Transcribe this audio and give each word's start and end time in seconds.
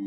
Oh, 0.00 0.04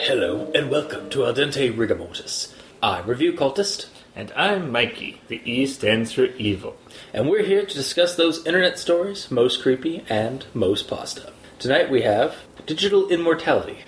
hello, 0.00 0.50
and 0.54 0.70
welcome 0.70 1.10
to 1.10 1.26
Al 1.26 1.34
Dente 1.34 1.70
Rigamortis. 1.76 2.54
I'm 2.82 3.06
Review 3.06 3.34
Cultist, 3.34 3.88
And 4.16 4.32
I'm 4.34 4.72
Mikey. 4.72 5.20
The 5.28 5.42
E 5.44 5.66
stands 5.66 6.12
for 6.12 6.24
evil. 6.38 6.76
and 7.12 7.28
we're 7.28 7.44
here 7.44 7.66
to 7.66 7.74
discuss 7.74 8.16
those 8.16 8.46
internet 8.46 8.78
stories 8.78 9.30
most 9.30 9.60
creepy 9.60 10.02
and 10.08 10.46
most 10.54 10.88
pasta. 10.88 11.33
Tonight 11.64 11.90
we 11.90 12.02
have 12.02 12.36
digital 12.66 13.08
immortality. 13.08 13.78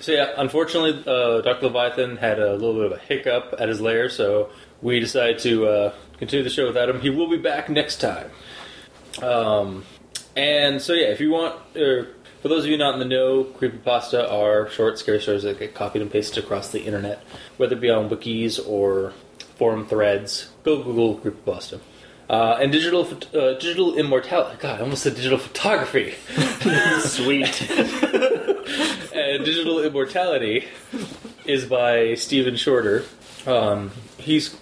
So 0.00 0.12
yeah, 0.12 0.32
unfortunately, 0.38 1.04
uh, 1.06 1.42
Dr. 1.42 1.66
Leviathan 1.66 2.16
had 2.16 2.38
a 2.38 2.54
little 2.54 2.72
bit 2.72 2.86
of 2.86 2.92
a 2.92 2.98
hiccup 2.98 3.54
at 3.58 3.68
his 3.68 3.82
lair, 3.82 4.08
so 4.08 4.48
we 4.80 4.98
decided 4.98 5.38
to 5.40 5.66
uh, 5.66 5.94
continue 6.16 6.42
the 6.42 6.48
show 6.48 6.66
without 6.66 6.88
him. 6.88 7.02
He 7.02 7.10
will 7.10 7.28
be 7.28 7.36
back 7.36 7.68
next 7.68 7.96
time. 8.00 8.30
Um, 9.20 9.84
and 10.36 10.80
so 10.80 10.94
yeah, 10.94 11.08
if 11.08 11.20
you 11.20 11.30
want, 11.30 11.54
er, 11.76 12.14
for 12.40 12.48
those 12.48 12.64
of 12.64 12.70
you 12.70 12.78
not 12.78 12.94
in 12.94 13.00
the 13.00 13.04
know, 13.04 13.44
creepypasta 13.44 14.32
are 14.32 14.70
short, 14.70 14.98
scary 14.98 15.20
stories 15.20 15.42
that 15.42 15.58
get 15.58 15.74
copied 15.74 16.00
and 16.00 16.10
pasted 16.10 16.42
across 16.42 16.72
the 16.72 16.80
internet, 16.80 17.22
whether 17.58 17.76
it 17.76 17.80
be 17.82 17.90
on 17.90 18.08
wikis 18.08 18.58
or 18.66 19.12
forum 19.58 19.86
threads. 19.86 20.48
Go 20.62 20.82
Google 20.82 21.18
creepypasta. 21.18 21.78
Uh, 22.28 22.58
and 22.60 22.70
digital 22.70 23.06
uh, 23.34 23.54
digital 23.54 23.96
immortality. 23.96 24.56
God, 24.60 24.80
I 24.80 24.82
almost 24.82 25.02
said 25.02 25.14
digital 25.14 25.38
photography. 25.38 26.14
Sweet. 27.00 27.70
and 29.14 29.44
digital 29.44 29.82
immortality 29.82 30.68
is 31.46 31.64
by 31.64 32.14
Steven 32.14 32.56
Shorter. 32.56 33.04
Um, 33.46 33.92
he's 34.18 34.56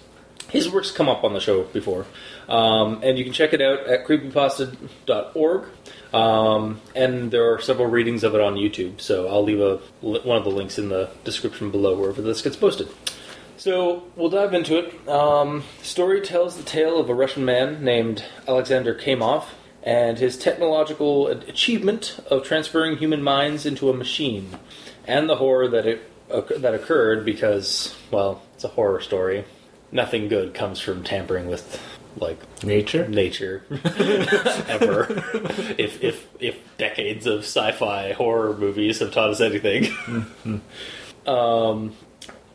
his 0.49 0.69
work's 0.69 0.91
come 0.91 1.09
up 1.09 1.25
on 1.25 1.33
the 1.33 1.41
show 1.41 1.63
before, 1.63 2.05
um, 2.47 3.01
and 3.03 3.17
you 3.17 3.25
can 3.25 3.33
check 3.33 3.53
it 3.53 3.61
out 3.61 3.85
at 3.87 4.05
creepypasta.org. 4.05 5.65
Um, 6.13 6.79
and 6.95 7.31
there 7.31 7.53
are 7.53 7.59
several 7.59 7.87
readings 7.89 8.23
of 8.23 8.33
it 8.33 8.39
on 8.39 8.55
YouTube, 8.55 9.01
so 9.01 9.27
I'll 9.27 9.43
leave 9.43 9.59
a 9.59 9.77
one 9.99 10.37
of 10.37 10.45
the 10.45 10.51
links 10.51 10.77
in 10.77 10.87
the 10.87 11.09
description 11.25 11.69
below 11.69 11.99
wherever 11.99 12.21
this 12.21 12.41
gets 12.41 12.55
posted. 12.55 12.87
So 13.57 14.03
we'll 14.15 14.29
dive 14.29 14.53
into 14.53 14.77
it. 14.77 15.09
Um, 15.09 15.63
the 15.79 15.85
story 15.85 16.21
tells 16.21 16.57
the 16.57 16.63
tale 16.63 16.99
of 16.99 17.09
a 17.09 17.13
Russian 17.13 17.43
man 17.43 17.83
named 17.83 18.23
Alexander 18.47 18.93
Kamov 18.93 19.45
and 19.83 20.19
his 20.19 20.37
technological 20.37 21.27
achievement 21.27 22.19
of 22.29 22.43
transferring 22.43 22.97
human 22.97 23.23
minds 23.23 23.65
into 23.65 23.89
a 23.89 23.93
machine, 23.93 24.57
and 25.05 25.29
the 25.29 25.37
horror 25.37 25.67
that 25.69 25.85
it 25.85 26.11
that 26.29 26.73
occurred 26.73 27.23
because, 27.25 27.95
well, 28.11 28.41
it's 28.53 28.63
a 28.63 28.69
horror 28.69 29.01
story. 29.01 29.45
Nothing 29.91 30.27
good 30.27 30.53
comes 30.53 30.79
from 30.79 31.03
tampering 31.03 31.47
with 31.47 31.81
like 32.19 32.39
Nature? 32.63 33.07
nature 33.07 33.63
ever. 33.69 35.07
if 35.77 36.03
if 36.03 36.27
if 36.39 36.77
decades 36.77 37.25
of 37.25 37.39
sci-fi 37.39 38.11
horror 38.13 38.57
movies 38.57 38.99
have 38.99 39.11
taught 39.11 39.29
us 39.29 39.39
anything. 39.39 39.87
um, 41.27 41.95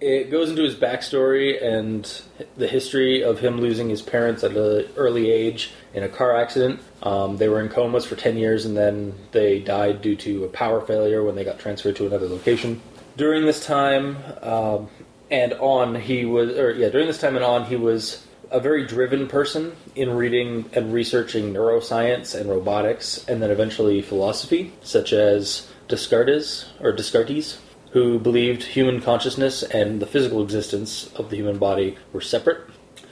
it 0.03 0.31
goes 0.31 0.51
into 0.51 0.63
his 0.63 0.75
backstory 0.75 1.63
and 1.63 2.23
the 2.57 2.67
history 2.67 3.23
of 3.23 3.39
him 3.39 3.61
losing 3.61 3.89
his 3.89 4.03
parents 4.03 4.43
at 4.43 4.51
an 4.57 4.89
early 4.97 5.31
age 5.31 5.71
in 5.95 6.03
a 6.03 6.09
car 6.09 6.37
accident. 6.37 6.81
Um, 7.05 7.37
they 7.37 7.49
were 7.49 7.61
in 7.61 7.69
comas 7.69 8.05
for 8.05 8.17
10 8.17 8.37
years 8.37 8.67
and 8.67 8.77
then 8.77 9.15
they 9.31 9.61
died 9.61 10.03
due 10.03 10.17
to 10.17 10.45
a 10.45 10.49
power 10.49 10.81
failure 10.81 11.23
when 11.23 11.37
they 11.37 11.45
got 11.45 11.61
transferred 11.61 11.95
to 11.97 12.07
another 12.07 12.27
location. 12.27 12.81
During 13.17 13.47
this 13.47 13.65
time 13.65 14.17
um, 14.43 14.89
and 15.31 15.53
on, 15.55 15.95
he 15.95 16.25
was, 16.25 16.51
or 16.59 16.73
yeah, 16.73 16.89
during 16.89 17.07
this 17.07 17.19
time 17.19 17.37
and 17.37 17.45
on, 17.45 17.67
he 17.67 17.77
was 17.77 18.27
a 18.51 18.59
very 18.59 18.85
driven 18.85 19.29
person 19.29 19.77
in 19.95 20.11
reading 20.11 20.69
and 20.73 20.93
researching 20.93 21.55
neuroscience 21.55 22.39
and 22.39 22.51
robotics, 22.51 23.25
and 23.29 23.41
then 23.41 23.51
eventually 23.51 24.03
philosophy, 24.03 24.73
such 24.83 25.13
as 25.13 25.71
Descartes 25.89 26.67
or 26.81 26.93
Descartes, 26.93 27.59
who 27.93 28.19
believed 28.19 28.63
human 28.63 29.01
consciousness 29.01 29.63
and 29.63 30.01
the 30.01 30.07
physical 30.07 30.43
existence 30.43 31.11
of 31.15 31.31
the 31.31 31.37
human 31.37 31.59
body 31.59 31.97
were 32.13 32.21
separate. 32.21 32.67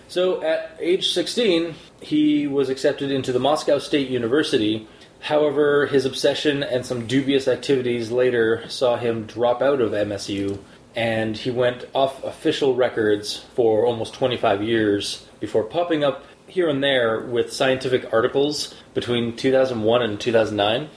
So 0.08 0.42
at 0.42 0.76
age 0.80 1.12
16, 1.12 1.74
he 2.00 2.46
was 2.46 2.68
accepted 2.68 3.10
into 3.10 3.32
the 3.32 3.38
Moscow 3.38 3.78
State 3.78 4.08
University. 4.08 4.88
However, 5.20 5.86
his 5.86 6.06
obsession 6.06 6.62
and 6.62 6.84
some 6.84 7.06
dubious 7.06 7.46
activities 7.46 8.10
later 8.10 8.68
saw 8.68 8.96
him 8.96 9.26
drop 9.26 9.60
out 9.60 9.80
of 9.80 9.92
MSU, 9.92 10.58
and 10.96 11.36
he 11.36 11.50
went 11.50 11.84
off 11.94 12.24
official 12.24 12.74
records 12.74 13.44
for 13.54 13.84
almost 13.86 14.14
25 14.14 14.62
years 14.62 15.26
before 15.38 15.62
popping 15.62 16.02
up 16.02 16.24
here 16.48 16.68
and 16.68 16.82
there 16.82 17.20
with 17.20 17.52
scientific 17.52 18.12
articles 18.12 18.74
between 18.94 19.36
2001 19.36 20.02
and 20.02 20.18
2009. 20.18 20.88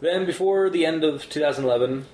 Then, 0.00 0.26
before 0.26 0.68
the 0.68 0.84
end 0.84 1.02
of 1.02 1.30
2011, 1.30 2.06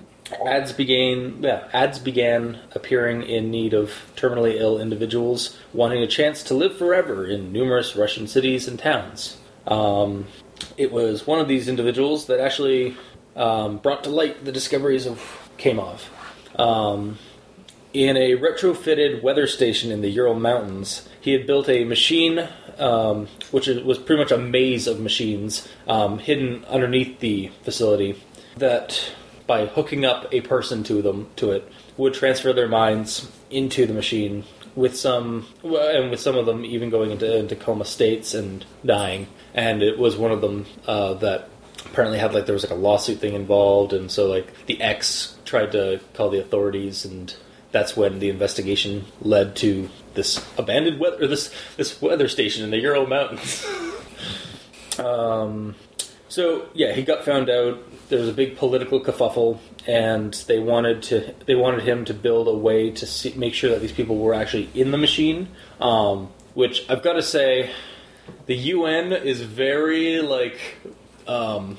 ads 0.45 0.71
began. 0.71 1.41
Yeah, 1.41 1.67
ads 1.73 1.99
began 1.99 2.59
appearing 2.73 3.23
in 3.23 3.51
need 3.51 3.73
of 3.73 3.91
terminally 4.15 4.59
ill 4.59 4.79
individuals 4.79 5.57
wanting 5.73 6.03
a 6.03 6.07
chance 6.07 6.43
to 6.43 6.53
live 6.53 6.77
forever 6.77 7.25
in 7.25 7.51
numerous 7.51 7.95
Russian 7.95 8.27
cities 8.27 8.67
and 8.67 8.77
towns. 8.77 9.37
Um, 9.67 10.27
it 10.77 10.91
was 10.91 11.27
one 11.27 11.39
of 11.39 11.47
these 11.47 11.67
individuals 11.67 12.27
that 12.27 12.39
actually 12.39 12.95
um, 13.35 13.77
brought 13.77 14.03
to 14.03 14.09
light 14.09 14.45
the 14.45 14.51
discoveries 14.51 15.05
of 15.05 15.19
Kamov. 15.57 16.01
Um, 16.59 17.17
in 17.93 18.15
a 18.15 18.37
retrofitted 18.37 19.21
weather 19.21 19.47
station 19.47 19.91
in 19.91 20.01
the 20.01 20.09
Ural 20.09 20.35
Mountains, 20.35 21.09
he 21.19 21.33
had 21.33 21.45
built 21.45 21.67
a 21.67 21.83
machine, 21.83 22.47
um, 22.77 23.27
which 23.51 23.67
was 23.67 23.97
pretty 23.97 24.21
much 24.21 24.31
a 24.31 24.37
maze 24.37 24.87
of 24.87 24.99
machines 24.99 25.67
um, 25.87 26.19
hidden 26.19 26.63
underneath 26.65 27.19
the 27.19 27.51
facility, 27.63 28.21
that 28.57 29.13
by 29.51 29.65
hooking 29.65 30.05
up 30.05 30.25
a 30.31 30.39
person 30.39 30.81
to 30.81 31.01
them 31.01 31.29
to 31.35 31.51
it 31.51 31.69
would 31.97 32.13
transfer 32.13 32.53
their 32.53 32.69
minds 32.69 33.29
into 33.49 33.85
the 33.85 33.93
machine. 33.93 34.45
With 34.77 34.95
some, 34.95 35.45
and 35.61 36.09
with 36.09 36.21
some 36.21 36.37
of 36.37 36.45
them 36.45 36.63
even 36.63 36.89
going 36.89 37.11
into, 37.11 37.37
into 37.37 37.57
coma 37.57 37.83
states 37.83 38.33
and 38.33 38.65
dying, 38.85 39.27
and 39.53 39.83
it 39.83 39.99
was 39.99 40.15
one 40.15 40.31
of 40.31 40.39
them 40.39 40.67
uh, 40.87 41.15
that 41.15 41.49
apparently 41.85 42.17
had 42.17 42.33
like 42.33 42.45
there 42.45 42.53
was 42.53 42.63
like 42.63 42.71
a 42.71 42.81
lawsuit 42.81 43.19
thing 43.19 43.33
involved, 43.33 43.91
and 43.91 44.09
so 44.09 44.27
like 44.27 44.47
the 44.67 44.81
ex 44.81 45.37
tried 45.43 45.73
to 45.73 45.99
call 46.13 46.29
the 46.29 46.39
authorities, 46.39 47.03
and 47.03 47.35
that's 47.73 47.97
when 47.97 48.19
the 48.19 48.29
investigation 48.29 49.03
led 49.21 49.57
to 49.57 49.89
this 50.13 50.41
abandoned 50.57 50.97
weather, 50.97 51.27
this 51.27 51.53
this 51.75 52.01
weather 52.01 52.29
station 52.29 52.63
in 52.63 52.71
the 52.71 52.79
Ural 52.79 53.05
Mountains. 53.05 53.67
um, 54.97 55.75
so 56.29 56.69
yeah, 56.73 56.93
he 56.93 57.03
got 57.03 57.25
found 57.25 57.49
out. 57.49 57.77
There 58.11 58.19
was 58.19 58.27
a 58.29 58.33
big 58.33 58.57
political 58.57 58.99
kerfuffle, 58.99 59.57
and 59.87 60.33
they 60.47 60.59
wanted 60.59 61.01
to 61.03 61.33
they 61.45 61.55
wanted 61.55 61.83
him 61.83 62.03
to 62.05 62.13
build 62.13 62.47
a 62.49 62.53
way 62.53 62.91
to 62.91 63.05
see, 63.05 63.33
make 63.35 63.53
sure 63.53 63.69
that 63.71 63.79
these 63.79 63.93
people 63.93 64.17
were 64.17 64.33
actually 64.33 64.69
in 64.75 64.91
the 64.91 64.97
machine. 64.97 65.47
Um, 65.79 66.29
which 66.53 66.85
I've 66.89 67.01
got 67.03 67.13
to 67.13 67.23
say, 67.23 67.71
the 68.47 68.55
UN 68.55 69.13
is 69.13 69.39
very 69.41 70.19
like 70.19 70.59
um, 71.25 71.77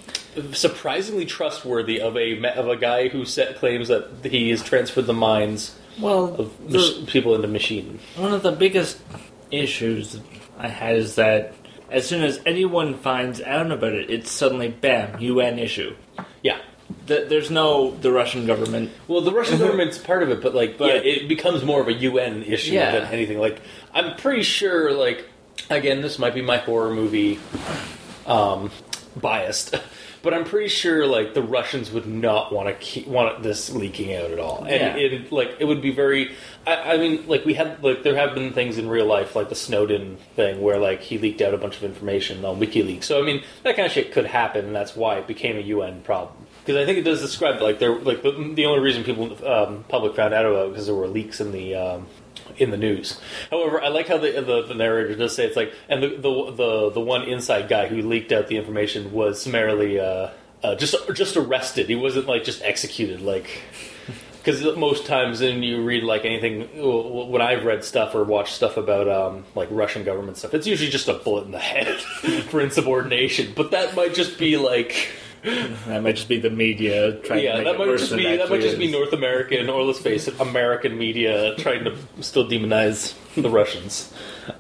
surprisingly 0.52 1.26
trustworthy 1.26 2.00
of 2.00 2.16
a 2.16 2.42
of 2.54 2.66
a 2.66 2.76
guy 2.76 3.08
who 3.08 3.26
set 3.26 3.56
claims 3.56 3.88
that 3.88 4.08
he 4.24 4.48
has 4.50 4.62
transferred 4.62 5.06
the 5.06 5.12
minds 5.12 5.76
Well, 6.00 6.34
of 6.36 6.70
the, 6.70 7.04
people 7.08 7.34
into 7.34 7.48
machine. 7.48 8.00
one 8.16 8.32
of 8.32 8.42
the 8.42 8.52
biggest 8.52 8.98
issues 9.50 10.18
I 10.58 10.68
had 10.68 10.96
is 10.96 11.16
that 11.16 11.54
as 11.90 12.08
soon 12.08 12.22
as 12.22 12.40
anyone 12.46 12.94
finds 12.94 13.42
out 13.42 13.70
about 13.70 13.92
it, 13.92 14.08
it's 14.08 14.30
suddenly 14.30 14.68
bam, 14.68 15.20
UN 15.20 15.58
issue. 15.58 15.94
Yeah. 16.42 16.58
Th- 17.06 17.28
There's 17.28 17.50
no 17.50 17.92
the 17.92 18.12
Russian 18.12 18.46
government. 18.46 18.90
Well, 19.08 19.20
the 19.22 19.32
Russian 19.32 19.58
government's 19.58 19.96
part 19.98 20.22
of 20.22 20.30
it, 20.30 20.40
but 20.42 20.54
like, 20.54 20.76
But- 20.78 20.88
yeah, 21.04 21.12
it 21.12 21.28
becomes 21.28 21.64
more 21.64 21.80
of 21.80 21.88
a 21.88 21.92
UN 21.94 22.42
issue 22.42 22.72
Yeah. 22.74 22.90
than 22.92 23.04
anything. 23.12 23.38
Like, 23.38 23.60
I'm 23.94 24.16
pretty 24.16 24.42
sure, 24.42 24.92
like, 24.92 25.28
again, 25.70 26.02
this 26.02 26.18
might 26.18 26.34
be 26.34 26.42
my 26.42 26.58
horror 26.58 26.92
movie 26.92 27.38
um, 28.26 28.70
biased, 29.16 29.74
but 30.22 30.32
I'm 30.34 30.44
pretty 30.44 30.68
sure, 30.68 31.06
like, 31.06 31.34
the 31.34 31.42
Russians 31.42 31.90
would 31.90 32.06
not 32.06 32.52
want 32.52 32.68
to 32.68 32.74
keep 32.74 33.06
want 33.06 33.42
this 33.42 33.70
leaking 33.72 34.14
out 34.14 34.30
at 34.30 34.38
all, 34.38 34.64
and 34.64 34.70
Yeah. 34.70 34.96
it 34.96 35.32
like 35.32 35.56
it 35.58 35.64
would 35.64 35.82
be 35.82 35.90
very. 35.90 36.32
I, 36.66 36.94
I 36.94 36.96
mean, 36.96 37.24
like 37.26 37.44
we 37.44 37.54
had 37.54 37.82
like 37.82 38.02
there 38.04 38.14
have 38.16 38.34
been 38.34 38.52
things 38.52 38.78
in 38.78 38.88
real 38.88 39.06
life, 39.06 39.34
like 39.34 39.48
the 39.48 39.54
Snowden 39.54 40.16
thing, 40.36 40.60
where 40.60 40.78
like 40.78 41.00
he 41.00 41.18
leaked 41.18 41.42
out 41.42 41.54
a 41.54 41.58
bunch 41.58 41.76
of 41.76 41.84
information 41.84 42.44
on 42.44 42.60
WikiLeaks. 42.60 43.04
So 43.04 43.20
I 43.20 43.24
mean, 43.24 43.42
that 43.64 43.74
kind 43.76 43.86
of 43.86 43.92
shit 43.92 44.12
could 44.12 44.26
happen, 44.26 44.66
and 44.66 44.74
that's 44.74 44.94
why 44.94 45.16
it 45.16 45.26
became 45.26 45.56
a 45.56 45.60
UN 45.62 46.02
problem. 46.02 46.46
Because 46.64 46.80
I 46.80 46.86
think 46.86 46.98
it 46.98 47.02
does 47.02 47.20
describe 47.20 47.60
like 47.60 47.80
there 47.80 47.98
like 47.98 48.22
the, 48.22 48.30
the 48.54 48.66
only 48.66 48.78
reason 48.80 49.02
people 49.02 49.36
um, 49.46 49.84
public 49.88 50.14
found 50.14 50.32
out 50.34 50.46
about 50.46 50.66
it 50.66 50.68
because 50.70 50.86
there 50.86 50.94
were 50.94 51.08
leaks 51.08 51.40
in 51.40 51.50
the 51.50 51.74
um, 51.74 52.06
in 52.56 52.70
the 52.70 52.76
news. 52.76 53.20
However, 53.50 53.82
I 53.82 53.88
like 53.88 54.08
how 54.08 54.18
the, 54.18 54.32
the 54.32 54.62
the 54.62 54.74
narrator 54.74 55.14
does 55.14 55.34
say 55.34 55.46
it's 55.46 55.56
like, 55.56 55.72
and 55.88 56.02
the 56.02 56.08
the 56.08 56.52
the, 56.52 56.90
the 56.90 57.00
one 57.00 57.22
inside 57.22 57.68
guy 57.68 57.88
who 57.88 58.02
leaked 58.02 58.32
out 58.32 58.48
the 58.48 58.56
information 58.56 59.12
was 59.12 59.42
summarily 59.42 59.98
uh, 59.98 60.30
uh, 60.62 60.74
just 60.74 60.96
just 61.14 61.36
arrested. 61.36 61.88
He 61.88 61.94
wasn't 61.94 62.26
like 62.26 62.44
just 62.44 62.62
executed. 62.62 63.20
Like 63.20 63.62
because 64.42 64.76
most 64.76 65.06
times 65.06 65.40
when 65.40 65.62
you 65.62 65.82
read 65.82 66.02
like 66.02 66.24
anything, 66.24 66.68
when 67.30 67.40
I've 67.40 67.64
read 67.64 67.84
stuff 67.84 68.14
or 68.14 68.24
watched 68.24 68.54
stuff 68.54 68.76
about 68.76 69.08
um, 69.08 69.44
like 69.54 69.68
Russian 69.70 70.02
government 70.02 70.36
stuff, 70.36 70.52
it's 70.54 70.66
usually 70.66 70.90
just 70.90 71.08
a 71.08 71.14
bullet 71.14 71.44
in 71.44 71.52
the 71.52 71.58
head 71.60 72.00
for 72.50 72.60
insubordination. 72.60 73.52
But 73.54 73.70
that 73.70 73.94
might 73.94 74.14
just 74.14 74.38
be 74.38 74.56
like. 74.56 75.10
That 75.42 76.02
might 76.02 76.16
just 76.16 76.28
be 76.28 76.38
the 76.38 76.50
media 76.50 77.14
trying 77.20 77.44
yeah, 77.44 77.52
to 77.52 77.58
make 77.58 77.66
that 77.66 77.78
might 77.78 77.98
just 77.98 78.16
be 78.16 78.36
that 78.36 78.48
might 78.48 78.60
just 78.60 78.78
be. 78.78 78.90
North 78.90 79.12
American 79.12 79.68
or 79.68 79.82
let's 79.82 79.98
face 79.98 80.28
it, 80.28 80.38
American 80.40 80.96
media 80.96 81.56
trying 81.56 81.84
to 81.84 81.96
still 82.20 82.48
demonize 82.48 83.14
the 83.34 83.50
Russians. 83.50 84.12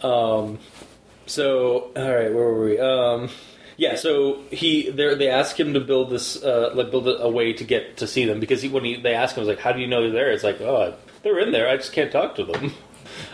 Um, 0.02 0.58
so, 1.26 1.92
all 1.94 2.14
right, 2.14 2.32
where 2.32 2.32
were 2.32 2.64
we? 2.64 2.78
Um, 2.80 3.30
yeah, 3.76 3.94
so 3.94 4.42
he 4.50 4.90
they 4.90 5.14
they 5.14 5.28
ask 5.28 5.58
him 5.58 5.74
to 5.74 5.80
build 5.80 6.10
this 6.10 6.42
uh, 6.42 6.72
like 6.74 6.90
build 6.90 7.06
a, 7.06 7.22
a 7.22 7.30
way 7.30 7.52
to 7.52 7.64
get 7.64 7.98
to 7.98 8.06
see 8.06 8.24
them 8.24 8.40
because 8.40 8.62
he, 8.62 8.68
when 8.68 8.84
he 8.84 9.00
they 9.00 9.14
ask 9.14 9.36
him, 9.36 9.44
like, 9.44 9.60
how 9.60 9.72
do 9.72 9.80
you 9.80 9.86
know 9.86 10.02
they're 10.02 10.10
there? 10.10 10.32
It's 10.32 10.44
like, 10.44 10.60
oh, 10.60 10.94
they're 11.22 11.38
in 11.38 11.52
there. 11.52 11.68
I 11.68 11.76
just 11.76 11.92
can't 11.92 12.10
talk 12.10 12.34
to 12.36 12.44
them. 12.44 12.72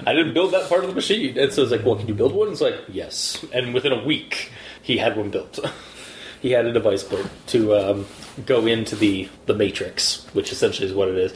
I 0.06 0.12
didn't 0.12 0.35
build 0.35 0.53
that 0.53 0.69
part 0.69 0.85
of 0.85 0.91
the 0.91 0.95
machine. 0.95 1.39
And 1.39 1.53
so 1.53 1.62
it's 1.62 1.73
like, 1.73 1.85
well, 1.85 1.97
can 1.97 2.09
you 2.09 2.15
build 2.15 2.33
one? 2.33 2.50
It's 2.50 2.61
like, 2.61 2.77
yes. 2.89 3.45
And 3.53 3.75
within 3.75 3.93
a 3.93 4.05
week, 4.05 4.50
he 4.83 4.99
had 4.99 5.17
one 5.17 5.31
built. 5.31 5.59
he 6.40 6.50
had 6.52 6.67
a 6.67 6.73
device 6.73 7.02
built 7.02 7.29
to 7.49 7.75
um, 7.76 8.06
go 8.46 8.67
into 8.67 8.96
the 8.96 9.29
the 9.46 9.55
matrix, 9.55 10.26
which 10.32 10.52
essentially 10.52 10.87
is 10.88 10.94
what 10.94 11.08
it 11.08 11.17
is. 11.17 11.35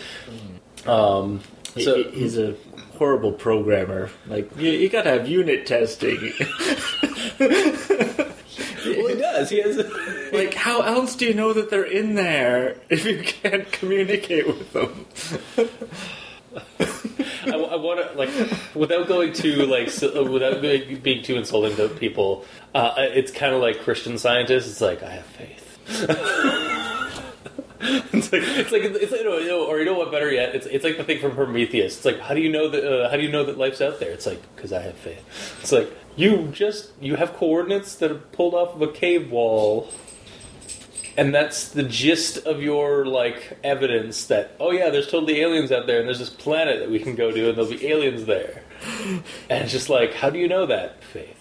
Um, 0.87 1.41
so 1.81 1.97
he- 2.03 2.11
he's 2.11 2.39
a 2.39 2.55
horrible 2.99 3.33
programmer. 3.33 4.11
Like 4.27 4.51
you, 4.59 4.71
you 4.71 4.89
gotta 4.89 5.11
have 5.11 5.29
unit 5.29 5.67
testing. 5.67 6.33
well, 7.41 9.09
he 9.09 9.15
does. 9.15 9.51
He 9.51 9.61
has. 9.61 9.79
like 10.33 10.55
how 10.55 10.81
else 10.83 11.15
do 11.17 11.27
you 11.27 11.35
know 11.35 11.53
that 11.53 11.71
they're 11.71 11.83
in 11.85 12.15
there 12.15 12.77
if 12.89 13.05
you 13.05 13.23
can't 13.23 13.71
communicate 13.73 14.47
with 14.47 14.73
them? 14.73 15.07
I, 17.47 17.77
want 17.77 18.01
to 18.01 18.17
like 18.17 18.31
without 18.75 19.09
going 19.09 19.33
too 19.33 19.67
like 19.67 19.91
so, 19.91 20.31
without 20.31 20.61
being, 20.61 21.23
too 21.23 21.37
insulting 21.37 21.77
to 21.77 21.89
people. 21.89 22.45
Uh, 22.75 22.95
it's 22.99 23.33
kind 23.33 23.55
of 23.55 23.61
like 23.61 23.81
Christian 23.81 24.19
scientists. 24.19 24.69
It's 24.71 24.81
like 24.81 25.03
I 25.03 25.11
have 25.11 25.27
faith. 25.27 25.79
it's 27.83 28.33
like 28.33 28.43
it's 28.45 28.73
like 28.73 28.83
it's 28.83 29.13
you 29.13 29.25
know, 29.25 29.67
or 29.67 29.79
you 29.79 29.85
know 29.85 29.95
what? 29.95 30.13
Better 30.13 30.33
yet, 30.33 30.55
it's 30.55 30.67
it's 30.67 30.85
like 30.85 30.97
the 30.97 31.05
thing 31.05 31.21
from 31.21 31.35
Prometheus. 31.35 31.97
It's 31.97 32.05
like 32.05 32.21
how 32.21 32.35
do 32.35 32.41
you 32.41 32.51
know 32.51 32.69
that 32.69 32.85
uh, 32.85 33.11
how 33.11 33.17
do 33.17 33.23
you 33.23 33.31
know 33.31 33.45
that 33.45 33.59
life's 33.59 33.81
out 33.81 33.99
there? 33.99 34.13
It's 34.13 34.27
like 34.27 34.41
because 34.55 34.73
I 34.73 34.83
have 34.83 34.95
faith. 34.95 35.25
It's 35.61 35.73
like 35.73 35.93
you 36.17 36.49
just 36.53 36.91
you 37.01 37.17
have 37.17 37.35
coordinates 37.35 37.97
that 37.97 38.11
are 38.11 38.19
pulled 38.19 38.55
off 38.55 38.75
of 38.75 38.83
a 38.83 38.93
cave 38.93 39.31
wall. 39.31 39.89
And 41.17 41.35
that's 41.35 41.69
the 41.69 41.83
gist 41.83 42.39
of 42.47 42.63
your 42.63 43.05
like 43.05 43.59
evidence 43.63 44.27
that 44.27 44.57
oh 44.59 44.71
yeah, 44.71 44.91
there's 44.91 45.11
totally 45.11 45.41
aliens 45.41 45.73
out 45.73 45.87
there, 45.87 45.99
and 45.99 46.09
there's 46.09 46.19
this 46.19 46.31
planet 46.31 46.81
that 46.81 46.91
we 46.91 46.99
can 46.99 47.15
go 47.15 47.31
to, 47.31 47.49
and 47.49 47.57
there'll 47.57 47.71
be 47.71 47.87
aliens 47.87 48.25
there. 48.25 48.63
And 49.49 49.63
it's 49.65 49.73
just 49.73 49.89
like, 49.89 50.15
how 50.15 50.31
do 50.31 50.39
you 50.39 50.49
know 50.49 50.67
that? 50.67 51.03
Faith. 51.05 51.39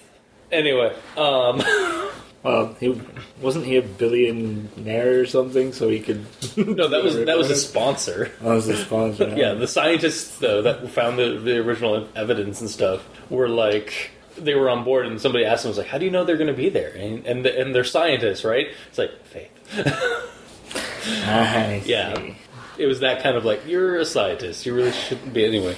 Anyway, 0.52 0.94
um, 1.18 1.62
Well, 2.44 2.76
he 2.80 3.00
wasn't 3.40 3.66
he 3.66 3.78
a 3.78 3.84
billionaire 3.84 5.20
or 5.20 5.26
something, 5.28 5.74
so 5.74 5.90
he 5.90 6.00
could. 6.00 6.26
no, 6.58 6.88
that 6.88 7.04
was 7.04 7.16
that 7.26 7.38
was 7.38 7.52
a 7.52 7.56
sponsor. 7.68 8.32
That 8.42 8.54
was 8.56 8.66
his 8.66 8.80
sponsor. 8.80 9.36
Yeah, 9.38 9.54
the 9.54 9.68
scientists 9.68 10.40
though 10.40 10.64
that 10.64 10.90
found 10.90 11.20
the, 11.20 11.40
the 11.40 11.60
original 11.60 12.08
evidence 12.16 12.60
and 12.60 12.70
stuff 12.70 13.08
were 13.30 13.48
like 13.48 14.12
they 14.38 14.56
were 14.56 14.70
on 14.70 14.84
board, 14.84 15.06
and 15.06 15.22
somebody 15.22 15.46
asked 15.46 15.64
them 15.64 15.70
was 15.70 15.78
like, 15.78 15.88
"How 15.88 16.00
do 16.00 16.06
you 16.06 16.12
know 16.12 16.24
they're 16.24 16.38
going 16.38 16.48
to 16.48 16.54
be 16.54 16.70
there?" 16.70 16.96
And 16.96 17.26
and, 17.28 17.46
and 17.46 17.76
they're 17.76 17.84
scientists, 17.84 18.44
right? 18.44 18.70
It's 18.88 18.98
like 18.98 19.24
faith. 19.26 19.51
I 19.76 21.82
Yeah. 21.86 22.16
see. 22.16 22.36
It 22.78 22.88
was 22.88 23.02
that 23.02 23.22
kind 23.22 23.38
of 23.38 23.46
like 23.46 23.62
you're 23.68 23.98
a 23.98 24.06
scientist. 24.06 24.66
You 24.66 24.74
really 24.74 24.92
shouldn't 24.92 25.34
be 25.34 25.46
anyway. 25.46 25.76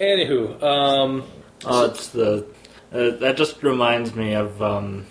Anywho, 0.00 0.62
um, 0.62 1.24
Oh, 1.64 1.84
it's 1.86 2.08
the. 2.08 2.46
Uh, 2.92 3.10
that 3.18 3.36
just 3.36 3.62
reminds 3.62 4.14
me 4.14 4.32
of 4.34 4.60
um, 4.62 5.04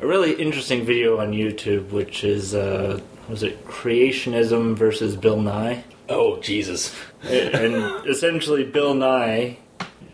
a 0.00 0.06
really 0.06 0.32
interesting 0.32 0.84
video 0.84 1.20
on 1.20 1.32
YouTube, 1.32 1.90
which 1.90 2.24
is 2.24 2.54
uh, 2.54 3.00
was 3.28 3.42
it 3.44 3.64
creationism 3.66 4.76
versus 4.76 5.14
Bill 5.16 5.40
Nye, 5.40 5.84
oh 6.08 6.40
Jesus, 6.40 6.94
and 7.22 7.74
essentially 8.08 8.64
Bill 8.64 8.94
Nye 8.94 9.58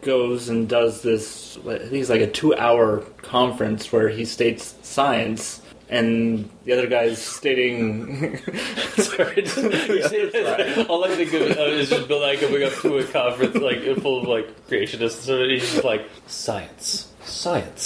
goes 0.03 0.49
and 0.51 0.69
does 0.69 1.01
this. 1.03 1.57
I 1.67 1.79
think 1.79 1.93
it's 1.95 2.11
like 2.11 2.21
a 2.21 2.31
two-hour 2.31 2.99
conference 3.23 3.91
where 3.91 4.11
he 4.11 4.25
states 4.27 4.75
science. 4.83 5.63
And 5.93 6.49
the 6.65 6.73
other 6.73 6.87
guy's 6.87 7.21
stating 7.21 8.39
Sorry, 8.97 9.43
you 9.45 9.47
say 9.47 10.31
that- 10.43 10.87
all 10.89 11.05
I 11.05 11.15
think 11.15 11.33
of 11.35 11.43
uh, 11.59 11.63
is 11.65 11.91
just 11.91 12.09
Bill 12.09 12.21
Nye 12.21 12.37
coming 12.37 12.63
up 12.65 12.73
to 12.81 12.97
a 12.97 13.05
conference 13.05 13.57
like 13.57 13.83
full 14.01 14.23
of 14.23 14.27
like 14.27 14.47
creationists. 14.69 15.21
So 15.27 15.47
he's 15.47 15.71
just 15.71 15.85
like 15.85 16.09
science, 16.27 17.13
science, 17.25 17.83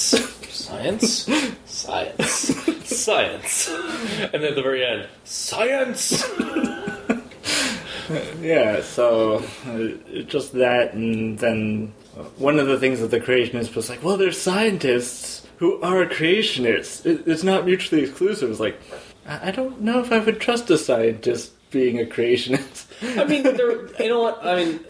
science, 0.49 1.29
science, 1.65 2.31
science, 2.85 3.69
and 3.69 4.33
then 4.33 4.45
at 4.45 4.55
the 4.55 4.63
very 4.63 4.87
end, 4.87 5.09
science. 5.25 6.25
Yeah, 8.41 8.83
so 8.83 9.43
uh, 9.67 10.23
just 10.29 10.53
that, 10.53 10.95
and 10.95 11.37
then 11.41 11.93
one 12.39 12.59
of 12.59 12.67
the 12.67 12.79
things 12.79 13.01
that 13.01 13.11
the 13.11 13.21
creationists 13.21 13.75
was 13.75 13.91
like, 13.91 14.03
well, 14.03 14.17
there's 14.17 14.41
scientists 14.41 15.47
who 15.59 15.81
are 15.83 16.07
creationists. 16.07 17.05
It, 17.05 17.27
it's 17.27 17.43
not 17.43 17.67
mutually 17.67 18.03
exclusive. 18.03 18.51
It's 18.51 18.61
like, 18.61 18.81
I 19.27 19.51
don't 19.51 19.81
know 19.81 20.01
if 20.01 20.13
I 20.13 20.19
would 20.19 20.41
trust 20.41 20.71
a 20.71 20.79
scientist 20.79 21.53
being 21.71 22.01
a 22.01 22.05
creationist. 22.05 22.86
I 23.03 23.25
mean, 23.25 23.45
you 23.45 24.09
know 24.09 24.21
what? 24.23 24.45
I 24.45 24.57
mean, 24.57 24.81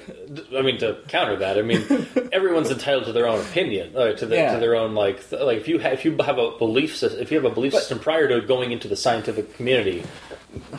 I 0.57 0.63
mean 0.63 0.79
to 0.79 0.97
counter 1.09 1.37
that, 1.37 1.59
I 1.59 1.63
mean, 1.63 1.85
everyone's 2.33 2.71
entitled 2.71 3.05
to 3.07 3.13
their 3.13 3.27
own 3.27 3.41
opinion, 3.41 3.97
uh, 3.97 4.13
to, 4.13 4.27
the, 4.27 4.37
Yeah. 4.37 4.55
to 4.55 4.61
their 4.61 4.77
own 4.77 4.95
like, 4.95 5.29
th- 5.29 5.43
like 5.43 5.59
if 5.59 5.67
you 5.69 5.81
ha- 5.81 5.89
if 5.89 6.05
you 6.05 6.17
have 6.19 6.39
a 6.39 6.53
belief 6.59 6.97
system, 6.97 7.21
if 7.21 7.31
you 7.33 7.37
have 7.41 7.51
a 7.51 7.55
belief 7.55 7.73
system 7.75 7.99
prior 7.99 8.29
to 8.29 8.41
going 8.47 8.71
into 8.73 8.87
the 8.89 8.97
scientific 8.97 9.55
community, 9.57 10.05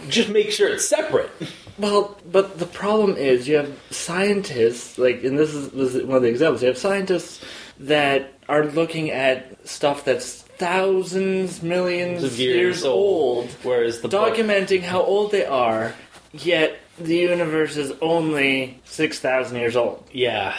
just 0.10 0.30
make 0.30 0.52
sure 0.52 0.70
it's 0.70 0.88
separate. 0.88 1.30
Well, 1.78 2.18
but 2.32 2.58
the 2.60 2.66
problem 2.66 3.16
is 3.18 3.48
you 3.48 3.58
have 3.58 3.78
scientists, 3.92 4.98
like, 4.98 5.24
and 5.24 5.38
this 5.38 5.54
is, 5.54 5.70
this 5.72 5.96
is 5.96 6.04
one 6.04 6.18
of 6.18 6.24
the 6.24 6.30
examples, 6.30 6.62
you 6.62 6.70
have 6.70 6.78
scientists 6.78 7.44
that 7.80 8.34
are 8.50 8.66
looking 8.66 9.12
at 9.12 9.68
stuff 9.68 10.04
that's 10.06 10.42
thousands, 10.58 11.62
millions 11.62 12.24
Of 12.24 12.40
years, 12.40 12.56
years 12.56 12.84
old. 12.86 13.38
old, 13.46 13.50
whereas 13.64 14.02
the 14.02 14.08
book- 14.08 14.34
documenting 14.36 14.82
how 14.82 15.02
old 15.02 15.32
they 15.32 15.46
are, 15.46 15.94
yet 16.34 16.80
the 17.00 17.16
universe 17.16 17.78
is 17.78 17.92
only 18.02 18.80
6,000 18.86 19.58
years 19.58 19.76
old. 19.76 20.08
yeah. 20.12 20.56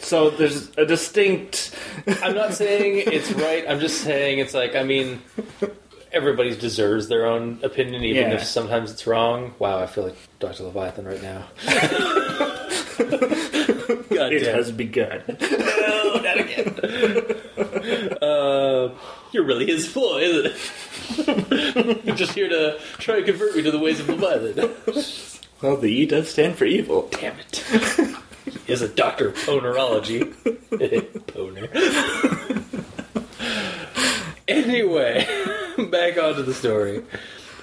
So 0.00 0.30
there's 0.30 0.70
a 0.76 0.86
distinct. 0.86 1.74
I'm 2.22 2.36
not 2.36 2.54
saying 2.54 3.02
it's 3.12 3.32
right. 3.32 3.64
I'm 3.68 3.80
just 3.80 4.00
saying 4.02 4.38
it's 4.38 4.54
like 4.54 4.76
I 4.76 4.84
mean, 4.84 5.20
everybody 6.12 6.54
deserves 6.54 7.08
their 7.08 7.26
own 7.26 7.58
opinion, 7.64 8.04
even 8.04 8.28
Yeah. 8.30 8.34
if 8.36 8.44
sometimes 8.44 8.92
it's 8.92 9.08
wrong. 9.08 9.54
Wow, 9.58 9.80
I 9.80 9.86
feel 9.86 10.04
like 10.04 10.14
Dr. 10.38 10.62
Leviathan 10.62 11.04
right 11.04 11.20
now. 11.20 11.48
God 14.08 14.32
It 14.32 14.44
damn. 14.44 14.54
has 14.54 14.70
begun. 14.70 15.22
No, 15.28 16.20
not 16.22 16.38
again. 16.38 16.78
uh, 18.22 18.94
you're 19.32 19.44
really 19.44 19.66
his 19.66 19.86
flaw, 19.88 20.18
isn't 20.18 20.52
it? 20.54 22.04
you're 22.04 22.14
just 22.16 22.32
here 22.34 22.48
to 22.48 22.78
try 22.98 23.16
and 23.16 23.26
convert 23.26 23.56
me 23.56 23.62
to 23.62 23.70
the 23.72 23.78
ways 23.80 23.98
of 23.98 24.08
Leviathan. 24.08 25.37
Well, 25.60 25.76
the 25.76 25.90
E 25.90 26.06
does 26.06 26.30
stand 26.30 26.56
for 26.56 26.64
evil. 26.64 27.08
Damn 27.10 27.38
it. 27.38 27.64
He 28.66 28.72
is 28.72 28.82
a 28.82 28.88
doctor 28.88 29.28
of 29.28 29.34
ponerology. 29.34 30.32
Poner. 31.26 31.68
anyway, 34.48 35.26
back 35.90 36.18
onto 36.18 36.42
the 36.42 36.54
story. 36.54 37.02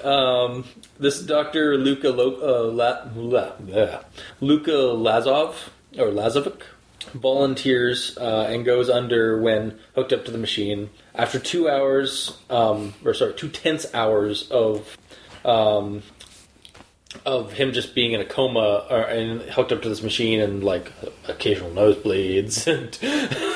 Um, 0.03 0.65
this 0.99 1.21
Dr. 1.21 1.77
Luca 1.77 2.09
Lo- 2.09 2.67
uh, 2.67 2.71
La- 2.71 3.07
La- 3.15 3.53
yeah. 3.65 4.01
Luka 4.41 4.71
Lazov 4.71 5.55
or 5.97 6.07
Lazovic 6.07 6.61
volunteers 7.13 8.17
uh, 8.17 8.47
and 8.49 8.65
goes 8.65 8.89
under 8.89 9.39
when 9.41 9.77
hooked 9.95 10.13
up 10.13 10.25
to 10.25 10.31
the 10.31 10.37
machine. 10.37 10.89
After 11.13 11.39
two 11.39 11.69
hours, 11.69 12.37
um, 12.49 12.93
or 13.03 13.13
sorry, 13.13 13.33
two 13.33 13.49
tense 13.49 13.85
hours 13.93 14.49
of 14.51 14.97
um, 15.45 16.03
of 17.25 17.53
him 17.53 17.73
just 17.73 17.95
being 17.95 18.13
in 18.13 18.21
a 18.21 18.25
coma 18.25 18.85
or, 18.89 19.01
and 19.01 19.41
hooked 19.41 19.71
up 19.71 19.81
to 19.81 19.89
this 19.89 20.01
machine 20.01 20.41
and 20.41 20.63
like 20.63 20.91
occasional 21.27 21.71
nosebleeds 21.71 22.67
and, 22.71 22.97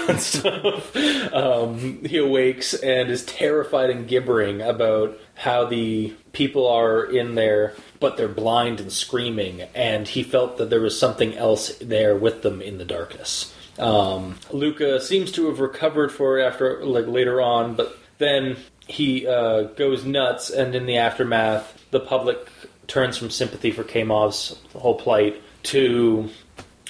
and 0.09 0.19
stuff. 0.19 0.95
Um, 1.33 2.03
he 2.05 2.17
awakes 2.17 2.73
and 2.73 3.09
is 3.09 3.25
terrified 3.25 3.89
and 3.89 4.07
gibbering 4.07 4.61
about 4.61 5.17
how 5.35 5.65
the 5.65 6.13
people 6.33 6.67
are 6.67 7.03
in 7.03 7.35
there, 7.35 7.73
but 7.99 8.17
they're 8.17 8.27
blind 8.27 8.79
and 8.79 8.91
screaming, 8.91 9.61
and 9.73 10.07
he 10.07 10.23
felt 10.23 10.57
that 10.57 10.69
there 10.69 10.81
was 10.81 10.99
something 10.99 11.35
else 11.35 11.77
there 11.77 12.15
with 12.15 12.41
them 12.41 12.61
in 12.61 12.77
the 12.77 12.85
darkness. 12.85 13.53
Um, 13.77 14.35
Luca 14.51 14.99
seems 14.99 15.31
to 15.33 15.47
have 15.47 15.59
recovered 15.59 16.11
for 16.11 16.37
it 16.37 16.43
after, 16.43 16.83
like 16.83 17.07
later 17.07 17.41
on, 17.41 17.75
but 17.75 17.97
then 18.17 18.57
he 18.87 19.25
uh, 19.25 19.63
goes 19.63 20.03
nuts, 20.03 20.49
and 20.49 20.75
in 20.75 20.85
the 20.85 20.97
aftermath, 20.97 21.85
the 21.91 21.99
public 21.99 22.49
turns 22.89 23.17
from 23.17 23.29
sympathy 23.29 23.71
for 23.71 23.83
Kamov's 23.83 24.59
whole 24.73 24.95
plight 24.95 25.41
to 25.63 26.29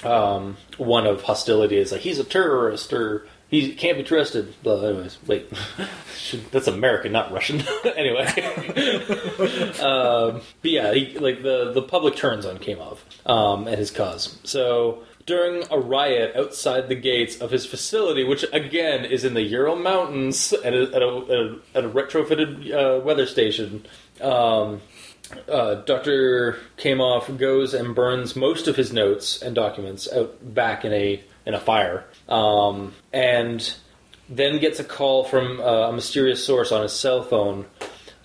um, 0.02 0.56
one 0.78 1.06
of 1.06 1.22
hostility. 1.22 1.76
It's 1.76 1.92
like 1.92 2.00
he's 2.00 2.18
a 2.18 2.24
terrorist 2.24 2.92
or 2.92 3.26
he 3.48 3.74
can't 3.74 3.98
be 3.98 4.04
trusted. 4.04 4.54
Well, 4.64 4.84
anyways, 4.84 5.18
wait, 5.26 5.52
that's 6.52 6.68
American, 6.68 7.12
not 7.12 7.32
Russian. 7.32 7.62
anyway, 7.96 8.26
um, 9.80 10.40
but 10.62 10.70
yeah, 10.70 10.94
he, 10.94 11.18
like 11.18 11.42
the 11.42 11.72
the 11.72 11.82
public 11.82 12.16
turns 12.16 12.46
on 12.46 12.58
Kamov 12.58 12.98
um, 13.26 13.66
and 13.66 13.76
his 13.76 13.90
cause. 13.90 14.38
So 14.44 15.02
during 15.26 15.64
a 15.70 15.78
riot 15.78 16.34
outside 16.36 16.88
the 16.88 16.94
gates 16.94 17.40
of 17.40 17.50
his 17.50 17.66
facility, 17.66 18.24
which 18.24 18.44
again 18.52 19.04
is 19.04 19.24
in 19.24 19.34
the 19.34 19.42
Ural 19.42 19.76
Mountains 19.76 20.52
at 20.52 20.72
a, 20.72 20.82
at 20.94 21.02
a, 21.02 21.58
at 21.74 21.84
a 21.84 21.88
retrofitted 21.88 22.72
uh, 22.72 23.00
weather 23.00 23.26
station. 23.26 23.84
Um, 24.20 24.80
uh, 25.48 25.76
Dr. 25.76 26.58
Kamov 26.76 27.38
goes 27.38 27.74
and 27.74 27.94
burns 27.94 28.36
most 28.36 28.68
of 28.68 28.76
his 28.76 28.92
notes 28.92 29.42
and 29.42 29.54
documents 29.54 30.10
out 30.12 30.54
back 30.54 30.84
in 30.84 30.92
a 30.92 31.22
in 31.46 31.54
a 31.54 31.60
fire, 31.60 32.04
um, 32.28 32.92
and 33.12 33.74
then 34.28 34.58
gets 34.58 34.78
a 34.78 34.84
call 34.84 35.24
from 35.24 35.60
uh, 35.60 35.88
a 35.88 35.92
mysterious 35.92 36.44
source 36.44 36.72
on 36.72 36.82
his 36.82 36.92
cell 36.92 37.22
phone. 37.22 37.66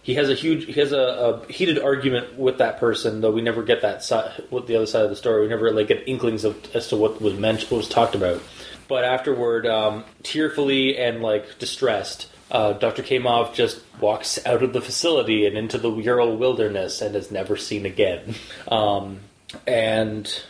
He 0.01 0.13
has 0.15 0.29
a 0.29 0.35
huge, 0.35 0.65
he 0.65 0.73
has 0.73 0.91
a, 0.91 0.99
a 1.47 1.51
heated 1.51 1.79
argument 1.79 2.37
with 2.37 2.59
that 2.59 2.79
person, 2.79 3.21
though 3.21 3.31
we 3.31 3.41
never 3.41 3.63
get 3.63 3.81
that 3.81 4.03
side, 4.03 4.43
the 4.51 4.75
other 4.75 4.85
side 4.85 5.03
of 5.03 5.09
the 5.09 5.15
story. 5.15 5.41
We 5.43 5.47
never 5.47 5.71
like 5.71 5.87
get 5.87 6.07
inklings 6.07 6.43
of 6.43 6.75
as 6.75 6.89
to 6.89 6.97
what 6.97 7.21
was 7.21 7.33
meant, 7.33 7.63
what 7.63 7.77
was 7.77 7.89
talked 7.89 8.13
about. 8.13 8.41
But 8.87 9.03
afterward, 9.03 9.65
um, 9.65 10.03
tearfully 10.21 10.97
and 10.97 11.23
like 11.23 11.57
distressed, 11.57 12.29
uh, 12.51 12.73
Dr. 12.73 13.03
Kamov 13.03 13.53
just 13.53 13.81
walks 13.99 14.43
out 14.45 14.61
of 14.63 14.73
the 14.73 14.81
facility 14.81 15.45
and 15.45 15.57
into 15.57 15.77
the 15.77 15.91
Ural 15.91 16.37
wilderness 16.37 17.01
and 17.01 17.15
is 17.15 17.31
never 17.31 17.57
seen 17.57 17.85
again. 17.85 18.35
Um, 18.67 19.19
and 19.67 20.41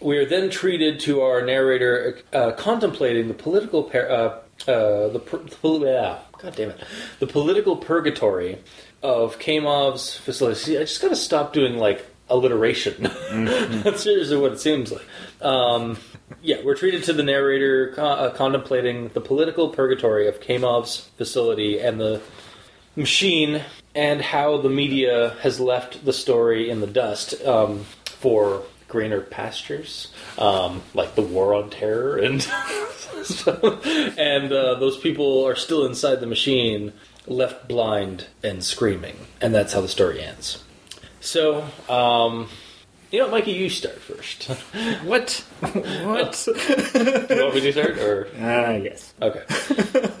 we 0.00 0.16
are 0.16 0.24
then 0.24 0.48
treated 0.48 0.98
to 1.00 1.20
our 1.20 1.42
narrator 1.42 2.18
uh, 2.32 2.52
contemplating 2.52 3.28
the 3.28 3.34
political 3.34 3.90
uh, 3.94 3.98
uh, 3.98 5.08
the, 5.08 5.20
per- 5.20 5.38
the 5.38 5.78
yeah, 5.86 6.18
God 6.38 6.56
damn 6.56 6.70
it, 6.70 6.80
the 7.18 7.26
political 7.26 7.76
purgatory 7.76 8.58
of 9.02 9.38
Kamov's 9.38 10.16
facility. 10.16 10.58
See, 10.58 10.76
I 10.76 10.80
just 10.80 11.00
got 11.00 11.08
to 11.08 11.16
stop 11.16 11.52
doing 11.52 11.76
like 11.76 12.06
alliteration. 12.30 13.02
That's 13.82 14.02
seriously 14.02 14.36
what 14.36 14.52
it 14.52 14.60
seems 14.60 14.92
like. 14.92 15.06
Um, 15.42 15.98
yeah, 16.42 16.56
we're 16.64 16.76
treated 16.76 17.04
to 17.04 17.12
the 17.12 17.22
narrator 17.22 17.92
co- 17.94 18.04
uh, 18.04 18.30
contemplating 18.34 19.08
the 19.08 19.20
political 19.20 19.68
purgatory 19.68 20.28
of 20.28 20.40
Kamov's 20.40 21.10
facility 21.16 21.80
and 21.80 22.00
the 22.00 22.20
machine 22.96 23.62
and 23.94 24.22
how 24.22 24.56
the 24.58 24.68
media 24.68 25.36
has 25.42 25.60
left 25.60 26.04
the 26.04 26.12
story 26.12 26.70
in 26.70 26.80
the 26.80 26.86
dust 26.86 27.42
um, 27.44 27.84
for 28.04 28.62
greener 28.88 29.20
pastures, 29.20 30.12
um, 30.38 30.82
like 30.94 31.14
the 31.14 31.22
war 31.22 31.54
on 31.54 31.70
terror, 31.70 32.18
and 32.18 32.46
and 34.18 34.52
uh, 34.52 34.74
those 34.74 34.98
people 34.98 35.46
are 35.46 35.56
still 35.56 35.86
inside 35.86 36.16
the 36.16 36.26
machine, 36.26 36.92
left 37.26 37.68
blind 37.68 38.26
and 38.42 38.64
screaming, 38.64 39.16
and 39.40 39.54
that's 39.54 39.72
how 39.72 39.80
the 39.80 39.88
story 39.88 40.20
ends. 40.20 40.62
So, 41.20 41.64
um, 41.88 42.48
you 43.10 43.18
know, 43.18 43.28
Mikey, 43.28 43.52
you 43.52 43.68
start 43.68 43.98
first. 44.00 44.44
What? 45.04 45.44
what? 45.60 46.42
Do 46.46 47.34
you 47.34 47.42
want 47.42 47.54
me 47.54 47.60
to 47.60 47.72
start, 47.72 47.98
or 47.98 48.28
Ah, 48.40 48.72
yes. 48.72 49.12
Okay. 49.20 49.42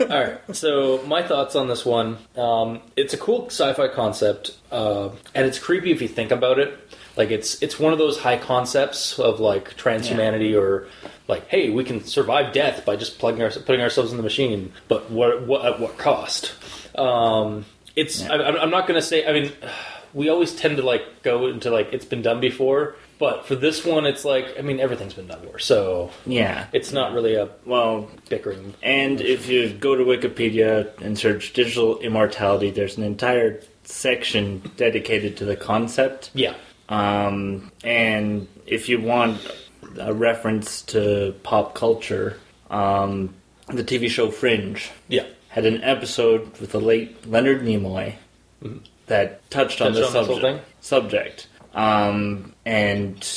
All 0.10 0.20
right. 0.20 0.40
So 0.56 1.02
my 1.06 1.22
thoughts 1.22 1.54
on 1.54 1.68
this 1.68 1.84
one. 1.84 2.18
Um, 2.36 2.80
it's 2.96 3.14
a 3.14 3.18
cool 3.18 3.46
sci-fi 3.46 3.88
concept, 3.88 4.56
uh, 4.72 5.10
and 5.34 5.46
it's 5.46 5.58
creepy 5.58 5.92
if 5.92 6.02
you 6.02 6.08
think 6.08 6.30
about 6.32 6.58
it. 6.58 6.76
Like 7.16 7.30
it's 7.30 7.62
it's 7.62 7.78
one 7.78 7.92
of 7.92 7.98
those 7.98 8.18
high 8.18 8.38
concepts 8.38 9.18
of 9.18 9.40
like 9.40 9.76
transhumanity 9.76 10.58
or 10.60 10.88
like, 11.28 11.46
hey, 11.48 11.70
we 11.70 11.84
can 11.84 12.04
survive 12.04 12.52
death 12.52 12.84
by 12.84 12.96
just 12.96 13.18
plugging 13.18 13.42
our, 13.42 13.50
putting 13.50 13.80
ourselves 13.82 14.10
in 14.10 14.16
the 14.16 14.22
machine, 14.22 14.72
but 14.88 15.10
what 15.10 15.46
what 15.46 15.64
at 15.64 15.80
what 15.80 15.98
cost? 15.98 16.54
Um, 16.96 17.66
it's 17.94 18.22
Yeah. 18.22 18.32
I, 18.32 18.48
I'm 18.48 18.56
I'm 18.56 18.70
not 18.70 18.86
going 18.88 19.00
to 19.00 19.06
say. 19.06 19.26
I 19.26 19.32
mean, 19.32 19.52
we 20.14 20.28
always 20.28 20.54
tend 20.54 20.76
to 20.78 20.82
like 20.82 21.22
go 21.22 21.46
into 21.48 21.70
like 21.70 21.92
it's 21.92 22.04
been 22.04 22.22
done 22.22 22.40
before, 22.40 22.96
but 23.18 23.46
for 23.46 23.54
this 23.54 23.84
one, 23.84 24.06
it's 24.06 24.24
like 24.24 24.58
I 24.58 24.62
mean 24.62 24.80
everything's 24.80 25.14
been 25.14 25.26
done 25.26 25.40
before, 25.40 25.58
so 25.58 26.10
Yeah. 26.26 26.66
it's 26.72 26.92
not 26.92 27.12
really 27.12 27.34
a 27.34 27.48
Well, 27.66 28.08
bickering. 28.28 28.74
and 28.82 29.20
if 29.20 29.48
you 29.48 29.68
go 29.70 29.94
to 29.94 30.04
Wikipedia 30.04 30.88
and 31.00 31.18
search 31.18 31.52
digital 31.52 31.98
immortality, 32.00 32.70
there's 32.70 32.96
an 32.96 33.04
entire 33.04 33.60
section 33.84 34.62
dedicated 34.76 35.36
to 35.38 35.44
the 35.44 35.56
concept. 35.56 36.30
Yeah. 36.34 36.54
Um, 36.88 37.70
and 37.84 38.48
if 38.66 38.88
you 38.88 39.00
want 39.00 39.38
a 39.98 40.12
reference 40.12 40.82
to 40.82 41.34
pop 41.42 41.74
culture, 41.74 42.36
um, 42.70 43.34
the 43.68 43.84
TV 43.84 44.08
show 44.08 44.30
Fringe 44.30 44.90
Yeah. 45.08 45.24
had 45.48 45.64
an 45.66 45.82
episode 45.84 46.58
with 46.60 46.72
the 46.72 46.80
late 46.80 47.26
Leonard 47.28 47.62
Nimoy 47.62 48.14
that 49.10 49.48
touched 49.50 49.80
on 49.80 49.92
Touched 49.92 50.12
the 50.12 50.18
on 50.18 50.24
this 50.24 50.26
whole 50.28 50.40
subject. 50.40 50.64
subject. 50.84 51.48
Um, 51.74 52.54
and 52.64 53.28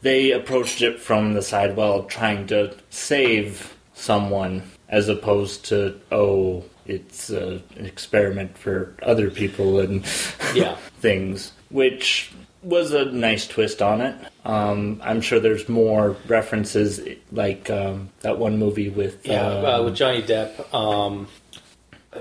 they 0.00 0.30
approached 0.30 0.80
it 0.80 1.00
from 1.00 1.34
the 1.34 1.42
side, 1.42 1.76
well, 1.76 2.04
trying 2.04 2.46
to 2.46 2.74
save 2.90 3.76
someone 3.94 4.62
as 4.88 5.08
opposed 5.08 5.64
to, 5.66 6.00
oh, 6.12 6.64
it's 6.86 7.30
uh, 7.30 7.58
an 7.76 7.84
experiment 7.84 8.56
for 8.56 8.94
other 9.02 9.28
people 9.28 9.80
and 9.80 10.04
Yeah. 10.54 10.76
things, 11.00 11.50
which 11.70 12.30
was 12.62 12.92
a 12.92 13.06
nice 13.06 13.46
twist 13.48 13.82
on 13.82 14.00
it. 14.00 14.14
Um, 14.44 15.00
I'm 15.04 15.20
sure 15.20 15.40
there's 15.40 15.68
more 15.68 16.16
references, 16.28 17.00
like 17.32 17.68
um, 17.70 18.08
that 18.20 18.38
one 18.38 18.56
movie 18.56 18.88
with 18.88 19.26
Yeah, 19.26 19.46
uh, 19.46 19.80
uh, 19.80 19.84
with 19.84 19.96
Johnny 19.96 20.22
Depp. 20.22 20.72
Um, 20.72 21.26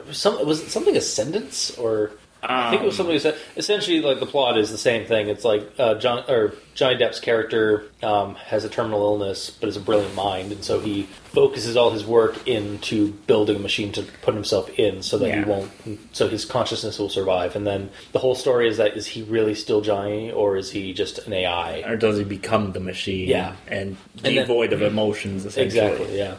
was 0.08 0.18
some 0.18 0.46
was 0.46 0.62
it 0.62 0.70
something 0.70 0.98
Ascendance 0.98 1.78
or 1.78 2.12
I 2.44 2.70
think 2.70 2.84
it 2.84 2.86
was 2.86 2.96
somebody 2.96 3.20
something. 3.20 3.40
Ascend- 3.42 3.58
Essentially, 3.58 4.02
like 4.02 4.20
the 4.20 4.26
plot 4.26 4.58
is 4.58 4.70
the 4.72 4.78
same 4.78 5.06
thing. 5.06 5.28
It's 5.30 5.44
like 5.44 5.68
uh, 5.80 5.96
John 5.96 6.24
or 6.30 6.54
Johnny 6.76 6.96
Depp's 6.98 7.20
character 7.20 7.86
um, 8.04 8.36
has 8.36 8.64
a 8.64 8.70
terminal 8.70 9.02
illness, 9.02 9.50
but 9.50 9.68
is 9.68 9.76
a 9.78 9.80
brilliant 9.82 10.14
mind, 10.16 10.52
and 10.52 10.64
so 10.64 10.80
he 10.80 11.04
focuses 11.34 11.76
all 11.76 11.90
his 11.90 12.06
work 12.06 12.48
into 12.48 13.12
building 13.26 13.56
a 13.56 13.60
machine 13.60 13.92
to 13.94 14.04
put 14.22 14.34
himself 14.36 14.70
in, 14.78 15.02
so 15.02 15.18
that 15.18 15.28
Yeah. 15.30 15.44
he 15.44 15.50
won't, 15.50 15.72
so 16.14 16.28
his 16.28 16.46
consciousness 16.46 17.00
will 17.00 17.10
survive. 17.10 17.56
And 17.56 17.66
then 17.66 17.90
the 18.12 18.20
whole 18.20 18.36
story 18.36 18.68
is 18.70 18.78
that 18.78 18.96
is 18.96 19.08
he 19.08 19.24
really 19.24 19.56
still 19.56 19.82
Johnny, 19.82 20.32
or 20.32 20.58
is 20.58 20.70
he 20.72 20.94
just 20.94 21.18
an 21.28 21.34
AI? 21.34 21.82
or 21.88 21.96
does 21.98 22.18
he 22.18 22.24
become 22.24 22.72
the 22.74 22.80
machine? 22.80 23.28
Yeah. 23.28 23.56
and 23.68 23.98
And 24.18 24.26
then- 24.26 24.36
devoid 24.36 24.74
of 24.74 24.82
emotions, 24.84 25.46
essentially. 25.46 25.66
Exactly. 25.92 26.18
Yeah. 26.18 26.36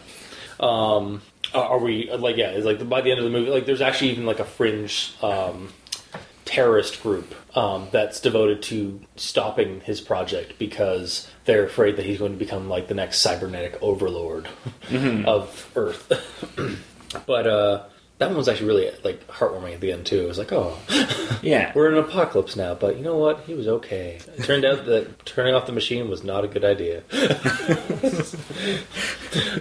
Um, 0.60 1.22
are 1.54 1.64
are 1.64 1.78
we 1.78 2.10
like 2.12 2.36
yeah? 2.36 2.50
It's 2.50 2.66
like 2.66 2.88
by 2.88 3.00
the 3.00 3.10
end 3.10 3.18
of 3.18 3.24
the 3.24 3.30
movie, 3.30 3.50
like 3.50 3.66
there's 3.66 3.80
actually 3.80 4.10
even 4.10 4.26
like 4.26 4.40
a 4.40 4.44
fringe 4.44 5.12
um, 5.22 5.72
terrorist 6.58 7.00
group 7.04 7.36
um, 7.56 7.86
that's 7.92 8.18
devoted 8.18 8.60
to 8.60 9.00
stopping 9.14 9.80
his 9.82 10.00
project 10.00 10.58
because 10.58 11.30
they're 11.44 11.64
afraid 11.64 11.94
that 11.96 12.04
he's 12.04 12.18
going 12.18 12.32
to 12.32 12.38
become 12.38 12.68
like 12.68 12.88
the 12.88 12.94
next 12.94 13.20
cybernetic 13.20 13.78
overlord 13.80 14.48
of 15.24 15.70
Earth. 15.76 16.10
but 17.26 17.46
uh, 17.46 17.84
that 18.18 18.26
one 18.26 18.36
was 18.36 18.48
actually 18.48 18.66
really 18.66 18.90
like 19.04 19.24
heartwarming 19.28 19.74
at 19.74 19.80
the 19.80 19.92
end 19.92 20.04
too. 20.04 20.24
It 20.24 20.26
was 20.26 20.38
like, 20.38 20.52
oh, 20.52 20.76
Yeah, 21.42 21.70
we're 21.76 21.92
in 21.92 21.96
an 21.96 22.02
apocalypse 22.02 22.56
now, 22.56 22.74
but 22.74 22.96
you 22.96 23.04
know 23.04 23.16
what? 23.16 23.44
He 23.46 23.54
was 23.54 23.68
okay. 23.68 24.18
It 24.36 24.42
turned 24.42 24.64
out 24.64 24.84
that 24.86 25.24
turning 25.24 25.54
off 25.54 25.66
the 25.66 25.72
machine 25.72 26.10
was 26.10 26.24
not 26.24 26.44
a 26.44 26.48
good 26.48 26.64
idea. 26.64 27.04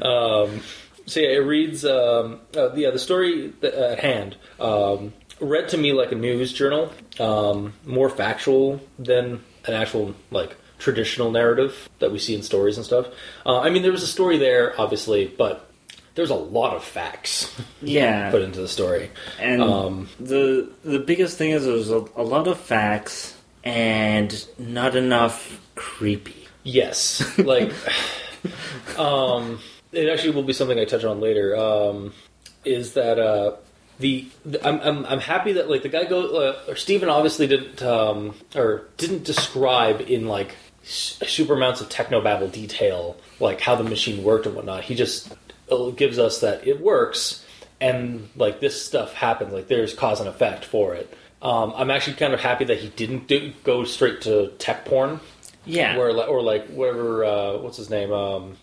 um, 0.01 0.61
so 1.05 1.19
yeah, 1.19 1.29
it 1.29 1.45
reads. 1.45 1.85
Um, 1.85 2.41
uh, 2.55 2.73
yeah, 2.73 2.89
the 2.89 2.97
story 2.97 3.53
at 3.61 3.99
hand 3.99 4.35
um, 4.59 5.13
read 5.39 5.69
to 5.69 5.77
me 5.77 5.93
like 5.93 6.11
a 6.11 6.15
news 6.15 6.53
journal, 6.53 6.91
um, 7.19 7.73
more 7.85 8.09
factual 8.09 8.81
than 8.97 9.43
an 9.65 9.73
actual 9.73 10.15
like 10.31 10.55
traditional 10.79 11.31
narrative 11.31 11.89
that 11.99 12.11
we 12.11 12.19
see 12.19 12.35
in 12.35 12.43
stories 12.43 12.77
and 12.77 12.85
stuff. 12.85 13.07
Uh, 13.45 13.59
I 13.59 13.69
mean, 13.69 13.81
there 13.81 13.91
was 13.91 14.03
a 14.03 14.07
story 14.07 14.37
there, 14.37 14.79
obviously, 14.79 15.25
but 15.25 15.69
there's 16.15 16.29
a 16.29 16.35
lot 16.35 16.75
of 16.75 16.83
facts 16.83 17.55
yeah. 17.81 18.31
put 18.31 18.41
into 18.41 18.59
the 18.59 18.67
story. 18.67 19.11
And 19.39 19.61
Um, 19.61 20.09
the 20.19 20.69
the 20.83 20.99
biggest 20.99 21.37
thing 21.37 21.51
is 21.51 21.65
there's 21.65 21.91
a, 21.91 22.05
a 22.15 22.23
lot 22.23 22.47
of 22.47 22.59
facts 22.59 23.35
and 23.63 24.45
not 24.57 24.95
enough 24.95 25.59
creepy. 25.75 26.47
Yes, 26.63 27.37
like, 27.37 27.71
um, 28.97 29.59
it 29.93 30.09
actually 30.09 30.31
will 30.31 30.43
be 30.43 30.53
something 30.53 30.77
I 30.77 30.83
touch 30.85 31.05
on 31.05 31.21
later. 31.21 31.55
Um, 31.55 32.13
is 32.65 32.93
that 32.93 33.19
uh, 33.19 33.55
the, 33.99 34.27
I'm, 34.63 34.79
I'm 34.81 35.05
I'm 35.05 35.19
happy 35.19 35.53
that 35.53 35.69
like 35.69 35.83
the 35.83 35.89
guy 35.89 36.05
go 36.05 36.27
uh, 36.37 36.59
or 36.67 36.75
Steven 36.75 37.09
obviously 37.09 37.47
didn't 37.47 37.81
um, 37.81 38.35
or 38.55 38.83
didn't 38.97 39.23
describe 39.23 40.01
in 40.01 40.27
like 40.27 40.55
s- 40.83 41.19
super 41.25 41.53
amounts 41.53 41.81
of 41.81 41.89
technobabble 41.89 42.51
detail 42.51 43.17
like 43.39 43.61
how 43.61 43.75
the 43.75 43.83
machine 43.83 44.23
worked 44.23 44.45
and 44.45 44.55
whatnot. 44.55 44.83
He 44.83 44.95
just 44.95 45.33
uh, 45.71 45.89
gives 45.91 46.19
us 46.19 46.41
that 46.41 46.67
it 46.67 46.79
works 46.81 47.43
and 47.81 48.29
like 48.35 48.59
this 48.59 48.83
stuff 48.85 49.13
happens. 49.13 49.53
Like 49.53 49.67
there's 49.67 49.93
cause 49.93 50.19
and 50.19 50.29
effect 50.29 50.65
for 50.65 50.93
it. 50.95 51.15
Um, 51.41 51.73
I'm 51.75 51.91
actually 51.91 52.15
kind 52.17 52.33
of 52.33 52.39
happy 52.39 52.65
that 52.65 52.79
he 52.79 52.89
didn't 52.89 53.27
do, 53.27 53.53
go 53.63 53.83
straight 53.83 54.21
to 54.21 54.47
tech 54.57 54.85
porn, 54.85 55.19
Yeah. 55.65 55.95
where 55.95 56.09
or 56.09 56.41
like 56.41 56.67
whatever 56.69 57.23
uh, 57.23 57.57
what's 57.57 57.77
his 57.77 57.91
name, 57.91 58.11
um, 58.11 58.57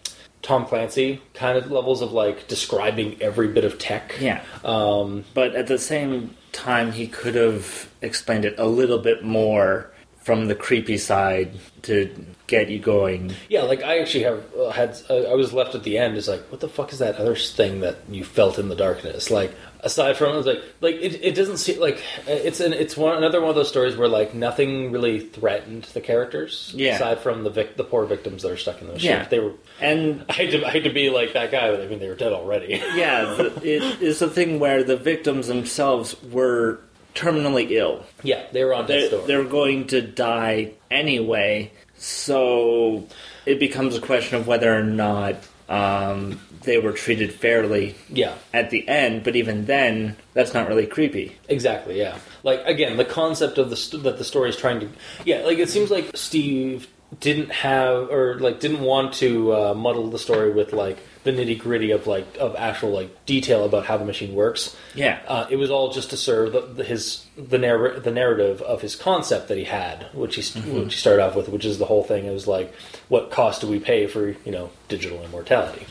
Tom 0.45 0.67
Clancy 0.67 1.21
kind 1.33 1.57
of 1.59 1.71
levels 1.71 2.03
of 2.03 2.13
like 2.13 2.47
describing 2.47 3.17
every 3.21 3.49
bit 3.49 3.65
of 3.65 3.79
tech. 3.79 4.15
yeah. 4.21 4.43
Um, 4.65 5.25
But 5.35 5.57
at 5.57 5.67
the 5.67 5.79
same 5.79 6.37
time, 6.53 6.93
he 6.93 7.07
could 7.09 7.35
have 7.35 7.89
explained 8.03 8.45
it 8.45 8.55
a 8.59 8.67
little 8.67 8.99
bit 8.99 9.25
more 9.25 9.91
from 10.23 10.47
the 10.47 10.55
creepy 10.55 10.99
side 10.99 11.51
to 11.83 12.09
get 12.47 12.69
you 12.71 12.79
going. 12.79 13.33
Yeah, 13.49 13.63
like 13.63 13.83
I 13.83 14.01
actually 14.01 14.25
have 14.25 14.45
uh, 14.59 14.71
had. 14.71 14.97
Uh, 15.09 15.23
I 15.31 15.35
was 15.35 15.53
left 15.53 15.75
at 15.75 15.83
the 15.83 15.99
end. 15.99 16.17
It's 16.17 16.29
like, 16.29 16.41
what 16.51 16.61
the 16.61 16.69
fuck 16.69 16.93
is 16.93 16.99
that 16.99 17.17
other 17.17 17.37
thing 17.37 17.81
that 17.81 17.97
you 18.09 18.25
felt 18.25 18.59
in 18.59 18.69
the 18.69 18.77
darkness? 18.77 19.31
Like, 19.31 19.55
aside 19.81 20.17
from 20.17 20.43
like, 20.45 20.63
like 20.81 20.95
it, 20.97 21.23
it 21.23 21.35
doesn't 21.35 21.57
seem 21.59 21.81
like 21.81 21.97
uh, 22.29 22.33
it's 22.33 22.61
an 22.61 22.73
it's 22.73 22.97
one 22.97 23.17
another 23.17 23.41
one 23.41 23.51
of 23.51 23.57
those 23.57 23.69
stories 23.69 23.97
where 23.97 24.09
like 24.09 24.35
nothing 24.35 24.93
really 24.93 25.21
threatened 25.21 25.85
the 25.85 26.01
characters. 26.01 26.73
Yeah. 26.77 26.97
Aside 26.97 27.21
from 27.21 27.45
the 27.45 27.51
vic, 27.51 27.77
the 27.77 27.85
poor 27.85 28.05
victims 28.05 28.43
that 28.43 28.51
are 28.53 28.57
stuck 28.57 28.81
in 28.81 28.89
those 28.89 29.03
Yeah. 29.03 29.19
ships, 29.21 29.31
they 29.31 29.39
were. 29.41 29.53
And 29.81 30.25
I 30.31 30.33
hate 30.35 30.51
to 30.53 30.67
I 30.67 30.71
hate 30.71 30.85
to 30.85 30.91
be 30.93 31.11
like 31.11 31.33
that 31.35 31.51
guy, 31.51 31.71
but 31.71 31.81
I 31.81 31.87
mean 31.87 31.99
they 31.99 32.09
were 32.09 32.15
dead 32.15 32.33
already. 32.33 32.75
yeah, 32.95 33.25
the, 33.35 33.47
it 33.63 34.03
is 34.03 34.21
a 34.23 34.29
thing 34.29 34.59
where 34.61 34.85
the 34.85 34.97
victims 34.97 35.47
themselves 35.49 36.15
were 36.25 36.81
terminally 37.15 37.71
ill. 37.71 38.05
yeah, 38.25 38.43
they 38.53 38.65
were 38.65 38.75
on 38.75 38.87
death's 38.87 39.11
door. 39.11 39.25
they're 39.27 39.45
going 39.45 39.87
to 39.87 40.01
die 40.03 40.73
anyway, 40.91 41.71
so 42.05 43.07
it 43.47 43.59
becomes 43.59 43.97
a 43.97 44.01
question 44.01 44.37
of 44.37 44.47
whether 44.47 44.77
or 44.77 44.83
not 44.83 45.37
um, 45.69 46.39
they 46.63 46.79
were 46.79 46.93
treated 46.93 47.33
fairly 47.33 47.95
Yeah, 48.11 48.35
at 48.53 48.71
the 48.71 48.87
end. 48.87 49.25
But 49.25 49.37
even 49.37 49.65
then, 49.65 50.17
that's 50.35 50.53
not 50.53 50.69
really 50.69 50.87
creepy. 50.87 51.37
Exactly, 51.49 51.99
yeah. 51.99 52.19
Like 52.43 52.63
again, 52.67 52.99
the 52.99 53.05
concept 53.05 53.57
of 53.59 53.71
the 53.71 53.77
st- 53.77 54.03
that 54.03 54.19
the 54.19 54.25
story 54.25 54.51
is 54.51 54.57
trying 54.57 54.81
to, 54.81 54.89
yeah. 55.25 55.41
Like 55.41 55.59
it 55.59 55.71
seems 55.71 55.91
like 55.91 56.11
Steve 56.15 56.87
didn't 57.21 57.51
have 57.51 58.11
or 58.11 58.39
like 58.39 58.61
didn't 58.61 58.81
want 58.81 59.15
to 59.15 59.55
uh, 59.55 59.75
muddle 59.75 60.11
the 60.11 60.19
story 60.19 60.53
with 60.53 60.73
like 60.73 60.99
the 61.23 61.31
nitty 61.33 61.59
gritty 61.59 61.91
of 61.91 62.07
like 62.07 62.27
of 62.39 62.55
actual 62.57 62.91
like 62.91 63.25
detail 63.25 63.65
about 63.65 63.87
how 63.87 63.97
the 63.97 64.05
machine 64.05 64.35
works. 64.35 64.77
Yeah. 64.95 65.21
Uh, 65.27 65.47
it 65.49 65.57
was 65.57 65.71
all 65.71 65.93
just 65.93 66.11
to 66.11 66.17
serve 66.17 66.53
the, 66.53 66.61
the, 66.61 66.85
his 66.85 67.25
the 67.37 67.59
narr- 67.59 67.99
the 67.99 68.11
narrative 68.11 68.61
of 68.63 68.83
his 68.83 68.97
concept 68.97 69.49
that 69.49 69.59
he 69.59 69.65
had, 69.65 70.09
which 70.13 70.37
he 70.37 70.43
st- 70.43 70.67
which 70.67 70.95
he 70.95 71.01
started 71.01 71.23
off 71.23 71.35
with, 71.35 71.49
which 71.49 71.65
is 71.65 71.79
the 71.79 71.87
whole 71.87 72.05
thing. 72.05 72.27
It 72.27 72.33
was 72.33 72.47
like, 72.47 72.75
what 73.09 73.31
cost 73.31 73.61
do 73.61 73.69
we 73.69 73.79
pay 73.81 74.07
for 74.07 74.29
you 74.45 74.53
know 74.53 74.71
digital 74.89 75.23
immortality? 75.25 75.87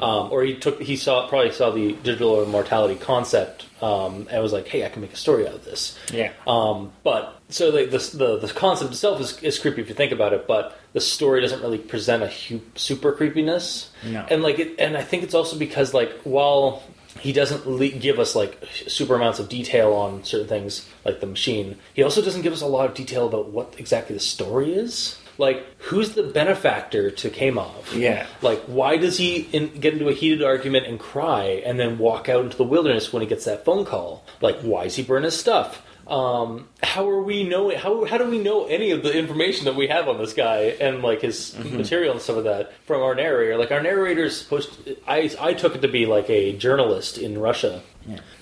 Um, 0.00 0.32
or 0.32 0.42
he 0.42 0.54
took 0.56 0.80
he 0.80 0.96
saw 0.96 1.28
probably 1.28 1.52
saw 1.52 1.70
the 1.70 1.92
digital 1.92 2.42
immortality 2.42 2.96
concept 2.96 3.66
um, 3.82 4.28
and 4.30 4.42
was 4.42 4.52
like, 4.52 4.68
hey, 4.68 4.84
I 4.84 4.88
can 4.88 5.02
make 5.02 5.12
a 5.12 5.16
story 5.16 5.46
out 5.46 5.54
of 5.54 5.64
this. 5.64 5.98
Yeah. 6.12 6.32
Um, 6.46 6.92
but 7.02 7.40
so 7.48 7.70
like, 7.70 7.90
the, 7.90 7.98
the 7.98 8.46
the 8.46 8.52
concept 8.52 8.90
itself 8.92 9.20
is, 9.20 9.38
is 9.42 9.58
creepy 9.58 9.82
if 9.82 9.88
you 9.88 9.94
think 9.94 10.12
about 10.12 10.32
it, 10.32 10.46
but 10.46 10.78
the 10.92 11.00
story 11.00 11.40
doesn't 11.40 11.60
really 11.60 11.78
present 11.78 12.22
a 12.22 12.28
hu- 12.28 12.62
super 12.74 13.12
creepiness. 13.12 13.90
No. 14.04 14.26
And 14.28 14.42
like 14.42 14.58
it, 14.58 14.76
and 14.78 14.96
I 14.96 15.02
think 15.02 15.22
it's 15.22 15.34
also 15.34 15.58
because 15.58 15.94
like 15.94 16.12
while 16.22 16.82
he 17.18 17.32
doesn't 17.32 17.66
le- 17.66 17.88
give 17.88 18.18
us 18.18 18.34
like 18.34 18.62
super 18.86 19.14
amounts 19.14 19.38
of 19.38 19.48
detail 19.48 19.92
on 19.92 20.24
certain 20.24 20.48
things 20.48 20.88
like 21.04 21.20
the 21.20 21.26
machine, 21.26 21.76
he 21.94 22.02
also 22.02 22.22
doesn't 22.22 22.42
give 22.42 22.52
us 22.52 22.62
a 22.62 22.66
lot 22.66 22.88
of 22.88 22.94
detail 22.94 23.26
about 23.26 23.48
what 23.48 23.74
exactly 23.78 24.14
the 24.14 24.20
story 24.20 24.72
is. 24.72 25.18
Like 25.40 25.64
who's 25.78 26.14
the 26.14 26.22
benefactor 26.22 27.10
to 27.10 27.30
Kamov? 27.30 27.96
Yeah. 27.96 28.26
Like, 28.42 28.60
why 28.66 28.98
does 28.98 29.16
he 29.16 29.48
in, 29.52 29.80
get 29.80 29.94
into 29.94 30.08
a 30.08 30.12
heated 30.12 30.42
argument 30.42 30.86
and 30.86 31.00
cry, 31.00 31.62
and 31.64 31.80
then 31.80 31.96
walk 31.98 32.28
out 32.28 32.44
into 32.44 32.56
the 32.56 32.64
wilderness 32.64 33.12
when 33.12 33.22
he 33.22 33.28
gets 33.28 33.46
that 33.46 33.64
phone 33.64 33.86
call? 33.86 34.22
Like, 34.42 34.60
why 34.60 34.84
is 34.84 34.96
he 34.96 35.02
burn 35.02 35.22
his 35.22 35.38
stuff? 35.38 35.82
Um, 36.06 36.68
how 36.82 37.08
are 37.08 37.22
we 37.22 37.42
knowing? 37.44 37.78
How 37.78 38.04
how 38.04 38.18
do 38.18 38.28
we 38.28 38.38
know 38.38 38.66
any 38.66 38.90
of 38.90 39.02
the 39.02 39.16
information 39.16 39.64
that 39.64 39.76
we 39.76 39.86
have 39.88 40.08
on 40.08 40.18
this 40.18 40.34
guy 40.34 40.76
and 40.78 41.02
like 41.02 41.22
his 41.22 41.56
material 41.58 42.12
and 42.12 42.20
stuff 42.20 42.36
of 42.36 42.44
that 42.44 42.72
from 42.84 43.00
our 43.00 43.14
narrator? 43.14 43.56
Like, 43.56 43.72
our 43.72 43.82
narrator 43.82 44.24
is 44.24 44.36
supposed. 44.36 44.84
To, 44.84 44.96
I 45.08 45.30
I 45.40 45.54
took 45.54 45.74
it 45.74 45.80
to 45.82 45.88
be 45.88 46.04
like 46.06 46.28
a 46.28 46.52
journalist 46.52 47.16
in 47.16 47.38
Russia 47.38 47.82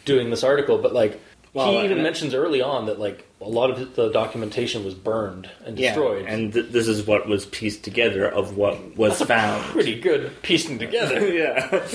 doing 0.04 0.30
this 0.30 0.42
article, 0.42 0.78
but 0.78 0.92
like. 0.92 1.20
Well, 1.54 1.72
he 1.72 1.84
even 1.84 2.02
mentions 2.02 2.34
early 2.34 2.60
on 2.62 2.86
that 2.86 2.98
like 3.00 3.26
a 3.40 3.48
lot 3.48 3.70
of 3.70 3.94
the 3.96 4.10
documentation 4.10 4.84
was 4.84 4.94
burned 4.94 5.48
and 5.64 5.78
Yeah, 5.78 5.88
destroyed. 5.94 6.26
and 6.26 6.52
th- 6.52 6.66
this 6.70 6.86
is 6.88 7.06
what 7.06 7.26
was 7.28 7.46
pieced 7.46 7.84
together 7.84 8.28
of 8.28 8.56
what 8.56 8.96
was 8.96 9.20
found. 9.22 9.64
pretty 9.64 9.98
good 10.00 10.30
piecing 10.42 10.78
together. 10.84 11.26
yeah, 11.32 11.86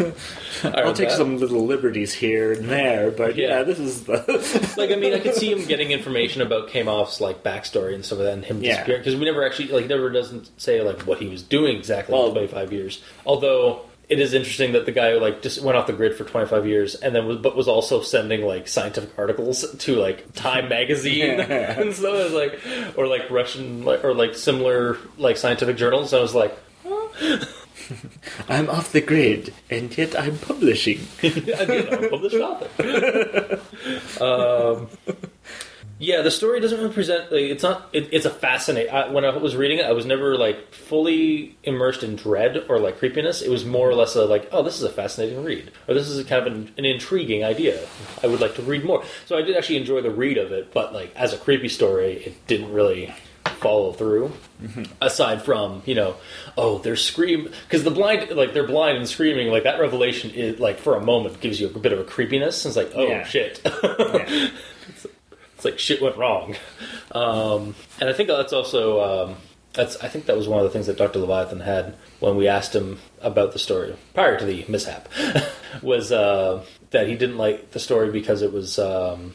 I'll 0.64 0.92
take 0.94 1.10
some 1.10 1.38
little 1.38 1.66
liberties 1.66 2.12
here 2.14 2.52
and 2.52 2.68
there, 2.68 3.10
but 3.10 3.36
yeah, 3.36 3.48
Yeah. 3.58 3.62
this 3.64 3.78
is 3.78 4.04
the 4.04 4.74
like 4.78 4.90
I 4.90 4.96
mean, 4.96 5.12
I 5.14 5.18
could 5.20 5.34
see 5.34 5.50
him 5.52 5.64
getting 5.66 5.90
information 5.90 6.40
about 6.42 6.68
Kamov's 6.68 7.20
like 7.20 7.42
backstory 7.42 7.94
and 7.94 8.04
stuff 8.04 8.18
of 8.20 8.24
that, 8.24 8.32
and 8.34 8.44
him 8.44 8.62
Yeah. 8.62 8.76
disappearing 8.76 9.00
because 9.02 9.16
we 9.16 9.24
never 9.24 9.44
actually 9.44 9.68
like 9.68 9.86
never 9.88 10.10
doesn't 10.10 10.50
say 10.60 10.80
like 10.82 11.02
what 11.02 11.18
he 11.18 11.28
was 11.28 11.42
doing 11.42 11.76
exactly 11.76 12.14
Well- 12.14 12.26
in 12.28 12.32
twenty 12.32 12.48
five 12.48 12.72
years. 12.72 13.02
Although 13.26 13.82
it 14.10 14.18
is 14.18 14.34
interesting 14.34 14.72
that 14.72 14.86
the 14.86 14.92
guy 14.92 15.14
like 15.14 15.40
just 15.40 15.62
went 15.62 15.78
off 15.78 15.86
the 15.86 15.92
grid 15.92 16.16
for 16.16 16.24
twenty 16.24 16.46
five 16.46 16.66
years 16.66 16.96
and 16.96 17.14
then 17.14 17.26
was 17.26 17.38
but 17.38 17.56
was 17.56 17.68
also 17.68 18.02
sending 18.02 18.42
like 18.42 18.66
scientific 18.66 19.16
articles 19.16 19.64
to 19.78 19.94
like 19.94 20.32
Time 20.34 20.68
magazine 20.68 21.40
and. 21.40 21.80
I 21.80 21.84
was 21.84 22.32
like, 22.32 22.60
or 22.96 23.06
like 23.06 23.30
Russian 23.30 23.84
like, 23.84 24.04
or 24.04 24.12
like 24.12 24.34
similar 24.34 24.98
like 25.16 25.36
scientific 25.36 25.76
journals. 25.76 26.12
I 26.12 26.20
was 26.20 26.34
like. 26.34 26.56
I'm 28.48 28.70
off 28.70 28.92
the 28.92 29.00
grid, 29.00 29.52
and 29.68 29.96
yet 29.96 30.18
I'm 30.18 30.38
publishing. 30.38 31.00
you 31.22 31.42
know, 31.42 32.08
published 32.08 32.36
author. 32.36 33.60
um, 34.20 34.88
yeah, 36.00 36.22
the 36.22 36.30
story 36.30 36.60
doesn't 36.60 36.78
really 36.80 36.92
present. 36.94 37.30
Like, 37.30 37.42
it's 37.42 37.62
not. 37.62 37.88
It, 37.92 38.08
it's 38.10 38.24
a 38.24 38.30
fascinating. 38.30 38.90
I, 38.92 39.08
when 39.10 39.24
I 39.26 39.36
was 39.36 39.54
reading 39.54 39.78
it, 39.78 39.84
I 39.84 39.92
was 39.92 40.06
never 40.06 40.36
like 40.36 40.72
fully 40.72 41.56
immersed 41.62 42.02
in 42.02 42.16
dread 42.16 42.64
or 42.70 42.78
like 42.80 42.98
creepiness. 42.98 43.42
It 43.42 43.50
was 43.50 43.66
more 43.66 43.88
or 43.88 43.94
less 43.94 44.16
a 44.16 44.24
like, 44.24 44.48
oh, 44.50 44.62
this 44.62 44.76
is 44.78 44.82
a 44.82 44.90
fascinating 44.90 45.44
read, 45.44 45.70
or 45.86 45.94
this 45.94 46.08
is 46.08 46.18
a 46.18 46.24
kind 46.24 46.46
of 46.46 46.52
an, 46.52 46.72
an 46.78 46.84
intriguing 46.86 47.44
idea. 47.44 47.78
I 48.22 48.28
would 48.28 48.40
like 48.40 48.54
to 48.54 48.62
read 48.62 48.82
more. 48.84 49.04
So 49.26 49.36
I 49.36 49.42
did 49.42 49.56
actually 49.56 49.76
enjoy 49.76 50.00
the 50.00 50.10
read 50.10 50.38
of 50.38 50.50
it, 50.52 50.72
but 50.72 50.92
like 50.94 51.14
as 51.16 51.34
a 51.34 51.38
creepy 51.38 51.68
story, 51.68 52.14
it 52.24 52.46
didn't 52.46 52.72
really 52.72 53.14
follow 53.58 53.92
through. 53.92 54.32
Mm-hmm. 54.62 54.84
Aside 55.02 55.42
from 55.42 55.82
you 55.84 55.94
know, 55.94 56.16
oh, 56.56 56.78
they're 56.78 56.96
scream 56.96 57.50
because 57.66 57.84
the 57.84 57.90
blind 57.90 58.30
like 58.30 58.54
they're 58.54 58.66
blind 58.66 58.96
and 58.96 59.06
screaming 59.06 59.48
like 59.48 59.64
that 59.64 59.78
revelation 59.78 60.30
is 60.30 60.58
like 60.58 60.78
for 60.78 60.96
a 60.96 61.04
moment 61.04 61.40
gives 61.42 61.60
you 61.60 61.66
a 61.68 61.78
bit 61.78 61.92
of 61.92 61.98
a 61.98 62.04
creepiness. 62.04 62.64
It's 62.64 62.76
like 62.76 62.92
oh 62.94 63.06
Yeah. 63.06 63.24
shit. 63.24 63.60
Yeah. 63.64 64.48
it's 65.60 65.64
like 65.66 65.78
shit 65.78 66.00
went 66.00 66.16
wrong. 66.16 66.56
Um, 67.12 67.74
and 68.00 68.08
I 68.08 68.12
think 68.14 68.28
that's 68.28 68.52
also 68.54 69.26
um, 69.28 69.36
that's 69.74 69.96
I 70.02 70.08
think 70.08 70.24
that 70.26 70.36
was 70.36 70.48
one 70.48 70.58
of 70.58 70.64
the 70.64 70.70
things 70.70 70.86
that 70.86 70.96
Dr. 70.96 71.18
Leviathan 71.18 71.60
had 71.60 71.96
when 72.20 72.36
we 72.36 72.48
asked 72.48 72.74
him 72.74 72.98
about 73.20 73.52
the 73.52 73.58
story 73.58 73.94
prior 74.14 74.38
to 74.38 74.44
the 74.46 74.64
mishap 74.68 75.08
was 75.82 76.12
uh, 76.12 76.64
that 76.90 77.08
he 77.08 77.14
didn't 77.14 77.36
like 77.38 77.72
the 77.72 77.78
story 77.78 78.10
because 78.10 78.40
it 78.42 78.52
was 78.52 78.78
um, 78.78 79.34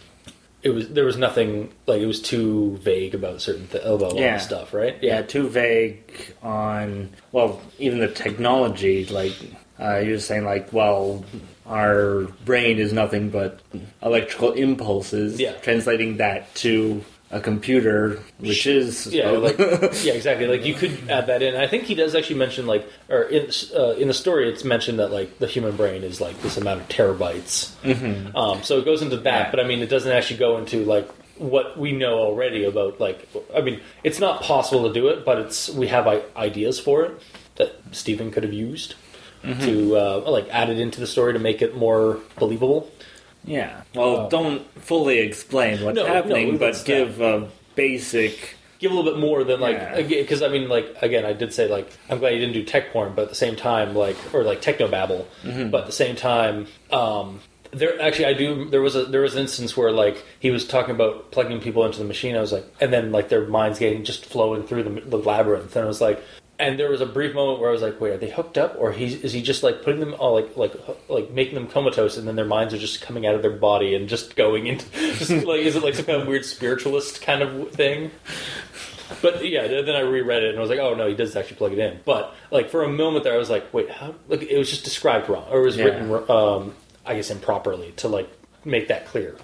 it 0.64 0.70
was 0.70 0.90
there 0.90 1.06
was 1.06 1.18
nothing 1.18 1.72
like 1.86 2.02
it 2.02 2.08
was 2.08 2.22
too 2.22 2.78
vague 2.78 3.14
about 3.14 3.40
certain 3.40 3.68
th- 3.68 3.84
about 3.84 4.16
Yeah. 4.16 4.38
stuff, 4.40 4.74
right? 4.74 4.98
yeah, 5.04 5.22
too 5.22 5.48
vague 5.48 6.34
on 6.42 7.12
well, 7.32 7.62
even 7.78 8.00
the 8.00 8.08
technology. 8.08 9.06
Like 9.06 9.34
uh, 9.80 9.98
you're 9.98 10.20
saying, 10.20 10.46
like, 10.46 10.72
well, 10.74 11.24
our 11.66 12.24
brain 12.46 12.80
is 12.80 12.94
nothing 12.94 13.30
but 13.30 13.60
electrical 14.02 14.52
impulses. 14.54 15.40
Yeah. 15.40 15.54
translating 15.62 16.18
that 16.18 16.54
to 16.56 17.04
a 17.32 17.40
computer, 17.40 18.22
which 18.38 18.68
is 18.68 19.08
Yeah, 19.08 19.32
like 19.32 19.58
yeah, 19.60 20.14
exactly. 20.14 20.48
Like 20.48 20.64
you 20.64 20.74
could 20.76 21.10
add 21.10 21.28
that 21.28 21.42
in. 21.42 21.56
I 21.56 21.68
think 21.68 21.84
he 21.84 21.96
does 21.96 22.14
actually 22.16 22.38
mention 22.38 22.68
like, 22.68 22.88
or 23.10 23.24
in 23.24 23.50
uh, 23.76 23.92
in 23.96 24.08
the 24.08 24.14
story, 24.14 24.48
it's 24.48 24.64
mentioned 24.64 25.00
that 25.00 25.12
like 25.12 25.40
the 25.40 25.48
human 25.48 25.76
brain 25.76 26.04
is 26.04 26.22
like 26.22 26.40
this 26.42 26.56
amount 26.58 26.82
of 26.82 26.88
terabytes. 26.88 27.74
Mm-hmm. 27.82 28.36
Um, 28.38 28.64
so 28.64 28.78
it 28.78 28.86
goes 28.86 29.02
into 29.02 29.18
that, 29.18 29.52
but 29.52 29.60
I 29.60 29.64
mean, 29.64 29.80
it 29.80 29.90
doesn't 29.90 30.12
actually 30.12 30.38
go 30.38 30.58
into 30.58 30.86
like 30.86 31.10
what 31.38 31.78
we 31.78 31.92
know 31.92 32.20
already 32.20 32.64
about 32.64 33.00
like. 33.00 33.28
I 33.56 33.62
mean, 33.62 33.82
it's 34.04 34.20
not 34.20 34.42
possible 34.42 34.88
to 34.88 34.94
do 34.94 35.08
it, 35.08 35.26
but 35.26 35.40
it's 35.40 35.70
we 35.70 35.88
have 35.88 36.08
I- 36.08 36.24
ideas 36.38 36.80
for 36.80 37.04
it 37.06 37.22
that 37.56 37.74
Steven 37.92 38.32
could 38.32 38.44
have 38.44 38.54
used 38.54 38.96
to 39.62 39.98
uh, 39.98 40.24
like 40.32 40.48
add 40.50 40.70
it 40.70 40.80
into 40.80 41.00
the 41.00 41.08
story 41.08 41.34
to 41.34 41.40
make 41.40 41.62
it 41.62 41.76
more 41.78 42.20
believable. 42.40 42.92
yeah. 43.44 43.82
Well, 43.94 44.26
Oh. 44.26 44.30
don't 44.30 44.64
fully 44.82 45.20
explain 45.20 45.84
what's 45.84 45.96
No, 45.96 46.08
no, 46.08 46.14
happening, 46.14 46.58
that's 46.58 46.80
but 46.80 46.88
give 46.88 47.22
a 47.22 47.48
basic. 47.76 48.56
give 48.80 48.92
a 48.92 48.96
little 48.96 49.10
bit 49.12 49.20
more 49.20 49.44
than 49.44 49.60
like 49.60 49.76
Yeah. 49.78 50.02
because 50.02 50.42
I 50.42 50.48
mean 50.50 50.68
like 50.68 50.88
again 51.02 51.26
I 51.26 51.34
did 51.34 51.54
say 51.54 51.68
like 51.68 51.88
I'm 52.10 52.20
glad 52.20 52.34
you 52.34 52.40
didn't 52.40 52.54
do 52.54 52.64
tech 52.64 52.92
porn 52.92 53.14
but 53.16 53.24
at 53.24 53.30
the 53.30 53.36
same 53.36 53.56
time 53.56 53.96
like 53.96 54.18
or 54.34 54.44
like 54.44 54.62
techno 54.62 54.88
babble 54.88 55.28
Mm-hmm. 55.44 55.70
but 55.70 55.82
at 55.82 55.86
the 55.88 55.92
same 56.04 56.16
time 56.16 56.68
um 56.92 57.40
there 57.72 58.00
actually 58.02 58.26
I 58.26 58.34
do 58.34 58.66
there 58.70 58.82
was 58.82 58.96
a 58.96 59.06
there 59.06 59.22
was 59.22 59.36
an 59.36 59.42
instance 59.42 59.76
where 59.78 59.92
like 59.92 60.24
he 60.40 60.50
was 60.52 60.66
talking 60.68 60.94
about 60.96 61.32
plugging 61.32 61.60
people 61.62 61.86
into 61.86 62.00
the 62.00 62.06
machine 62.06 62.36
I 62.36 62.42
was 62.42 62.52
like 62.52 62.66
and 62.82 62.92
then 62.94 63.12
like 63.12 63.30
their 63.30 63.46
minds 63.48 63.80
getting 63.80 64.04
just 64.04 64.26
flowing 64.26 64.64
through 64.64 64.84
the, 64.84 65.02
the 65.02 65.18
labyrinth 65.18 65.76
and 65.76 65.86
I 65.86 65.88
was 65.88 66.02
like 66.02 66.22
and 66.58 66.80
there 66.80 66.90
was 66.90 67.02
a 67.02 67.06
brief 67.06 67.34
moment 67.36 67.60
where 67.60 67.70
I 67.70 67.72
was 67.74 67.82
like, 67.82 68.00
"Wait, 68.00 68.12
are 68.14 68.18
they 68.18 68.30
hooked 68.30 68.58
up, 68.58 68.76
or 68.80 68.92
he, 68.92 69.06
is 69.14 69.34
he 69.34 69.42
just 69.42 69.62
like 69.64 69.84
putting 69.84 70.00
them 70.00 70.16
all 70.20 70.34
like 70.34 70.56
like 70.58 70.74
like 71.10 71.32
making 71.32 71.56
them 71.56 71.68
comatose, 71.68 72.18
and 72.18 72.28
then 72.28 72.36
their 72.36 72.46
minds 72.46 72.74
are 72.74 72.78
just 72.78 73.02
coming 73.02 73.26
out 73.26 73.36
of 73.36 73.42
their 73.42 73.52
body 73.52 73.96
and 73.96 74.08
just 74.10 74.36
going 74.36 74.68
into 74.68 74.86
just 75.18 75.30
like 75.32 75.62
is 75.62 75.76
it 75.76 75.84
like 75.84 75.96
some 75.96 76.06
kind 76.06 76.22
of 76.22 76.28
weird 76.28 76.46
spiritualist 76.46 77.22
kind 77.22 77.42
of 77.42 77.72
thing?" 77.72 78.12
But 79.22 79.48
yeah, 79.48 79.68
then 79.68 79.96
I 79.96 80.00
reread 80.00 80.42
it 80.44 80.50
and 80.50 80.58
I 80.58 80.62
was 80.62 80.70
like, 80.70 80.80
"Oh 80.80 80.96
no, 80.96 81.08
he 81.08 81.14
does 81.14 81.36
actually 81.36 81.58
plug 81.58 81.74
it 81.74 81.80
in." 81.80 82.00
But 82.06 82.34
like 82.52 82.70
for 82.70 82.84
a 82.84 82.90
moment 82.90 83.24
there, 83.24 83.34
I 83.34 83.38
was 83.38 83.50
like, 83.50 83.74
"Wait, 83.74 83.90
how?" 83.90 84.16
Like 84.28 84.42
it 84.44 84.58
was 84.58 84.70
just 84.70 84.84
described 84.84 85.30
wrong, 85.30 85.46
or 85.52 85.60
it 85.62 85.66
was 85.66 85.78
Yeah. 85.78 85.86
written, 85.86 86.32
um, 86.32 86.74
I 87.06 87.16
guess, 87.16 87.30
improperly 87.30 87.92
to 87.98 88.08
like 88.08 88.30
make 88.64 88.88
that 88.88 89.06
clear. 89.06 89.36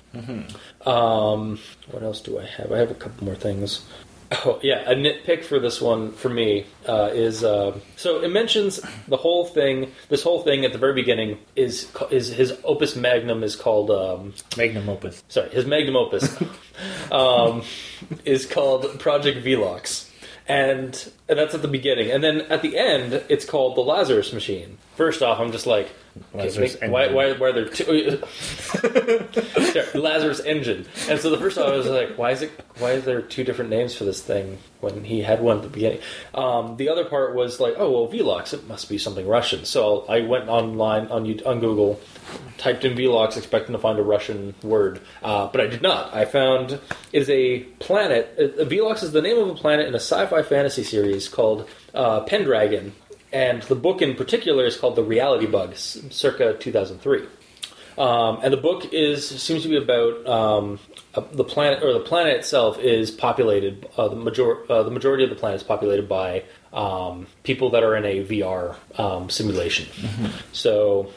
Um, 0.85 1.59
what 1.91 2.01
else 2.01 2.21
do 2.21 2.39
I 2.39 2.45
have? 2.45 2.71
I 2.71 2.77
have 2.79 2.89
a 2.89 2.95
couple 2.95 3.25
more 3.25 3.35
things. 3.35 3.85
Oh 4.31 4.59
yeah, 4.63 4.89
a 4.89 4.95
nitpick 4.95 5.43
for 5.43 5.59
this 5.59 5.81
one 5.81 6.13
for 6.13 6.29
me 6.29 6.65
uh, 6.87 7.09
is 7.13 7.43
uh, 7.43 7.77
so 7.97 8.21
it 8.21 8.29
mentions 8.31 8.79
the 9.09 9.17
whole 9.17 9.45
thing. 9.45 9.91
This 10.07 10.23
whole 10.23 10.41
thing 10.41 10.63
at 10.63 10.71
the 10.71 10.77
very 10.77 10.93
beginning 10.93 11.37
is 11.57 11.91
is 12.11 12.29
his 12.29 12.57
opus 12.63 12.95
magnum 12.95 13.43
is 13.43 13.57
called 13.57 13.91
um, 13.91 14.33
Magnum 14.55 14.87
opus. 14.87 15.21
sorry 15.27 15.49
his 15.49 15.65
magnum 15.65 15.97
opus 15.97 16.41
um, 17.11 17.63
is 18.23 18.45
called 18.45 18.99
Project 18.99 19.43
Velox, 19.43 20.09
and, 20.47 21.11
and 21.27 21.37
that's 21.37 21.53
at 21.53 21.61
the 21.61 21.67
beginning, 21.67 22.09
and 22.09 22.23
then 22.23 22.41
at 22.41 22.61
the 22.61 22.77
end 22.77 23.25
it's 23.27 23.43
called 23.43 23.75
the 23.75 23.81
Lazarus 23.81 24.31
Machine. 24.31 24.77
First 24.95 25.21
off, 25.21 25.39
I'm 25.41 25.51
just 25.51 25.67
like, 25.67 25.89
Lazarus 26.33 26.79
make- 26.81 26.91
why, 26.91 27.03
engine. 27.03 27.15
why, 27.15 27.31
why 27.33 27.47
are 27.47 27.53
there 27.53 27.65
two? 27.65 28.21
Lazarus 29.99 30.39
engine. 30.41 30.85
And 31.07 31.19
so 31.19 31.29
the 31.29 31.37
first 31.37 31.57
time 31.57 31.71
I 31.71 31.75
was 31.77 31.87
like, 31.87 32.17
why 32.17 32.31
is 32.31 32.41
it? 32.41 32.51
Why 32.79 32.91
is 32.91 33.05
there 33.05 33.21
two 33.21 33.43
different 33.43 33.69
names 33.69 33.95
for 33.95 34.03
this 34.03 34.21
thing 34.21 34.57
when 34.79 35.03
he 35.03 35.21
had 35.21 35.41
one 35.41 35.57
at 35.57 35.63
the 35.63 35.69
beginning? 35.69 35.99
Um, 36.33 36.77
the 36.77 36.89
other 36.89 37.05
part 37.05 37.35
was 37.35 37.59
like, 37.59 37.75
oh 37.77 37.91
well, 37.91 38.07
Velox. 38.11 38.53
It 38.53 38.67
must 38.67 38.89
be 38.89 38.97
something 38.97 39.27
Russian. 39.27 39.65
So 39.65 40.05
I 40.09 40.21
went 40.21 40.49
online 40.49 41.07
on 41.07 41.21
on 41.45 41.59
Google, 41.59 41.99
typed 42.57 42.83
in 42.83 42.95
Velox, 42.95 43.37
expecting 43.37 43.73
to 43.73 43.79
find 43.79 43.97
a 43.99 44.03
Russian 44.03 44.53
word, 44.63 44.99
uh, 45.23 45.47
but 45.47 45.61
I 45.61 45.67
did 45.67 45.81
not. 45.81 46.13
I 46.13 46.25
found 46.25 46.71
it 46.71 46.81
is 47.21 47.29
a 47.29 47.59
planet. 47.79 48.35
Uh, 48.37 48.63
Veelox 48.65 49.03
is 49.03 49.11
the 49.11 49.21
name 49.21 49.37
of 49.37 49.49
a 49.49 49.55
planet 49.55 49.87
in 49.87 49.93
a 49.93 49.99
sci-fi 49.99 50.41
fantasy 50.43 50.83
series 50.83 51.29
called 51.29 51.69
uh, 51.93 52.21
Pendragon. 52.21 52.93
And 53.33 53.61
the 53.63 53.75
book 53.75 54.01
in 54.01 54.15
particular 54.15 54.65
is 54.65 54.75
called 54.75 54.95
The 54.95 55.03
Reality 55.03 55.45
Bug, 55.45 55.75
circa 55.75 56.55
2003. 56.59 57.23
Um, 57.97 58.39
and 58.43 58.51
the 58.53 58.57
book 58.57 58.93
is 58.93 59.27
seems 59.41 59.63
to 59.63 59.69
be 59.69 59.77
about 59.77 60.25
um, 60.25 60.79
uh, 61.13 61.21
the 61.33 61.43
planet, 61.43 61.83
or 61.83 61.93
the 61.93 61.99
planet 61.99 62.35
itself 62.37 62.79
is 62.79 63.11
populated. 63.11 63.87
Uh, 63.97 64.07
the 64.07 64.15
major, 64.15 64.71
uh, 64.71 64.83
the 64.83 64.91
majority 64.91 65.23
of 65.23 65.29
the 65.29 65.35
planet 65.35 65.57
is 65.57 65.63
populated 65.63 66.07
by 66.09 66.43
um, 66.73 67.27
people 67.43 67.69
that 67.71 67.83
are 67.83 67.95
in 67.95 68.05
a 68.05 68.23
VR 68.25 68.75
um, 68.97 69.29
simulation. 69.29 69.87
So, 70.53 71.11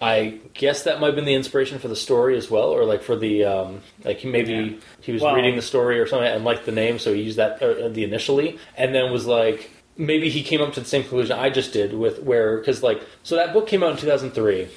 I 0.00 0.40
guess 0.52 0.82
that 0.82 1.00
might 1.00 1.06
have 1.06 1.14
been 1.16 1.24
the 1.24 1.34
inspiration 1.34 1.78
for 1.78 1.88
the 1.88 1.96
story 1.96 2.36
as 2.36 2.50
well, 2.50 2.68
or 2.70 2.84
like 2.84 3.02
for 3.02 3.16
the 3.16 3.44
um, 3.44 3.80
like 4.04 4.18
he 4.18 4.28
maybe 4.28 4.52
Yeah. 4.52 4.70
he 5.00 5.12
was 5.12 5.22
Well- 5.22 5.34
reading 5.34 5.56
the 5.56 5.62
story 5.62 5.98
or 6.00 6.06
something 6.06 6.28
and 6.28 6.44
liked 6.44 6.66
the 6.66 6.72
name, 6.72 6.98
so 6.98 7.14
he 7.14 7.22
used 7.22 7.38
that 7.38 7.62
uh, 7.62 7.88
the 7.88 8.04
initially, 8.04 8.58
and 8.76 8.94
then 8.94 9.10
was 9.12 9.26
like. 9.26 9.70
Maybe 9.98 10.28
he 10.28 10.42
came 10.42 10.60
up 10.60 10.72
to 10.74 10.80
the 10.80 10.86
same 10.86 11.02
conclusion 11.02 11.38
I 11.38 11.48
just 11.50 11.72
did 11.72 11.94
with 11.94 12.22
where 12.22 12.58
because 12.58 12.82
like 12.82 13.00
so 13.22 13.36
that 13.36 13.52
book 13.52 13.66
came 13.66 13.82
out 13.82 13.90
in 13.92 13.96
2003 13.96 14.68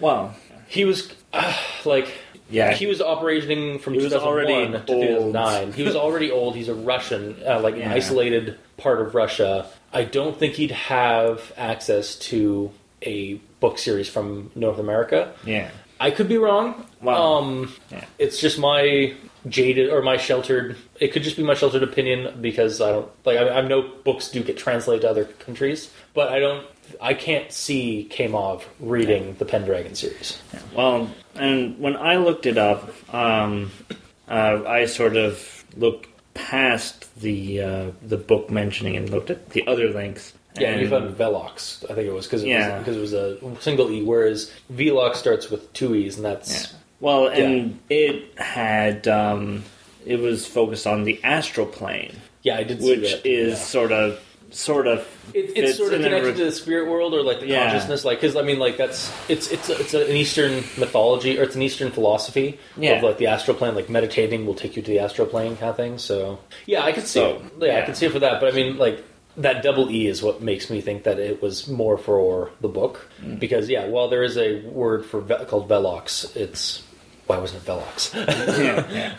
Wow. 0.00 0.34
he 0.66 0.84
was 0.84 1.12
uh, 1.32 1.54
like 1.84 2.08
Yeah. 2.50 2.72
he 2.72 2.86
was 2.86 3.00
operating 3.00 3.78
from 3.78 3.94
He 3.94 4.00
2001 4.00 4.26
already 4.26 4.72
to 4.86 4.92
old. 4.92 5.32
2009 5.34 5.72
he 5.72 5.82
was 5.82 5.94
already 5.96 6.30
old 6.30 6.56
he's 6.56 6.68
a 6.68 6.74
russian 6.74 7.36
uh, 7.46 7.60
like 7.60 7.74
an 7.74 7.80
Yeah. 7.80 7.92
isolated 7.94 8.58
part 8.76 9.00
of 9.00 9.14
russia 9.14 9.66
i 9.92 10.02
don't 10.04 10.38
think 10.38 10.54
he'd 10.54 10.70
have 10.72 11.52
access 11.56 12.16
to 12.30 12.70
a 13.02 13.34
book 13.60 13.78
series 13.78 14.08
from 14.08 14.50
north 14.54 14.78
america 14.78 15.32
yeah. 15.44 15.70
i 16.00 16.10
could 16.10 16.28
be 16.28 16.38
wrong 16.38 16.86
Well, 17.02 17.34
um, 17.38 17.72
yeah. 17.90 18.04
it's 18.18 18.40
just 18.40 18.58
my 18.58 19.14
jaded 19.48 19.90
or 19.90 20.00
my 20.02 20.16
sheltered 20.16 20.76
it 21.00 21.08
could 21.12 21.22
just 21.22 21.36
be 21.36 21.42
my 21.42 21.54
sheltered 21.54 21.82
opinion 21.82 22.40
because 22.40 22.80
i 22.80 22.90
don't 22.90 23.10
like 23.26 23.36
i, 23.38 23.48
I 23.58 23.60
know 23.60 23.82
books 24.04 24.30
do 24.30 24.42
get 24.42 24.56
translated 24.56 25.02
to 25.02 25.10
other 25.10 25.24
countries 25.24 25.90
but 26.14 26.28
i 26.28 26.38
don't 26.38 26.66
i 27.00 27.12
can't 27.14 27.52
see 27.52 28.08
Kamov 28.10 28.62
reading 28.80 29.34
the 29.38 29.44
pendragon 29.44 29.94
series 29.94 30.40
Well, 30.74 31.10
and 31.34 31.78
when 31.78 31.96
I 31.96 32.16
looked 32.16 32.46
it 32.46 32.58
up, 32.58 32.90
um, 33.14 33.70
uh, 34.28 34.62
I 34.66 34.86
sort 34.86 35.16
of 35.16 35.64
looked 35.76 36.08
past 36.34 37.14
the 37.20 37.60
uh, 37.62 37.90
the 38.02 38.16
book 38.16 38.50
mentioning 38.50 38.96
and 38.96 39.08
looked 39.10 39.30
at 39.30 39.50
the 39.50 39.66
other 39.66 39.88
links. 39.90 40.32
Yeah, 40.58 40.70
and 40.70 40.80
you 40.80 40.88
found 40.88 41.16
Velox. 41.16 41.84
I 41.90 41.94
think 41.94 42.06
it 42.08 42.12
was 42.12 42.26
because 42.26 42.42
it, 42.44 42.48
Yeah. 42.48 42.78
was, 42.80 42.96
it 42.96 43.00
was 43.00 43.12
a 43.12 43.60
single 43.60 43.90
E, 43.90 44.02
whereas 44.02 44.52
Veelox 44.72 45.16
starts 45.16 45.50
with 45.50 45.72
two 45.72 45.94
E's, 45.94 46.16
and 46.16 46.24
that's 46.24 46.72
Yeah. 46.72 46.78
Well, 47.00 47.28
and 47.28 47.78
it 47.90 48.38
had 48.38 49.06
um, 49.08 49.64
it 50.06 50.20
was 50.20 50.46
focused 50.46 50.86
on 50.86 51.04
the 51.04 51.22
astral 51.24 51.66
plane, 51.66 52.16
yeah, 52.42 52.56
I 52.56 52.62
did 52.64 52.80
see 52.82 52.96
which 52.98 53.12
that. 53.12 53.26
is 53.26 53.52
Yeah. 53.52 53.64
sort 53.64 53.92
of 53.92 54.20
sort 54.50 54.86
of 54.86 55.00
It, 55.34 55.46
it's 55.46 55.52
fits 55.54 55.78
sort 55.78 55.94
of 55.94 56.00
connected 56.02 56.28
re- 56.28 56.34
to 56.38 56.44
the 56.44 56.52
spirit 56.52 56.88
world 56.88 57.12
or 57.12 57.22
like 57.24 57.40
the 57.40 57.46
Yeah. 57.48 57.70
consciousness, 57.70 58.04
like 58.04 58.20
because 58.20 58.36
I 58.36 58.42
mean, 58.42 58.60
like 58.60 58.76
that's 58.76 59.10
it's 59.28 59.50
it's 59.50 59.68
it's 59.68 59.94
an 59.94 60.08
Eastern 60.14 60.58
mythology 60.78 61.36
or 61.38 61.42
it's 61.42 61.56
an 61.56 61.62
Eastern 61.62 61.90
philosophy 61.90 62.58
Yeah. 62.76 62.92
of 62.98 63.02
like 63.02 63.18
the 63.18 63.26
astral 63.26 63.56
plane, 63.56 63.74
like 63.74 63.90
meditating 63.90 64.46
will 64.46 64.54
take 64.54 64.76
you 64.76 64.82
to 64.82 64.90
the 64.90 65.00
astral 65.00 65.26
plane 65.26 65.56
kind 65.56 65.70
of 65.70 65.76
thing. 65.76 65.98
So 65.98 66.38
yeah, 66.66 66.84
I 66.84 66.92
could 66.92 67.02
see 67.08 67.18
So, 67.18 67.30
it. 67.30 67.42
Yeah, 67.66 67.72
I 67.74 67.78
yeah. 67.78 67.86
could 67.86 67.96
see 67.96 68.06
it 68.06 68.12
for 68.12 68.20
that. 68.20 68.40
But 68.40 68.52
I 68.52 68.56
mean, 68.56 68.76
like 68.78 69.02
that 69.36 69.62
double 69.62 69.90
E 69.90 70.06
is 70.06 70.22
what 70.22 70.40
makes 70.42 70.70
me 70.70 70.80
think 70.80 71.02
that 71.04 71.18
it 71.18 71.42
was 71.42 71.66
more 71.68 71.98
for 71.98 72.50
the 72.60 72.68
book 72.68 73.08
Mm. 73.22 73.38
because 73.38 73.68
yeah, 73.68 73.86
while 73.86 74.08
there 74.08 74.22
is 74.22 74.36
a 74.36 74.60
word 74.62 75.04
for 75.04 75.20
ve- 75.20 75.44
called 75.46 75.68
Velox, 75.68 76.34
it's 76.36 76.82
why 77.26 77.38
wasn't 77.38 77.62
it 77.62 77.66
Velox? 77.66 78.14
yeah, 78.58 78.86
yeah. 78.92 79.14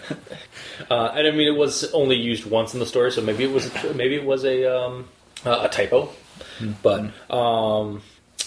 Uh, 0.89 1.11
and 1.15 1.27
I 1.27 1.31
mean, 1.31 1.47
it 1.47 1.57
was 1.57 1.91
only 1.93 2.15
used 2.17 2.45
once 2.45 2.73
in 2.73 2.79
the 2.79 2.85
story, 2.85 3.11
so 3.11 3.21
maybe 3.21 3.43
it 3.43 3.51
was 3.51 3.71
maybe 3.95 4.15
it 4.15 4.25
was 4.25 4.45
a 4.45 4.65
um, 4.65 5.07
uh, 5.45 5.61
a 5.63 5.69
typo. 5.69 6.09
But 6.83 7.11
um, 7.33 8.01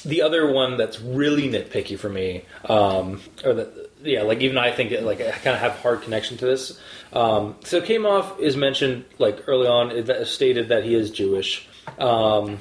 the 0.05 0.23
other 0.23 0.51
one 0.53 0.77
that's 0.77 1.01
really 1.01 1.49
nitpicky 1.51 1.99
for 1.99 2.09
me, 2.09 2.45
um, 2.67 3.21
or 3.45 3.55
that 3.55 3.88
yeah, 4.03 4.23
like 4.23 4.41
even 4.41 4.59
I 4.59 4.71
think 4.73 4.93
like 5.03 5.21
I 5.21 5.31
kind 5.33 5.55
of 5.55 5.61
have 5.61 5.73
hard 5.79 6.03
connection 6.03 6.37
to 6.39 6.47
this. 6.47 6.79
Um, 7.13 7.57
so 7.65 7.81
Kamov 7.81 8.39
is 8.39 8.57
mentioned 8.57 9.05
like 9.19 9.45
early 9.47 9.67
on, 9.67 9.91
it 9.91 10.27
stated 10.27 10.69
that 10.69 10.85
he 10.85 10.95
is 10.95 11.11
Jewish. 11.11 11.67
Um, 11.99 12.61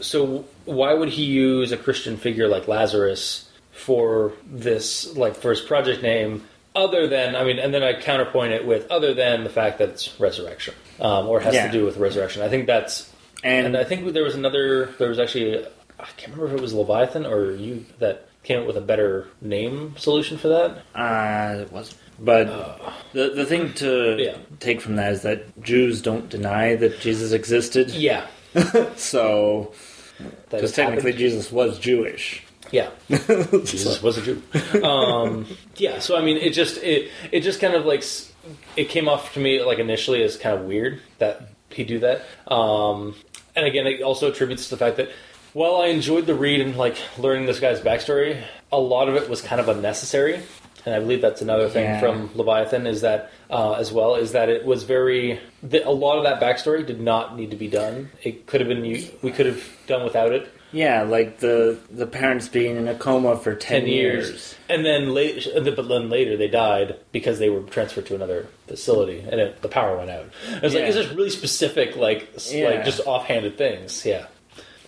so 0.00 0.44
why 0.64 0.92
would 0.92 1.08
he 1.08 1.24
use 1.24 1.72
a 1.72 1.76
Christian 1.76 2.16
figure 2.16 2.48
like 2.48 2.68
Lazarus 2.68 3.50
for 3.72 4.32
this, 4.44 5.16
like 5.16 5.34
for 5.36 5.50
his 5.50 5.60
project 5.60 6.02
name? 6.02 6.44
Other 6.74 7.06
than, 7.06 7.34
I 7.34 7.42
mean, 7.44 7.58
and 7.58 7.72
then 7.72 7.82
I 7.82 7.98
counterpoint 7.98 8.52
it 8.52 8.66
with 8.66 8.90
other 8.90 9.14
than 9.14 9.44
the 9.44 9.50
fact 9.50 9.78
that 9.78 9.88
it's 9.88 10.20
resurrection, 10.20 10.74
um, 11.00 11.26
or 11.26 11.40
has 11.40 11.54
Yeah. 11.54 11.66
to 11.68 11.72
do 11.72 11.86
with 11.86 11.96
resurrection. 11.96 12.42
I 12.42 12.50
think 12.50 12.66
that's, 12.66 13.10
and, 13.42 13.68
And 13.68 13.76
I 13.78 13.84
think 13.84 14.12
there 14.12 14.22
was 14.24 14.34
another, 14.34 14.90
there 14.98 15.08
was 15.08 15.18
actually, 15.18 15.64
I 15.98 16.04
can't 16.18 16.32
remember 16.32 16.48
if 16.48 16.58
it 16.58 16.60
was 16.60 16.74
Leviathan 16.74 17.24
or 17.24 17.52
you 17.52 17.86
that 17.98 18.25
came 18.46 18.60
up 18.60 18.66
with 18.66 18.76
a 18.76 18.80
better 18.80 19.26
name 19.42 19.94
solution 19.98 20.38
for 20.38 20.48
that. 20.48 20.70
Uh, 20.94 21.62
it 21.62 21.72
wasn't. 21.72 21.98
But 22.18 22.46
the 23.12 23.30
the 23.30 23.44
thing 23.44 23.74
to 23.74 24.16
Yeah. 24.18 24.36
take 24.60 24.80
from 24.80 24.96
that 24.96 25.12
is 25.12 25.22
that 25.22 25.60
Jews 25.62 26.00
don't 26.00 26.28
deny 26.30 26.74
that 26.76 27.00
Jesus 27.00 27.32
existed. 27.32 27.90
Yeah, 27.90 28.26
So, 28.96 29.72
because 30.50 30.72
technically 30.72 31.10
happened. 31.12 31.18
Jesus 31.18 31.52
was 31.52 31.78
Jewish. 31.78 32.42
yeah. 32.72 32.88
Jesus 33.10 34.02
was 34.02 34.16
a 34.18 34.22
Jew. 34.22 34.42
Um, 34.82 35.46
yeah, 35.76 35.98
so 35.98 36.16
I 36.16 36.22
mean, 36.22 36.36
it 36.38 36.50
just 36.54 36.82
it 36.82 37.10
it 37.32 37.40
just 37.40 37.60
kind 37.60 37.74
of 37.74 37.84
like 37.84 38.02
it 38.76 38.88
came 38.88 39.08
off 39.08 39.34
to 39.34 39.40
me 39.40 39.62
like 39.62 39.78
initially 39.78 40.22
as 40.22 40.36
kind 40.36 40.58
of 40.58 40.64
weird 40.66 41.00
that 41.18 41.48
he 41.70 41.84
do 41.84 41.98
that. 41.98 42.22
Um, 42.50 43.14
and 43.54 43.66
again, 43.66 43.86
it 43.86 44.00
also 44.02 44.30
attributes 44.30 44.64
to 44.68 44.70
the 44.70 44.78
fact 44.78 44.96
that 44.96 45.08
while 45.56 45.76
I 45.76 45.86
enjoyed 45.86 46.26
the 46.26 46.34
read 46.34 46.60
and 46.60 46.76
like 46.76 46.98
learning 47.16 47.46
this 47.46 47.60
guy's 47.60 47.80
backstory, 47.80 48.42
a 48.70 48.78
lot 48.78 49.08
of 49.08 49.14
it 49.16 49.26
was 49.30 49.40
kind 49.40 49.58
of 49.58 49.68
unnecessary. 49.70 50.42
And 50.84 50.94
I 50.94 50.98
believe 51.00 51.22
that's 51.22 51.40
another 51.40 51.68
thing 51.70 51.84
Yeah. 51.84 51.98
from 51.98 52.30
Leviathan 52.34 52.86
is 52.86 53.00
that 53.00 53.30
uh, 53.48 53.72
as 53.72 53.90
well 53.90 54.16
is 54.16 54.32
that 54.32 54.50
it 54.50 54.66
was 54.66 54.82
very 54.84 55.40
the, 55.62 55.86
a 55.88 55.90
lot 55.90 56.18
of 56.18 56.24
that 56.24 56.40
backstory 56.42 56.84
did 56.86 57.00
not 57.00 57.36
need 57.38 57.50
to 57.52 57.56
be 57.56 57.68
done. 57.68 58.10
It 58.22 58.46
could 58.46 58.60
have 58.60 58.68
been 58.68 58.82
we 58.82 59.30
could 59.32 59.46
have 59.46 59.64
done 59.86 60.04
without 60.04 60.32
it. 60.32 60.52
Yeah, 60.72 61.04
like 61.04 61.38
the 61.38 61.78
the 61.90 62.06
parents 62.06 62.48
being 62.48 62.76
in 62.76 62.86
a 62.86 62.94
coma 62.94 63.36
for 63.38 63.54
ten, 63.54 63.80
10 63.82 63.88
years. 63.88 64.54
And 64.68 64.84
then 64.84 65.14
late, 65.14 65.48
but 65.54 65.88
then 65.88 66.10
later 66.10 66.36
they 66.36 66.48
died 66.48 66.96
because 67.12 67.38
they 67.38 67.48
were 67.48 67.62
transferred 67.62 68.04
to 68.06 68.14
another 68.14 68.46
facility 68.68 69.20
and 69.20 69.40
it, 69.40 69.62
the 69.62 69.68
power 69.68 69.96
went 69.96 70.10
out. 70.10 70.28
I 70.54 70.60
was 70.60 70.74
like, 70.74 70.82
Yeah. 70.82 70.88
is 70.88 70.94
this 70.96 71.08
really 71.12 71.30
specific, 71.30 71.96
like, 71.96 72.28
Yeah. 72.50 72.68
like 72.70 72.84
just 72.84 73.00
offhanded 73.06 73.56
things? 73.56 74.04
Yeah. 74.04 74.26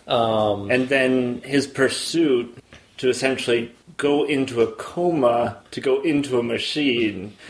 Um, 0.08 0.70
And 0.70 0.88
then 0.88 1.42
his 1.44 1.66
pursuit 1.66 2.56
to 2.98 3.08
essentially 3.08 3.70
go 3.96 4.24
into 4.24 4.60
a 4.62 4.66
coma 4.72 5.56
to 5.72 5.80
go 5.80 6.00
into 6.02 6.38
a 6.38 6.42
machine. 6.42 7.34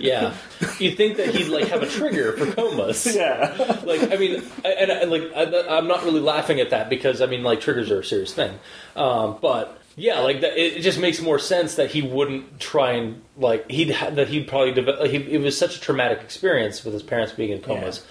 Yeah, 0.00 0.34
you'd 0.78 0.96
think 0.96 1.16
that 1.16 1.34
he'd 1.34 1.48
like 1.48 1.66
have 1.68 1.82
a 1.82 1.86
trigger 1.88 2.32
for 2.36 2.50
comas. 2.52 3.04
Yeah. 3.16 3.80
like 3.84 4.12
I 4.12 4.16
mean, 4.16 4.42
and, 4.64 4.90
and 4.90 5.10
like 5.10 5.22
I, 5.34 5.76
I'm 5.76 5.88
not 5.88 6.04
really 6.04 6.20
laughing 6.20 6.60
at 6.60 6.70
that 6.70 6.88
because 6.88 7.20
I 7.20 7.26
mean, 7.26 7.42
like 7.42 7.60
triggers 7.60 7.90
are 7.90 8.00
a 8.00 8.04
serious 8.04 8.32
thing. 8.32 8.58
Um, 8.94 9.38
but 9.42 9.80
yeah, 9.96 10.20
like 10.20 10.40
that, 10.42 10.56
it, 10.56 10.76
it 10.78 10.80
just 10.82 11.00
makes 11.00 11.20
more 11.20 11.38
sense 11.40 11.74
that 11.74 11.90
he 11.90 12.00
wouldn't 12.02 12.60
try 12.60 12.92
and 12.92 13.20
like 13.36 13.68
he'd 13.70 13.90
ha- 13.90 14.10
that 14.10 14.28
he'd 14.28 14.46
probably 14.46 14.72
develop. 14.72 15.10
He, 15.10 15.16
it 15.16 15.40
was 15.40 15.58
such 15.58 15.76
a 15.76 15.80
traumatic 15.80 16.20
experience 16.20 16.84
with 16.84 16.94
his 16.94 17.02
parents 17.02 17.32
being 17.32 17.50
in 17.50 17.60
comas. 17.60 18.04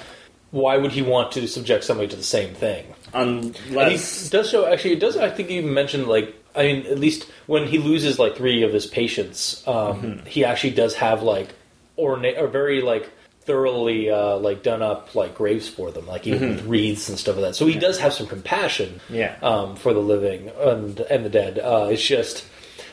Why 0.51 0.77
would 0.77 0.91
he 0.91 1.01
want 1.01 1.33
to 1.33 1.47
subject 1.47 1.83
somebody 1.83 2.07
to 2.09 2.15
the 2.15 2.23
same 2.23 2.53
thing? 2.53 2.85
And 3.13 3.55
he 3.57 3.69
Unless. 3.69 4.29
does 4.29 4.49
show 4.49 4.65
actually. 4.65 4.93
It 4.93 4.99
does. 4.99 5.17
I 5.17 5.29
think 5.29 5.49
you 5.49 5.61
mentioned 5.61 6.07
like 6.07 6.33
I 6.55 6.63
mean 6.63 6.85
at 6.87 6.99
least 6.99 7.27
when 7.47 7.67
he 7.67 7.77
loses 7.77 8.17
like 8.19 8.35
three 8.37 8.63
of 8.63 8.71
his 8.73 8.85
patients, 8.85 9.65
um, 9.67 10.21
he 10.25 10.45
actually 10.45 10.71
does 10.71 10.95
have 10.95 11.21
like 11.23 11.49
ornate 11.97 12.37
or 12.37 12.47
very 12.47 12.81
like 12.81 13.09
thoroughly 13.41 14.09
uh, 14.09 14.37
like 14.37 14.61
done 14.63 14.81
up 14.81 15.15
like 15.15 15.35
graves 15.35 15.67
for 15.69 15.91
them, 15.91 16.05
like 16.07 16.27
even 16.27 16.49
with 16.55 16.65
wreaths 16.65 17.07
and 17.09 17.17
stuff 17.17 17.35
like 17.35 17.45
that. 17.45 17.55
So 17.55 17.65
he 17.65 17.77
does 17.79 17.97
have 17.99 18.13
some 18.13 18.27
compassion, 18.27 18.99
Yeah. 19.09 19.35
um, 19.41 19.75
for 19.77 19.93
the 19.93 20.01
living 20.01 20.49
and 20.59 20.99
and 21.01 21.23
the 21.25 21.29
dead. 21.29 21.59
Uh, 21.59 21.87
it's 21.91 22.05
just. 22.05 22.45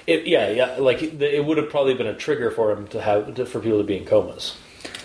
It, 0.06 0.26
yeah, 0.26 0.50
yeah, 0.50 0.76
like 0.78 1.02
it 1.02 1.42
would 1.46 1.56
have 1.56 1.70
probably 1.70 1.94
been 1.94 2.06
a 2.06 2.14
trigger 2.14 2.50
for 2.50 2.70
him 2.70 2.86
to 2.88 3.00
have 3.00 3.36
to, 3.36 3.46
for 3.46 3.58
people 3.58 3.78
to 3.78 3.84
be 3.84 3.96
in 3.96 4.04
comas, 4.04 4.54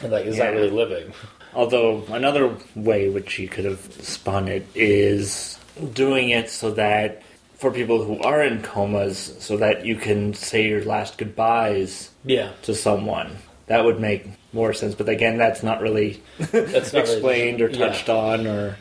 and 0.03 0.11
like, 0.11 0.25
is 0.25 0.35
that 0.37 0.49
really 0.49 0.69
living? 0.69 1.13
Although 1.53 2.03
another 2.09 2.55
way 2.75 3.09
which 3.09 3.33
he 3.33 3.47
could 3.47 3.65
have 3.65 3.79
spun 4.03 4.47
it 4.47 4.65
is 4.75 5.57
doing 5.93 6.29
it 6.29 6.49
so 6.49 6.71
that 6.71 7.21
for 7.55 7.71
people 7.71 8.03
who 8.03 8.19
are 8.21 8.41
in 8.43 8.61
comas, 8.61 9.35
so 9.39 9.57
that 9.57 9.85
you 9.85 9.95
can 9.95 10.33
say 10.33 10.67
your 10.67 10.83
last 10.85 11.17
goodbyes 11.17 12.09
Yeah, 12.23 12.51
to 12.63 12.73
someone. 12.73 13.35
That 13.67 13.83
would 13.85 13.99
make 13.99 14.25
more 14.53 14.73
sense. 14.73 14.95
But 14.95 15.09
again, 15.09 15.37
that's 15.37 15.61
not 15.61 15.81
really 15.81 16.21
that's 16.39 16.93
not 16.93 17.03
really- 17.03 17.11
explained 17.13 17.61
or 17.61 17.69
yeah. 17.69 17.77
touched 17.87 18.09
on 18.09 18.47
or. 18.47 18.77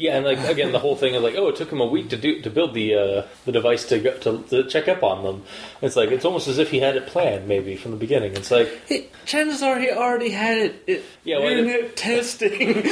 Yeah, 0.00 0.16
and 0.16 0.24
like 0.24 0.38
again, 0.38 0.72
the 0.72 0.78
whole 0.78 0.96
thing 0.96 1.14
is 1.14 1.22
like, 1.22 1.34
oh, 1.36 1.48
it 1.48 1.56
took 1.56 1.70
him 1.70 1.82
a 1.82 1.86
week 1.86 2.08
to 2.08 2.16
do 2.16 2.40
to 2.40 2.48
build 2.48 2.72
the 2.72 2.94
uh, 2.94 3.26
the 3.44 3.52
device 3.52 3.84
to, 3.88 3.98
go, 3.98 4.16
to 4.20 4.42
to 4.44 4.64
check 4.64 4.88
up 4.88 5.02
on 5.02 5.22
them. 5.22 5.44
It's 5.82 5.94
like 5.94 6.10
it's 6.10 6.24
almost 6.24 6.48
as 6.48 6.56
if 6.56 6.70
he 6.70 6.78
had 6.78 6.96
it 6.96 7.06
planned, 7.06 7.46
maybe 7.46 7.76
from 7.76 7.90
the 7.90 7.98
beginning. 7.98 8.32
It's 8.34 8.50
like, 8.50 8.70
Hey, 8.86 9.08
chances 9.26 9.62
are 9.62 9.78
he 9.78 9.90
already 9.90 10.30
had 10.30 10.56
it. 10.56 10.84
it 10.86 11.04
Yeah, 11.22 11.40
why 11.40 11.50
unit 11.50 11.96
testing. 11.98 12.82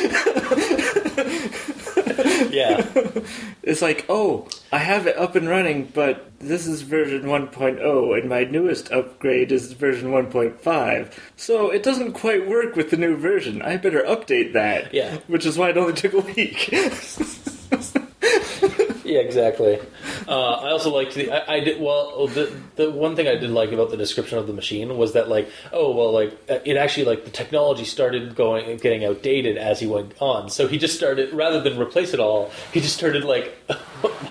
yeah, 2.52 2.86
It's 3.62 3.82
like, 3.82 4.06
oh, 4.08 4.48
I 4.72 4.78
have 4.78 5.06
it 5.06 5.16
up 5.16 5.36
and 5.36 5.48
running, 5.48 5.90
but 5.92 6.30
this 6.38 6.66
is 6.66 6.82
version 6.82 7.24
1.0, 7.24 8.18
and 8.18 8.28
my 8.28 8.44
newest 8.44 8.90
upgrade 8.92 9.52
is 9.52 9.72
version 9.72 10.10
1.5. 10.10 11.12
So 11.36 11.70
it 11.70 11.82
doesn't 11.82 12.12
quite 12.12 12.48
work 12.48 12.76
with 12.76 12.90
the 12.90 12.96
new 12.96 13.16
version. 13.16 13.60
I 13.62 13.76
better 13.76 14.02
update 14.02 14.52
that. 14.54 14.94
Yeah. 14.94 15.18
Which 15.26 15.46
is 15.46 15.58
why 15.58 15.70
it 15.70 15.76
only 15.76 15.94
took 15.94 16.14
a 16.14 16.20
week. 16.20 16.72
yeah, 19.08 19.20
exactly. 19.20 19.78
Uh, 20.28 20.52
I 20.52 20.70
also 20.70 20.94
liked 20.94 21.14
the 21.14 21.30
I, 21.32 21.56
I 21.56 21.60
did 21.60 21.80
well. 21.80 22.26
The 22.26 22.52
the 22.76 22.90
one 22.90 23.16
thing 23.16 23.26
I 23.26 23.36
did 23.36 23.50
like 23.50 23.72
about 23.72 23.90
the 23.90 23.96
description 23.96 24.38
of 24.38 24.46
the 24.46 24.52
machine 24.52 24.96
was 24.96 25.14
that 25.14 25.28
like, 25.28 25.48
oh 25.72 25.92
well, 25.94 26.12
like 26.12 26.32
uh, 26.48 26.58
it 26.64 26.76
actually 26.76 27.06
like 27.06 27.24
the 27.24 27.30
technology 27.30 27.84
started 27.84 28.34
going 28.34 28.76
getting 28.78 29.04
outdated 29.04 29.56
as 29.56 29.80
he 29.80 29.86
went 29.86 30.14
on. 30.20 30.50
So 30.50 30.68
he 30.68 30.78
just 30.78 30.96
started 30.96 31.32
rather 31.32 31.60
than 31.60 31.78
replace 31.78 32.12
it 32.14 32.20
all, 32.20 32.50
he 32.72 32.80
just 32.80 32.96
started 32.96 33.24
like 33.24 33.56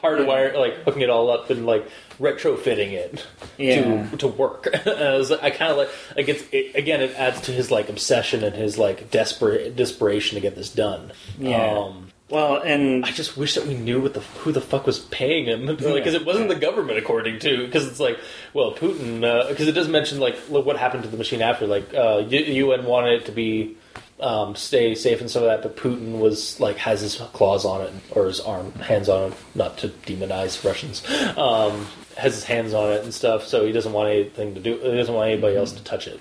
hardwire 0.01 0.55
like 0.57 0.75
hooking 0.83 1.01
it 1.01 1.09
all 1.09 1.29
up 1.29 1.49
and 1.49 1.65
like 1.65 1.87
retrofitting 2.19 2.91
it 2.93 3.25
Yeah. 3.57 4.07
to 4.09 4.17
to 4.17 4.27
work. 4.27 4.67
and 4.85 4.87
I 5.03 5.17
was 5.17 5.31
I 5.31 5.49
kind 5.49 5.71
of 5.71 5.77
like 5.77 5.89
like 6.15 6.29
it's 6.29 6.43
it, 6.51 6.75
again 6.75 7.01
it 7.01 7.11
adds 7.17 7.41
to 7.41 7.51
his 7.51 7.71
like 7.71 7.89
obsession 7.89 8.43
and 8.43 8.55
his 8.55 8.77
like 8.77 9.11
desperate 9.11 9.75
desperation 9.75 10.35
to 10.35 10.41
get 10.41 10.55
this 10.55 10.69
done. 10.69 11.11
Yeah. 11.39 11.79
Um, 11.79 12.09
well, 12.29 12.57
and 12.57 13.05
I 13.05 13.11
just 13.11 13.37
wish 13.37 13.55
that 13.55 13.65
we 13.65 13.75
knew 13.75 14.01
what 14.01 14.13
the 14.13 14.19
who 14.19 14.51
the 14.51 14.61
fuck 14.61 14.85
was 14.85 14.99
paying 14.99 15.45
him 15.45 15.65
because 15.77 16.13
it 16.13 16.25
wasn't 16.25 16.49
the 16.49 16.55
government, 16.55 16.97
according 16.97 17.39
to 17.39 17.65
because 17.65 17.87
it's 17.87 17.99
like 17.99 18.19
well 18.53 18.73
Putin 18.73 19.21
because 19.49 19.67
it 19.67 19.73
does 19.73 19.87
mention 19.87 20.19
like 20.19 20.49
look 20.49 20.65
what 20.65 20.77
happened 20.77 21.03
to 21.03 21.09
the 21.09 21.17
machine 21.17 21.41
after 21.41 21.67
like 21.67 21.93
uh, 21.93 22.23
UN 22.27 22.85
wanted 22.85 23.21
it 23.21 23.25
to 23.25 23.31
be 23.31 23.77
um, 24.19 24.55
stay 24.55 24.95
safe 24.95 25.21
and 25.21 25.29
some 25.29 25.43
of 25.43 25.49
that, 25.49 25.61
but 25.61 25.77
Putin 25.77 26.19
was 26.19 26.59
like 26.59 26.77
has 26.77 27.01
his 27.01 27.15
claws 27.33 27.65
on 27.65 27.81
it 27.81 27.93
or 28.11 28.25
his 28.25 28.39
arm 28.39 28.71
hands 28.73 29.09
on 29.09 29.31
it, 29.31 29.37
not 29.53 29.77
to 29.79 29.89
demonize 29.89 30.63
Russians, 30.63 31.07
um, 31.37 31.85
has 32.17 32.33
his 32.33 32.43
hands 32.43 32.73
on 32.73 32.91
it 32.91 33.03
and 33.03 33.13
stuff, 33.13 33.45
so 33.45 33.65
he 33.65 33.71
doesn't 33.71 33.93
want 33.93 34.09
anything 34.09 34.55
to 34.55 34.59
do. 34.59 34.77
He 34.79 34.97
doesn't 34.97 35.13
want 35.13 35.31
anybody 35.31 35.55
else 35.55 35.71
to 35.73 35.83
touch 35.83 36.07
it. 36.07 36.19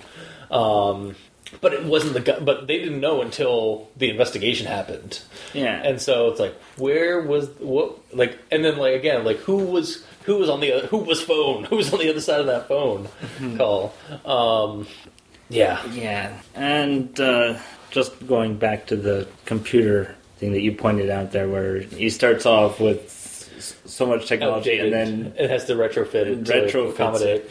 Um, 0.51 1.15
but 1.61 1.73
it 1.73 1.83
wasn't 1.85 2.13
the 2.13 2.19
gu- 2.19 2.41
but 2.43 2.67
they 2.67 2.77
didn't 2.79 2.99
know 2.99 3.21
until 3.21 3.89
the 3.97 4.09
investigation 4.09 4.67
happened. 4.67 5.21
yeah. 5.53 5.81
And 5.83 6.01
so 6.01 6.29
it's 6.29 6.39
like, 6.39 6.55
where 6.77 7.21
was 7.21 7.49
what? 7.59 7.97
Like, 8.15 8.37
and 8.51 8.63
then 8.65 8.77
like 8.77 8.95
again, 8.95 9.23
like 9.23 9.37
who 9.37 9.57
was 9.57 10.03
who 10.23 10.35
was 10.37 10.49
on 10.49 10.59
the 10.59 10.73
other, 10.73 10.87
who 10.87 10.97
was 10.97 11.21
phone? 11.21 11.63
Who 11.69 11.77
was 11.77 11.93
on 11.93 11.99
the 11.99 12.09
other 12.09 12.19
side 12.21 12.39
of 12.41 12.47
that 12.47 12.67
phone 12.67 13.07
call? 13.57 13.93
Um, 14.25 14.85
yeah, 15.49 15.81
Yeah, 15.93 16.37
and 16.53 17.17
uh, 17.19 17.57
just 17.91 18.27
going 18.27 18.57
back 18.57 18.87
to 18.87 18.97
the 18.97 19.25
computer 19.45 20.13
thing 20.37 20.51
that 20.51 20.59
you 20.61 20.73
pointed 20.73 21.09
out 21.09 21.31
there, 21.31 21.47
where 21.47 21.79
he 21.79 22.09
starts 22.09 22.45
off 22.45 22.81
with 22.81 23.09
so 23.85 24.05
much 24.05 24.27
technology, 24.27 24.71
outdated. 24.81 24.93
and 24.93 25.25
then 25.25 25.33
it 25.37 25.49
has 25.49 25.63
to 25.65 25.75
retrofit 25.75 26.25
it 26.27 26.45
to 26.45 26.53
Retrofits 26.53 26.89
accommodate. 26.93 27.45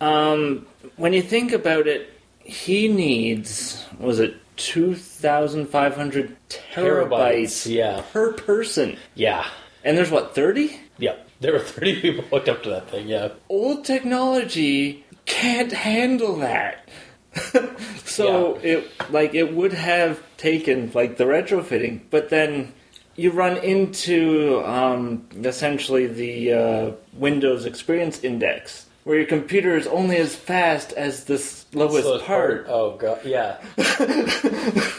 um, 0.00 0.64
when 0.96 1.12
you 1.12 1.22
think 1.22 1.50
about 1.52 1.88
it, 1.88 2.08
he 2.44 2.88
needs 2.88 3.84
was 3.98 4.18
it 4.20 4.36
two 4.56 4.94
thousand 4.94 5.66
five 5.66 5.94
hundred 5.96 6.36
terabytes 6.48 6.68
Terabytes, 6.74 7.74
yeah. 7.74 8.02
per 8.12 8.32
person, 8.32 8.96
Yeah, 9.14 9.46
and 9.84 9.96
there's 9.96 10.10
what 10.10 10.34
thirty. 10.34 10.78
yeah. 10.98 11.16
There 11.40 11.52
were 11.54 11.58
thirty 11.58 12.00
people 12.00 12.24
hooked 12.24 12.48
up 12.48 12.62
to 12.64 12.70
that 12.70 12.88
thing. 12.88 13.08
Yeah, 13.08 13.30
Old 13.48 13.84
technology 13.84 15.04
can't 15.26 15.72
handle 15.72 16.36
that. 16.36 16.88
so 18.04 18.56
it 18.62 18.88
like 19.10 19.34
it 19.34 19.52
would 19.54 19.72
have 19.72 20.22
taken 20.36 20.90
like 20.94 21.16
the 21.16 21.24
retrofitting, 21.24 22.00
but 22.10 22.28
then 22.30 22.72
you 23.16 23.30
run 23.30 23.56
into 23.58 24.62
um, 24.64 25.26
essentially 25.34 26.06
the 26.06 26.52
uh, 26.52 26.90
Windows 27.14 27.64
Experience 27.66 28.22
Index, 28.22 28.86
where 29.04 29.16
your 29.18 29.26
computer 29.26 29.76
is 29.76 29.86
only 29.86 30.16
as 30.18 30.34
fast 30.36 30.92
as 30.92 31.24
the 31.24 31.38
slowest 31.72 32.04
Slowest 32.04 32.24
part. 32.26 32.66
Oh 32.68 32.96
god, 32.96 33.20
yeah. 33.24 33.58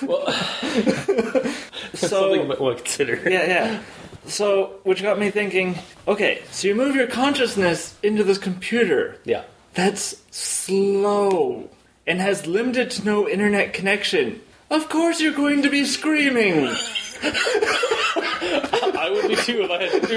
well, 0.03 0.25
So 1.93 2.07
something 2.07 2.41
you 2.41 2.47
might 2.47 2.59
want 2.59 2.77
to 2.79 2.83
consider. 2.83 3.29
yeah, 3.29 3.45
yeah. 3.45 3.81
So 4.25 4.79
which 4.83 5.01
got 5.01 5.19
me 5.19 5.29
thinking. 5.31 5.75
Okay, 6.07 6.41
so 6.51 6.67
you 6.67 6.75
move 6.75 6.95
your 6.95 7.07
consciousness 7.07 7.95
into 8.03 8.23
this 8.23 8.38
computer. 8.38 9.17
yeah. 9.25 9.43
That's 9.75 10.15
slow 10.29 11.67
and 12.05 12.19
has 12.21 12.45
limited 12.45 12.91
to 12.91 13.03
no 13.05 13.27
internet 13.27 13.73
connection. 13.73 14.39
Of 14.69 14.88
course 14.89 15.19
you're 15.19 15.33
going 15.33 15.63
to 15.63 15.69
be 15.69 15.83
screaming. 15.86 16.67
I 17.23 19.09
would 19.12 19.27
be 19.29 19.36
too 19.36 19.63
if 19.63 19.71
I 19.71 19.83
had 19.83 20.01
the, 20.03 20.07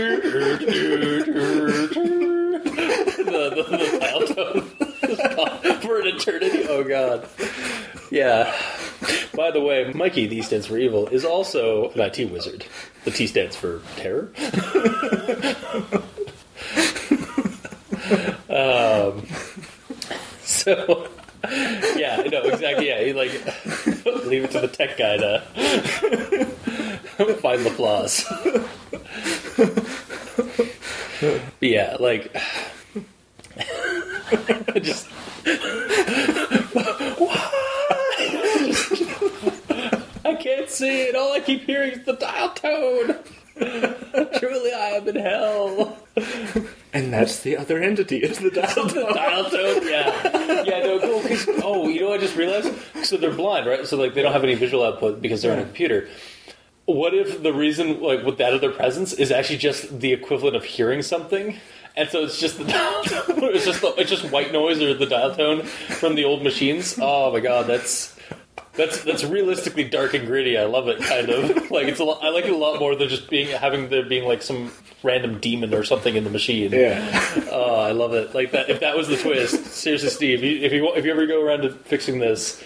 the, 3.25 3.65
the 3.65 3.99
dial 4.01 4.27
tone 4.27 4.71
for 5.83 6.01
an 6.01 6.07
eternity. 6.07 6.67
Oh 6.69 6.83
god. 6.85 7.29
Yeah. 8.11 8.55
By 9.35 9.51
the 9.51 9.61
way, 9.61 9.93
Mikey, 9.95 10.27
the 10.27 10.43
stands 10.43 10.67
for 10.67 10.79
evil, 10.79 11.07
is 11.09 11.25
also 11.25 11.91
an 11.91 12.01
IT 12.01 12.31
wizard. 12.31 12.65
The 13.05 13.11
T 13.11 13.27
stands 13.27 13.55
for 13.57 13.83
terror. 13.97 14.31
um, 18.49 19.27
so, 20.43 21.09
yeah, 21.97 22.23
no, 22.31 22.43
exactly. 22.45 22.89
Yeah, 22.89 23.03
he 23.03 23.13
like 23.13 23.33
leave 24.25 24.45
it 24.45 24.53
to 24.53 24.61
the 24.61 24.69
tech 24.69 24.97
guy 24.97 25.19
to 25.19 25.43
find 27.41 27.65
the 27.65 27.71
flaws. 27.71 28.25
yeah, 31.61 31.97
like 32.01 32.35
just 34.83 35.09
I 40.25 40.35
can't 40.35 40.66
see 40.77 41.03
it. 41.03 41.17
All 41.17 41.33
I 41.33 41.41
keep 41.41 41.63
hearing 41.65 41.93
is 41.93 42.05
the 42.05 42.15
dial 42.15 42.51
tone. 42.51 43.17
Truly, 44.39 44.73
I 44.73 44.91
am 44.99 45.09
in 45.09 45.17
hell. 45.17 45.97
And 46.93 47.13
that's 47.13 47.41
the 47.41 47.57
other 47.57 47.79
entity 47.83 48.19
is 48.19 48.39
the 48.39 48.51
dial 48.51 48.67
tone. 48.89 49.15
dial 49.15 49.45
tone, 49.51 49.83
yeah, 49.89 50.63
yeah. 50.65 50.79
No, 50.81 50.99
cool. 51.01 51.21
'cause- 51.23 51.49
oh, 51.63 51.89
you 51.89 52.01
know, 52.03 52.09
what 52.11 52.21
I 52.21 52.23
just 52.23 52.37
realized. 52.37 52.73
So 53.05 53.17
they're 53.17 53.33
blind, 53.33 53.67
right? 53.67 53.87
So 53.87 53.97
like 53.97 54.15
they 54.15 54.23
don't 54.23 54.33
have 54.33 54.45
any 54.45 54.55
visual 54.55 54.85
output 54.85 55.21
because 55.23 55.43
they're 55.43 55.53
on 55.53 55.59
a 55.59 55.65
computer. 55.65 56.09
What 56.87 57.15
if 57.15 57.43
the 57.43 57.53
reason, 57.53 58.01
like, 58.01 58.25
with 58.25 58.39
that 58.39 58.53
other 58.55 58.71
presence, 58.71 59.13
is 59.13 59.33
actually 59.33 59.59
just 59.59 59.99
the 60.01 60.13
equivalent 60.13 60.55
of 60.55 60.63
hearing 60.65 61.03
something, 61.03 61.59
and 61.97 62.09
so 62.09 62.23
it's 62.23 62.39
just 62.39 62.59
the 62.59 62.65
dial 62.65 63.03
tone. 63.03 63.25
It's 63.55 63.65
just 63.65 63.81
the, 63.81 63.89
it's 63.99 64.09
just 64.11 64.31
white 64.31 64.53
noise 64.53 64.81
or 64.81 64.95
the 64.95 65.07
dial 65.07 65.35
tone 65.35 65.63
from 65.65 66.15
the 66.15 66.25
old 66.25 66.45
machines. 66.45 66.97
Oh 67.03 67.33
my 67.33 67.41
god, 67.41 67.67
that's 67.67 68.16
that's 68.77 69.03
that's 69.03 69.25
realistically 69.25 69.85
dark 69.85 70.15
and 70.15 70.27
gritty. 70.27 70.59
I 70.59 70.65
love 70.65 70.89
it, 70.89 71.01
kind 71.01 71.29
of 71.29 71.71
like 71.71 71.89
it's 71.89 72.01
a 72.01 72.05
lot. 72.05 72.23
I 72.23 72.29
like 72.29 72.45
it 72.45 72.53
a 72.53 72.57
lot 72.57 72.79
more 72.79 72.95
than 72.95 73.09
just 73.09 73.29
being 73.31 73.49
having 73.49 73.89
there 73.89 74.05
being 74.05 74.27
like 74.27 74.43
some 74.43 74.71
random 75.03 75.39
demon 75.41 75.73
or 75.75 75.85
something 75.85 76.15
in 76.15 76.25
the 76.25 76.31
machine. 76.31 76.73
Yeah. 76.73 77.45
Oh, 77.51 77.77
I 77.77 77.93
love 77.93 78.13
it. 78.15 78.35
Like 78.35 78.53
that. 78.53 78.71
If 78.71 78.81
that 78.81 78.97
was 78.97 79.09
the 79.09 79.17
twist, 79.17 79.67
seriously, 79.67 80.11
Steve, 80.11 80.45
if 80.45 80.73
you 80.73 80.93
if 80.95 81.05
you 81.05 81.11
ever 81.11 81.27
go 81.27 81.43
around 81.43 81.63
to 81.63 81.71
fixing 81.71 82.19
this, 82.19 82.63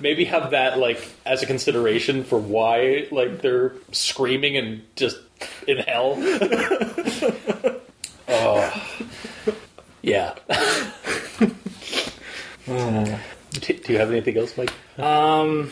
maybe 0.00 0.24
have 0.26 0.50
that 0.52 0.78
like 0.78 1.08
as 1.26 1.42
a 1.42 1.46
consideration 1.46 2.24
for 2.24 2.38
why 2.38 3.06
like 3.10 3.42
they're 3.42 3.72
screaming 3.92 4.56
and 4.56 4.82
just 4.96 5.18
in 5.66 5.78
hell. 5.78 6.14
oh, 8.28 8.86
yeah. 10.02 10.34
Hmm. 12.66 13.14
Do, 13.52 13.72
do 13.74 13.92
you 13.92 13.98
have 13.98 14.10
anything 14.10 14.36
else, 14.38 14.56
Mike? 14.56 14.72
Um, 14.98 15.70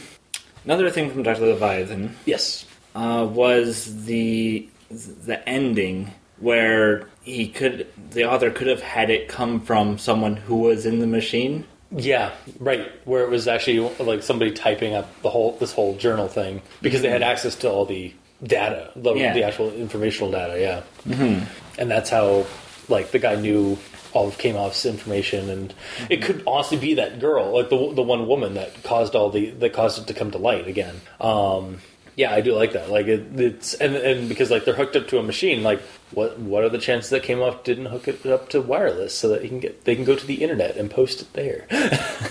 another 0.64 0.91
thing 0.91 1.11
from 1.11 1.23
Dr. 1.23 1.41
Leviathan 1.47 2.17
Yes. 2.27 2.67
uh, 2.95 3.27
was 3.31 4.05
the 4.07 4.69
the 4.91 5.47
ending 5.49 6.11
where 6.38 7.07
he 7.23 7.49
could 7.49 7.87
the 8.11 8.25
author 8.25 8.51
could 8.51 8.67
have 8.69 8.81
had 8.81 9.11
it 9.11 9.29
come 9.29 9.61
from 9.61 9.99
someone 9.99 10.37
who 10.37 10.57
was 10.57 10.87
in 10.87 10.99
the 11.01 11.07
machine. 11.07 11.64
Yeah, 11.91 12.33
right. 12.59 12.91
Where 13.07 13.23
it 13.25 13.31
was 13.31 13.49
actually 13.49 13.81
like 13.99 14.23
somebody 14.23 14.53
typing 14.53 14.95
up 14.95 15.09
the 15.23 15.31
whole 15.31 15.53
this 15.59 15.73
whole 15.73 15.97
journal 15.97 16.29
thing 16.29 16.62
because 16.83 17.03
they 17.03 17.09
had 17.11 17.23
access 17.23 17.55
to 17.57 17.71
all 17.71 17.85
the 17.87 18.12
data, 18.43 18.91
the, 18.95 19.14
Yeah. 19.14 19.35
the 19.35 19.43
actual 19.45 19.73
informational 19.73 20.31
data. 20.31 20.61
Yeah, 20.61 20.83
mm-hmm. 21.12 21.45
and 21.81 21.91
that's 21.91 22.11
how 22.11 22.47
like 22.88 23.11
the 23.11 23.19
guy 23.19 23.35
knew 23.37 23.77
all 24.12 24.29
of 24.29 24.38
Kamov's 24.38 24.87
information, 24.87 25.51
and 25.51 25.75
it 26.09 26.23
could 26.23 26.42
honestly 26.47 26.79
be 26.79 26.94
that 26.94 27.21
girl, 27.21 27.53
like 27.55 27.71
the 27.71 27.92
the 27.94 28.03
one 28.03 28.27
woman 28.27 28.55
that 28.55 28.83
caused 28.83 29.14
all 29.14 29.31
the 29.31 29.51
that 29.51 29.73
caused 29.73 30.01
it 30.01 30.07
to 30.07 30.14
come 30.14 30.31
to 30.31 30.38
light 30.38 30.66
again. 30.66 31.01
Um, 31.21 31.81
yeah, 32.16 32.35
I 32.35 32.40
do 32.40 32.53
like 32.53 32.73
that. 32.73 32.90
Like 32.90 33.07
it, 33.07 33.38
it's 33.38 33.75
and 33.75 33.94
and 33.94 34.29
because 34.29 34.51
like 34.51 34.64
they're 34.64 34.75
hooked 34.75 34.97
up 34.97 35.09
to 35.09 35.18
a 35.18 35.23
machine, 35.23 35.62
like 35.62 35.81
what 36.12 36.38
what 36.38 36.64
are 36.64 36.68
the 36.68 36.79
chances 36.79 37.11
that 37.11 37.23
Kamoff 37.23 37.64
didn't 37.64 37.87
hook 37.87 38.09
it 38.09 38.27
up 38.27 38.49
to 38.51 38.61
wireless 38.61 39.14
so 39.14 39.29
that 39.29 39.42
he 39.42 39.49
can 39.49 39.61
get 39.61 39.85
they 39.85 39.94
can 39.94 40.05
go 40.05 40.16
to 40.16 40.27
the 40.27 40.42
internet 40.42 40.77
and 40.77 40.90
post 40.90 41.21
it 41.23 41.33
there. 41.35 41.66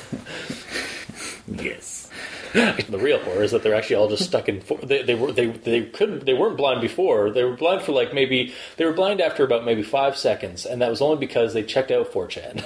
Yes. 1.47 2.06
the 2.53 2.99
real 2.99 3.19
horror 3.19 3.43
is 3.43 3.51
that 3.51 3.63
they're 3.63 3.75
actually 3.75 3.95
all 3.95 4.09
just 4.09 4.23
stuck 4.23 4.47
in. 4.47 4.61
For, 4.61 4.77
they, 4.79 5.03
they 5.03 5.15
were 5.15 5.31
they 5.31 5.47
they 5.47 5.83
couldn't 5.83 6.25
they 6.25 6.33
weren't 6.33 6.57
blind 6.57 6.81
before. 6.81 7.29
They 7.29 7.43
were 7.43 7.55
blind 7.55 7.81
for 7.81 7.91
like 7.91 8.13
maybe 8.13 8.53
they 8.77 8.85
were 8.85 8.93
blind 8.93 9.21
after 9.21 9.43
about 9.43 9.65
maybe 9.65 9.83
five 9.83 10.17
seconds, 10.17 10.65
and 10.65 10.81
that 10.81 10.89
was 10.89 11.01
only 11.01 11.17
because 11.17 11.53
they 11.53 11.63
checked 11.63 11.91
out 11.91 12.11
4chan. 12.11 12.63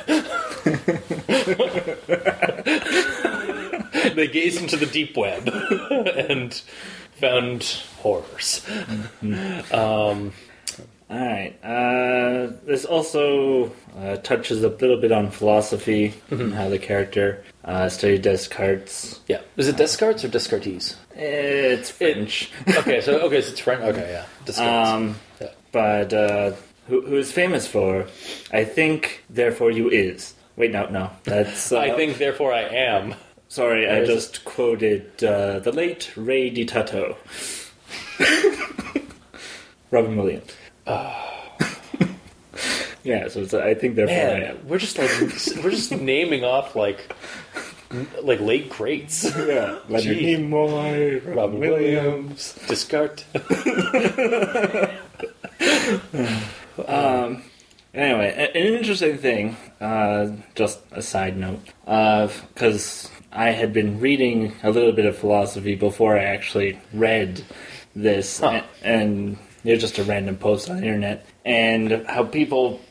they 4.16 4.28
gazed 4.28 4.62
into 4.62 4.78
the 4.78 4.86
deep 4.86 5.16
web 5.18 5.48
and 6.30 6.62
found 7.14 7.64
horrors. 8.00 8.66
Um, 9.72 10.34
All 11.12 11.18
right. 11.20 11.54
Uh, 11.62 12.54
this 12.66 12.86
also 12.86 13.72
uh, 13.98 14.16
touches 14.18 14.64
a 14.64 14.70
little 14.70 14.96
bit 14.96 15.12
on 15.12 15.30
philosophy 15.30 16.14
and 16.30 16.54
how 16.54 16.70
the 16.70 16.80
character 16.80 17.44
uh, 17.66 17.90
studied 17.90 18.22
Descartes. 18.22 19.20
yeah, 19.28 19.42
is 19.58 19.68
it 19.68 19.76
Descartes 19.76 20.24
or 20.24 20.30
Descartes? 20.30 20.96
It's 21.16 21.92
French. 21.92 22.50
Okay, 22.78 23.02
so 23.02 23.20
okay, 23.24 23.42
so 23.42 23.50
it's 23.52 23.60
French. 23.60 23.82
Okay, 23.82 24.10
yeah, 24.12 24.26
Descartes. 24.46 24.88
Um, 24.90 25.16
Yeah. 25.42 25.48
but 25.74 26.14
uh, 26.14 26.52
who, 26.88 27.02
who 27.02 27.18
is 27.18 27.30
famous 27.32 27.68
for? 27.68 28.08
I 28.54 28.64
think, 28.64 29.26
therefore 29.30 29.70
you 29.72 29.90
is. 29.90 30.34
Wait, 30.56 30.72
no, 30.72 30.88
no. 30.88 31.10
That's. 31.26 31.72
Uh, 31.74 31.80
I 31.80 31.92
think, 31.96 32.20
therefore, 32.20 32.54
I 32.54 32.62
am. 32.64 33.16
Sorry, 33.50 33.90
I 33.90 34.06
just 34.06 34.46
quoted 34.46 35.22
uh, 35.26 35.60
the 35.60 35.74
late 35.74 36.14
Ray 36.16 36.50
DiTato. 36.50 37.18
Robin 39.92 40.16
Williams. 40.16 40.50
yeah, 43.04 43.28
so 43.30 43.42
it's, 43.42 43.54
I 43.54 43.74
think 43.74 43.96
therefore 43.96 44.16
I 44.16 44.20
Man, 44.40 44.44
am. 44.44 44.68
we're 44.68 44.78
just 44.78 44.98
like 44.98 45.10
we're 45.64 45.72
just 45.72 45.92
naming 45.92 46.44
off 46.44 46.76
like 46.76 47.14
like 48.22 48.40
late 48.40 48.70
greats. 48.70 49.24
Yeah, 49.38 49.80
Leonard 49.90 50.18
Gee. 50.18 50.36
Nimoy, 50.38 51.20
Robin, 51.26 51.36
Robin 51.36 51.60
Williams. 51.60 52.56
Williams, 52.58 52.68
Descartes. 52.68 53.26
Um, 56.88 57.44
anyway, 57.94 58.34
an 58.56 58.56
interesting 58.56 59.18
thing, 59.18 59.56
uh, 59.80 60.32
just 60.56 60.80
a 60.92 61.02
side 61.02 61.38
note, 61.38 61.60
because 61.86 63.10
I 63.32 63.50
had 63.52 63.72
been 63.74 64.00
reading 64.00 64.54
a 64.64 64.72
little 64.72 64.92
bit 64.94 65.06
of 65.06 65.16
philosophy 65.18 65.76
before 65.76 66.18
I 66.18 66.24
actually 66.24 66.80
read 66.94 67.44
this, 67.96 68.40
Huh. 68.40 68.62
a- 68.84 68.88
and 68.88 69.38
was 69.64 69.80
just 69.82 69.98
a 70.00 70.04
random 70.04 70.38
post 70.38 70.70
on 70.70 70.78
the 70.78 70.84
internet, 70.84 71.26
and 71.46 72.06
how 72.08 72.24
people, 72.24 72.82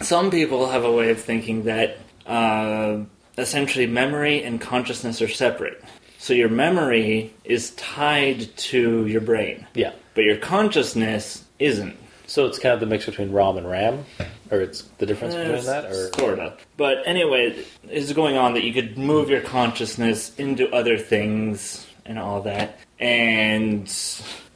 some 0.00 0.30
people 0.30 0.68
have 0.68 0.84
a 0.84 0.92
way 0.92 1.10
of 1.10 1.20
thinking 1.20 1.64
that 1.64 1.98
uh, 2.26 2.98
essentially 3.36 3.86
memory 3.86 4.42
and 4.42 4.60
consciousness 4.60 5.20
are 5.20 5.28
separate. 5.28 5.82
So 6.18 6.32
your 6.32 6.48
memory 6.48 7.34
is 7.44 7.70
tied 7.72 8.56
to 8.56 9.06
your 9.06 9.20
brain, 9.20 9.66
Yeah. 9.74 9.92
but 10.14 10.24
your 10.24 10.36
consciousness 10.38 11.44
isn't. 11.58 11.96
So 12.26 12.46
it's 12.46 12.58
kind 12.58 12.72
of 12.72 12.80
the 12.80 12.86
mix 12.86 13.04
between 13.04 13.30
ROM 13.32 13.58
and 13.58 13.68
RAM, 13.68 14.06
or 14.50 14.62
it's 14.62 14.82
the 14.96 15.04
difference 15.04 15.34
between 15.34 15.62
that, 15.66 15.84
or 15.84 16.10
sort 16.18 16.38
of. 16.38 16.58
But 16.78 17.02
anyway, 17.04 17.62
it's 17.90 18.12
going 18.14 18.38
on 18.38 18.54
that 18.54 18.64
you 18.64 18.72
could 18.72 18.96
move 18.96 19.28
your 19.28 19.42
consciousness 19.42 20.34
into 20.36 20.70
other 20.74 20.96
things 20.96 21.86
and 22.06 22.18
all 22.18 22.40
that, 22.42 22.78
and 22.98 23.86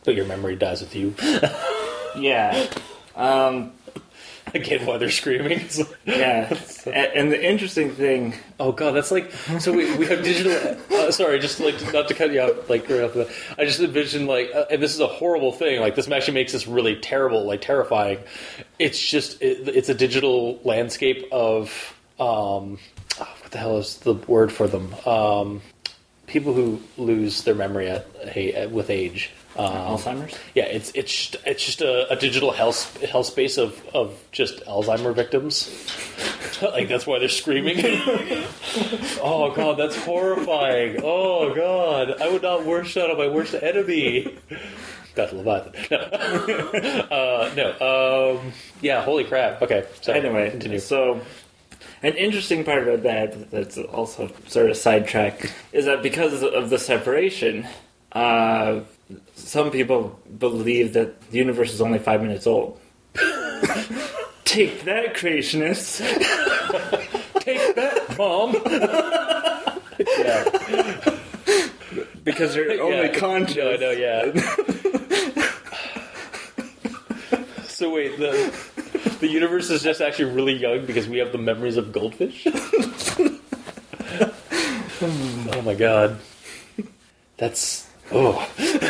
but 0.09 0.15
your 0.15 0.25
memory 0.25 0.57
dies 0.57 0.81
with 0.81 0.97
you. 0.97 1.15
yeah, 2.19 2.67
um, 3.15 3.73
Again, 4.55 4.87
why 4.87 4.97
they're 4.97 5.11
screaming. 5.11 5.69
Yeah. 6.07 6.59
And 6.87 7.31
the 7.31 7.47
interesting 7.47 7.93
thing, 7.93 8.33
Oh 8.59 8.73
god, 8.73 8.93
that's 8.93 9.11
like 9.11 9.31
so. 9.61 9.71
We, 9.71 9.95
we 9.99 10.07
have 10.07 10.25
digital. 10.25 10.79
Uh, 10.91 11.11
sorry, 11.11 11.39
just 11.39 11.61
like 11.61 11.75
not 11.93 12.09
to 12.09 12.15
cut 12.15 12.33
you 12.33 12.41
off. 12.41 12.71
Like 12.71 12.89
right 12.89 13.03
off 13.03 13.13
the, 13.13 13.31
I 13.59 13.67
just 13.67 13.81
envision 13.81 14.27
like, 14.27 14.51
uh, 14.55 14.65
and 14.71 14.83
this 14.83 14.95
is 14.95 15.01
a 15.01 15.07
horrible 15.07 15.53
thing. 15.53 15.83
Like 15.83 15.95
this 15.95 16.11
actually 16.11 16.33
makes 16.33 16.53
this 16.53 16.67
really 16.67 16.97
terrible, 16.97 17.45
like 17.45 17.61
terrifying. 17.61 18.21
It's 18.79 18.99
just 18.99 19.43
it, 19.43 19.69
it's 19.69 19.91
a 19.91 19.95
digital 19.95 20.59
landscape 20.65 21.27
of 21.31 21.95
um, 22.19 22.79
oh, 23.21 23.37
what 23.43 23.51
the 23.51 23.59
hell 23.59 23.77
is 23.77 23.99
the 23.99 24.15
word 24.15 24.51
for 24.51 24.67
them? 24.67 24.95
Um, 25.05 25.61
people 26.29 26.55
who 26.55 26.81
lose 26.97 27.43
their 27.43 27.55
memory 27.55 27.89
at, 27.89 28.07
hey, 28.29 28.67
with 28.67 28.89
age. 28.89 29.31
Um, 29.59 29.73
Alzheimer's. 29.99 30.39
yeah, 30.55 30.65
it's 30.65 30.93
it's 30.95 31.13
just, 31.13 31.37
it's 31.45 31.65
just 31.67 31.81
a, 31.81 32.11
a 32.13 32.17
digital 32.17 32.53
health 32.53 33.03
health 33.03 33.27
space 33.27 33.59
of, 33.59 33.81
of 33.93 34.17
just 34.31 34.65
Alzheimer 34.67 35.15
victims. 35.15 35.69
like 36.63 36.89
that's 36.89 37.07
why 37.07 37.19
they're 37.19 37.29
screaming. 37.29 37.77
oh 39.21 39.53
god, 39.55 39.75
that's 39.79 39.97
horrifying. 39.97 41.01
Oh 41.03 41.55
god, 41.55 42.21
I 42.23 42.31
would 42.31 42.43
not 42.43 42.65
wish 42.65 42.95
that 42.95 43.11
on 43.11 43.19
my 43.19 43.29
worst 43.29 43.55
enemy. 43.55 44.39
That's 45.15 45.33
Leviathan. 45.33 45.73
No, 45.91 45.97
uh, 47.11 47.51
no. 47.57 48.39
Um, 48.41 48.53
yeah, 48.81 49.03
holy 49.03 49.25
crap. 49.25 49.61
Okay, 49.63 49.85
so 50.01 50.13
Anyway, 50.13 50.51
continue. 50.51 50.79
so 50.79 51.21
an 52.05 52.15
interesting 52.15 52.63
part 52.65 52.85
about 52.87 53.03
that 53.03 53.51
that's 53.51 53.77
also 53.79 54.31
sort 54.47 54.71
of 54.71 54.77
sidetrack 54.77 55.53
is 55.73 55.87
that 55.87 56.03
because 56.05 56.45
of 56.45 56.71
the 56.71 56.79
separation, 56.79 57.67
uh, 58.13 58.81
some 59.35 59.71
people 59.71 60.19
believe 60.39 60.93
that 60.95 61.21
the 61.31 61.39
universe 61.39 61.73
is 61.73 61.81
only 61.81 61.99
five 61.99 62.23
minutes 62.23 62.47
old. 62.47 62.79
Take 64.45 64.85
that, 64.85 65.15
creationists! 65.15 65.99
Take 67.41 67.75
that, 67.77 68.17
mom. 68.19 68.55
yeah, 70.19 70.45
Because 72.25 72.55
you're 72.57 72.81
only 72.83 73.07
yeah. 73.09 73.19
conscious. 73.19 73.57
No, 73.57 73.77
no, 73.77 73.91
yeah. 73.91 74.33
so 77.67 77.91
wait, 77.91 78.19
the 78.19 78.53
the 79.21 79.29
universe 79.29 79.71
is 79.71 79.83
just 79.83 80.01
actually 80.01 80.33
really 80.33 80.55
young 80.55 80.87
because 80.87 81.09
we 81.09 81.19
have 81.19 81.33
the 81.33 81.39
memories 81.39 81.77
of 81.77 81.93
goldfish. 81.93 82.47
oh 85.01 85.63
my 85.65 85.75
god, 85.75 86.19
that's 87.37 87.87
oh, 88.13 88.49
that's 88.57 88.73
kind 88.73 88.83
of 88.83 88.88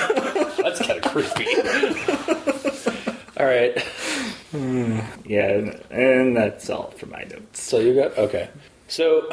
creepy. 1.22 1.54
All 3.38 3.46
right, 3.46 3.76
Yeah, 5.24 5.48
and, 5.50 5.80
and 5.90 6.36
that's 6.36 6.68
all 6.70 6.90
for 6.92 7.06
my 7.06 7.22
notes. 7.22 7.62
so 7.62 7.78
you 7.78 7.94
got 7.94 8.18
okay. 8.18 8.48
So, 8.88 9.28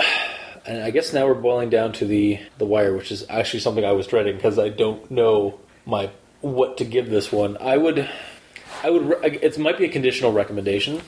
and 0.66 0.84
I 0.84 0.92
guess 0.92 1.12
now 1.12 1.26
we're 1.26 1.34
boiling 1.34 1.70
down 1.72 1.92
to 1.94 2.06
the 2.06 2.40
the 2.60 2.66
wire, 2.66 2.96
which 2.96 3.12
is 3.12 3.26
actually 3.30 3.62
something 3.62 3.84
I 3.84 3.94
was 3.94 4.06
dreading 4.06 4.36
because 4.36 4.60
I 4.60 4.70
don't 4.70 5.10
know 5.10 5.60
my 5.88 6.12
what 6.42 6.78
to 6.78 6.86
give 6.86 7.10
this 7.10 7.32
one. 7.32 7.58
I 7.60 7.78
would, 7.78 8.08
I 8.84 8.90
would. 8.92 9.24
It 9.24 9.58
might 9.58 9.80
be 9.80 9.86
a 9.86 9.90
conditional 9.90 10.32
recommendation. 10.34 11.02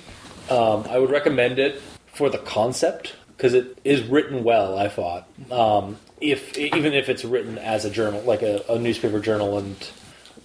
Um, 0.49 0.85
I 0.89 0.97
would 0.97 1.11
recommend 1.11 1.59
it 1.59 1.79
for 2.13 2.29
the 2.31 2.39
concept 2.39 3.15
because 3.35 3.53
it 3.53 3.77
is 3.83 4.01
written 4.01 4.43
well. 4.43 4.75
I 4.75 4.87
thought, 4.87 5.27
um, 5.51 5.97
if 6.19 6.57
even 6.57 6.93
if 6.93 7.09
it's 7.09 7.23
written 7.23 7.59
as 7.59 7.85
a 7.85 7.91
journal, 7.91 8.21
like 8.23 8.41
a, 8.41 8.63
a 8.69 8.79
newspaper 8.79 9.19
journal 9.19 9.59
and 9.59 9.75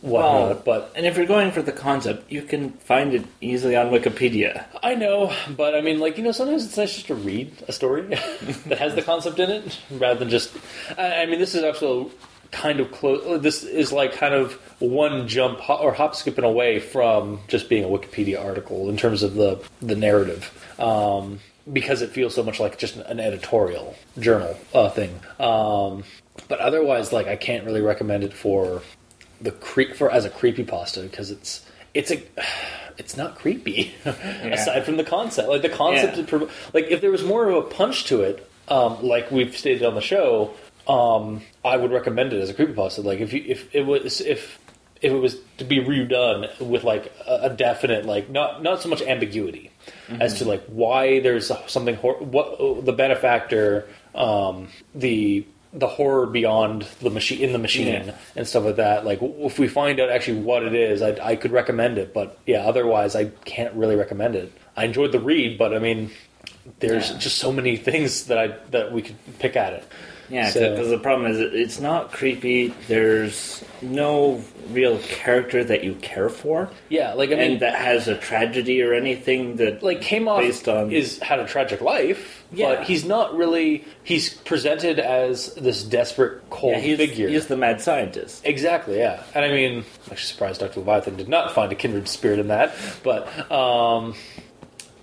whatnot. 0.02 0.32
Well, 0.32 0.62
but 0.64 0.92
and 0.94 1.06
if 1.06 1.16
you're 1.16 1.26
going 1.26 1.52
for 1.52 1.62
the 1.62 1.72
concept, 1.72 2.30
you 2.30 2.42
can 2.42 2.70
find 2.72 3.14
it 3.14 3.24
easily 3.40 3.76
on 3.76 3.88
Wikipedia. 3.88 4.64
I 4.82 4.94
know, 4.94 5.34
but 5.56 5.74
I 5.74 5.80
mean, 5.80 6.00
like 6.00 6.18
you 6.18 6.24
know, 6.24 6.32
sometimes 6.32 6.66
it's 6.66 6.76
nice 6.76 6.94
just 6.94 7.06
to 7.06 7.14
read 7.14 7.52
a 7.68 7.72
story 7.72 8.02
that 8.66 8.78
has 8.78 8.94
the 8.94 9.02
concept 9.02 9.38
in 9.38 9.50
it 9.50 9.80
rather 9.90 10.18
than 10.18 10.28
just. 10.28 10.54
I, 10.98 11.22
I 11.22 11.26
mean, 11.26 11.38
this 11.38 11.54
is 11.54 11.64
also 11.64 12.10
kind 12.50 12.80
of 12.80 12.92
close. 12.92 13.40
This 13.40 13.64
is 13.64 13.92
like 13.92 14.12
kind 14.12 14.34
of 14.34 14.52
one 14.80 15.26
jump 15.28 15.58
ho- 15.60 15.78
or 15.78 15.92
hop 15.92 16.14
skipping 16.14 16.44
away 16.44 16.80
from 16.80 17.40
just 17.48 17.68
being 17.68 17.84
a 17.84 17.88
Wikipedia 17.88 18.44
article 18.44 18.88
in 18.88 18.96
terms 18.96 19.22
of 19.22 19.34
the 19.34 19.62
the 19.80 19.96
narrative. 19.96 20.50
Um, 20.78 21.40
because 21.72 22.02
it 22.02 22.10
feels 22.10 22.34
so 22.34 22.42
much 22.42 22.58
like 22.58 22.76
just 22.76 22.96
an 22.96 23.20
editorial 23.20 23.94
journal 24.18 24.58
uh, 24.74 24.88
thing, 24.88 25.20
um, 25.38 26.02
but 26.48 26.58
otherwise, 26.58 27.12
like 27.12 27.28
I 27.28 27.36
can't 27.36 27.64
really 27.64 27.80
recommend 27.80 28.24
it 28.24 28.32
for 28.32 28.82
the 29.42 29.50
cre- 29.52 29.92
for 29.94 30.10
as 30.10 30.24
a 30.24 30.30
creepy 30.30 30.64
pasta 30.64 31.00
because 31.02 31.30
it's 31.30 31.64
it's 31.94 32.10
a 32.10 32.22
it's 32.98 33.16
not 33.16 33.36
creepy 33.36 33.92
aside 34.04 34.84
from 34.84 34.96
the 34.96 35.04
concept. 35.04 35.48
Like 35.48 35.62
the 35.62 35.68
concept 35.68 36.16
Yeah. 36.16 36.24
prov- 36.26 36.70
like 36.74 36.86
if 36.90 37.00
there 37.00 37.10
was 37.10 37.22
more 37.24 37.48
of 37.48 37.54
a 37.56 37.62
punch 37.68 38.04
to 38.06 38.22
it 38.22 38.48
um, 38.68 39.02
like 39.02 39.30
we've 39.30 39.56
stated 39.56 39.84
on 39.84 39.94
the 39.94 40.00
show 40.00 40.52
um, 40.88 41.42
I 41.64 41.76
would 41.76 41.90
recommend 41.92 42.32
it 42.32 42.40
as 42.40 42.50
a 42.50 42.54
creepy 42.54 42.72
pasta. 42.72 43.02
Like 43.02 43.20
if 43.20 43.32
you 43.32 43.42
if 43.46 43.72
it 43.74 43.82
was 43.86 44.20
if 44.20 44.58
if 45.00 45.12
it 45.12 45.18
was 45.18 45.36
to 45.58 45.64
be 45.64 45.78
redone 45.80 46.48
with 46.60 46.84
like 46.84 47.12
a, 47.26 47.40
a 47.42 47.50
definite 47.50 48.04
like 48.06 48.30
not 48.30 48.62
not 48.62 48.82
so 48.82 48.88
much 48.88 49.02
ambiguity 49.02 49.70
as 50.20 50.38
to 50.38 50.44
like 50.44 50.64
why 50.66 51.18
there's 51.20 51.50
something 51.66 51.94
hor- 51.96 52.18
what 52.18 52.84
the 52.84 52.92
benefactor 52.92 53.88
um, 54.14 54.68
the 54.94 55.44
the 55.74 55.86
horror 55.86 56.26
beyond 56.26 56.82
the 57.00 57.08
machine 57.10 57.40
in 57.40 57.52
the 57.52 57.58
machine 57.58 57.86
Yeah. 57.86 58.14
and 58.36 58.46
stuff 58.46 58.64
like 58.64 58.76
that. 58.76 59.04
Like 59.06 59.20
if 59.22 59.58
we 59.58 59.68
find 59.68 60.00
out 60.00 60.10
actually 60.10 60.40
what 60.40 60.62
it 60.62 60.74
is, 60.74 61.00
I, 61.00 61.16
I 61.30 61.36
could 61.36 61.50
recommend 61.50 61.96
it. 61.98 62.12
But 62.12 62.38
yeah, 62.46 62.58
otherwise 62.66 63.16
I 63.16 63.26
can't 63.46 63.72
really 63.74 63.96
recommend 63.96 64.36
it. 64.36 64.52
I 64.76 64.84
enjoyed 64.84 65.12
the 65.12 65.20
read, 65.20 65.56
but 65.56 65.74
I 65.74 65.78
mean, 65.78 66.10
there's 66.80 67.10
Yeah. 67.10 67.18
just 67.18 67.38
so 67.38 67.52
many 67.52 67.76
things 67.76 68.26
that 68.26 68.38
I 68.38 68.48
that 68.70 68.92
we 68.92 69.00
could 69.02 69.16
pick 69.38 69.56
at 69.56 69.72
it. 69.72 69.84
Yeah, 70.32 70.48
So- 70.48 70.70
because 70.70 70.88
the 70.88 70.98
problem 70.98 71.30
is 71.30 71.38
it's 71.40 71.78
not 71.78 72.10
creepy. 72.10 72.72
There's 72.88 73.62
no 73.82 74.40
real 74.70 74.98
character 75.00 75.62
that 75.62 75.84
you 75.84 75.94
care 75.96 76.30
for, 76.30 76.70
Yeah, 76.88 77.12
like 77.12 77.30
I 77.30 77.34
mean, 77.34 77.50
and 77.52 77.60
that 77.60 77.74
has 77.74 78.08
a 78.08 78.14
tragedy 78.16 78.80
or 78.82 78.94
anything 78.94 79.56
that 79.56 79.82
like 79.82 80.00
Kamov 80.00 80.38
based 80.40 80.68
on- 80.68 80.90
is 80.90 81.18
had 81.18 81.38
a 81.38 81.44
tragic 81.46 81.82
life, 81.82 82.44
Yeah. 82.50 82.76
but 82.76 82.84
he's 82.84 83.04
not 83.04 83.36
really. 83.36 83.84
He's 84.04 84.30
presented 84.30 84.98
as 84.98 85.54
this 85.56 85.82
desperate, 85.82 86.40
cold 86.48 86.72
yeah, 86.76 86.80
he's, 86.80 86.96
figure. 86.96 87.28
he's 87.28 87.48
the 87.48 87.56
mad 87.58 87.82
scientist. 87.82 88.40
Exactly, 88.46 88.98
yeah. 88.98 89.22
And 89.34 89.44
I 89.44 89.48
mean, 89.50 89.72
I'm 89.78 89.84
actually 90.12 90.16
surprised 90.32 90.60
Dr. 90.60 90.80
Leviathan 90.80 91.16
did 91.16 91.28
not 91.28 91.52
find 91.52 91.70
a 91.70 91.74
kindred 91.74 92.08
spirit 92.08 92.38
in 92.38 92.48
that. 92.48 92.72
But, 93.02 93.26
um, 93.52 94.14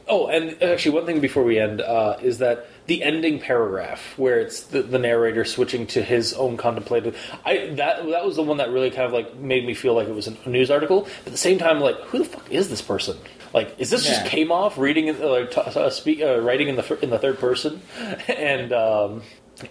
oh, 0.07 0.25
and 0.27 0.55
actually, 0.63 0.95
one 0.95 1.05
thing 1.05 1.19
before 1.19 1.43
we 1.43 1.59
end 1.59 1.81
uh, 1.81 2.15
is 2.23 2.39
that 2.39 2.65
the 2.89 3.03
ending 3.03 3.39
paragraph 3.39 4.17
where 4.17 4.39
it's 4.39 4.61
the, 4.61 4.81
the 4.81 4.97
narrator 4.97 5.45
switching 5.45 5.85
to 5.85 6.01
his 6.01 6.33
own 6.33 6.57
contemplative. 6.57 7.15
I 7.45 7.67
that 7.75 8.03
that 8.07 8.25
was 8.25 8.35
the 8.35 8.41
one 8.41 8.57
that 8.57 8.71
really 8.71 8.89
kind 8.89 9.03
of 9.05 9.13
like 9.13 9.35
made 9.35 9.63
me 9.63 9.75
feel 9.75 9.93
like 9.93 10.07
it 10.07 10.15
was 10.15 10.27
a 10.27 10.49
news 10.49 10.71
article. 10.71 11.01
But 11.01 11.27
at 11.27 11.31
the 11.31 11.37
same 11.37 11.59
time, 11.59 11.79
like, 11.79 11.97
who 12.05 12.17
the 12.17 12.25
fuck 12.25 12.51
is 12.51 12.67
this 12.67 12.81
person? 12.81 13.15
Like, 13.53 13.75
is 13.77 13.91
this 13.91 14.07
just 14.07 14.25
Yeah. 14.25 14.29
Kamov 14.29 14.77
reading, 14.77 15.07
like, 15.19 15.51
t- 15.51 15.61
uh, 15.61 15.89
speak, 15.91 16.21
uh, 16.21 16.39
writing 16.39 16.67
in 16.67 16.77
the 16.77 16.99
in 17.03 17.11
the 17.11 17.19
third 17.19 17.37
person, 17.37 17.79
and 18.27 18.73
um, 18.73 19.21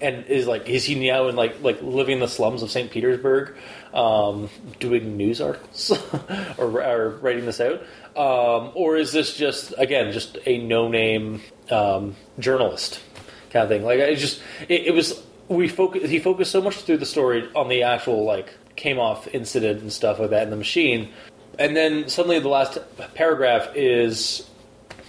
and 0.01 0.27
is 0.27 0.47
like 0.47 0.69
is 0.69 0.85
he 0.85 0.95
now 0.95 1.27
in 1.27 1.35
like 1.35 1.61
like 1.62 1.83
living 1.83 2.14
in 2.14 2.21
the 2.21 2.29
slums 2.29 2.62
of 2.62 2.71
St. 2.71 2.89
Petersburg, 2.89 3.57
um, 3.93 4.49
doing 4.79 5.16
news 5.16 5.41
articles 5.41 5.91
or, 6.59 6.83
or 6.83 7.19
writing 7.21 7.47
this 7.47 7.61
out, 7.61 7.81
um, 8.16 8.71
or 8.75 8.97
is 8.97 9.12
this 9.12 9.35
just 9.37 9.75
again 9.77 10.12
just 10.12 10.39
a 10.47 10.59
no 10.59 10.89
name 10.89 11.41
um, 11.71 12.14
journalist 12.39 13.01
kind 13.51 13.65
of 13.65 13.69
thing? 13.69 13.85
Like 13.85 14.01
I 14.01 14.15
just 14.15 14.41
it, 14.69 14.89
it 14.89 14.95
was 14.95 15.23
we 15.49 15.69
focus 15.69 16.09
he 16.09 16.19
focused 16.19 16.51
so 16.51 16.61
much 16.61 16.77
through 16.77 16.99
the 16.99 17.07
story 17.07 17.49
on 17.55 17.69
the 17.69 17.83
actual 17.83 18.25
like 18.25 18.55
Kamov 18.77 19.29
incident 19.33 19.81
and 19.83 19.93
stuff 19.93 20.19
like 20.19 20.31
that 20.31 20.45
in 20.45 20.51
the 20.51 20.57
machine, 20.57 21.11
and 21.59 21.77
then 21.77 22.09
suddenly 22.09 22.39
the 22.39 22.49
last 22.49 22.79
paragraph 23.15 23.69
is 23.75 24.49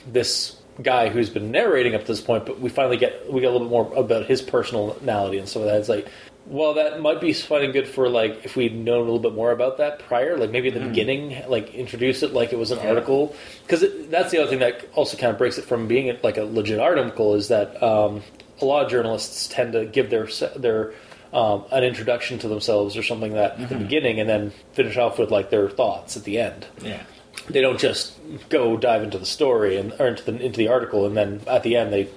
this 0.07 0.59
guy 0.81 1.09
who's 1.09 1.29
been 1.29 1.51
narrating 1.51 1.95
up 1.95 2.01
to 2.01 2.07
this 2.07 2.21
point, 2.21 2.45
but 2.45 2.59
we 2.59 2.69
finally 2.69 2.97
get 2.97 3.31
we 3.31 3.41
get 3.41 3.47
a 3.47 3.51
little 3.51 3.67
bit 3.67 3.71
more 3.71 3.93
about 3.95 4.25
his 4.25 4.41
personality 4.41 5.37
and 5.37 5.47
stuff 5.47 5.63
like 5.63 5.71
that. 5.71 5.79
It's 5.79 5.89
like, 5.89 6.07
well, 6.49 6.73
that 6.73 6.99
might 6.99 7.21
be 7.21 7.31
fun 7.31 7.61
and 7.63 7.71
good 7.71 7.87
for 7.87 8.09
like 8.09 8.43
if 8.43 8.55
we'd 8.55 8.75
known 8.75 9.01
a 9.01 9.03
little 9.03 9.19
bit 9.19 9.35
more 9.35 9.51
about 9.51 9.77
that 9.77 9.99
prior, 9.99 10.35
like 10.35 10.49
maybe 10.49 10.69
at 10.69 10.73
the 10.73 10.79
beginning, 10.79 11.43
like 11.47 11.75
introduce 11.75 12.23
it 12.23 12.33
like 12.33 12.51
it 12.51 12.57
was 12.57 12.71
an 12.71 12.79
article, 12.79 13.35
because 13.65 13.85
that's 14.09 14.31
the 14.31 14.39
other 14.39 14.49
thing 14.49 14.59
that 14.59 14.83
also 14.95 15.15
kind 15.15 15.31
of 15.31 15.37
breaks 15.37 15.59
it 15.59 15.65
from 15.65 15.87
being 15.87 16.17
like 16.23 16.37
a 16.37 16.43
legit 16.43 16.79
article 16.79 17.35
is 17.35 17.49
that 17.49 17.81
um, 17.83 18.23
a 18.61 18.65
lot 18.65 18.83
of 18.83 18.91
journalists 18.91 19.47
tend 19.47 19.73
to 19.73 19.85
give 19.85 20.09
their 20.09 20.27
their 20.55 20.93
um, 21.33 21.65
an 21.71 21.83
introduction 21.83 22.39
to 22.39 22.47
themselves 22.47 22.97
or 22.97 23.03
something 23.03 23.33
that 23.33 23.59
at 23.59 23.69
the 23.69 23.75
beginning, 23.75 24.19
and 24.19 24.27
then 24.27 24.51
finish 24.73 24.97
off 24.97 25.19
with 25.19 25.29
like 25.29 25.51
their 25.51 25.69
thoughts 25.69 26.17
at 26.17 26.23
the 26.23 26.39
end. 26.39 26.65
Yeah, 26.81 27.03
they 27.47 27.61
don't 27.61 27.79
just 27.79 28.13
go 28.49 28.75
dive 28.75 29.03
into 29.03 29.19
the 29.19 29.25
story 29.25 29.77
and 29.77 29.93
or 29.99 30.07
into 30.07 30.23
the 30.23 30.43
into 30.43 30.57
the 30.57 30.67
article 30.67 31.05
and 31.05 31.15
then 31.15 31.41
at 31.47 31.63
the 31.63 31.75
end 31.75 31.93
they 31.93 32.09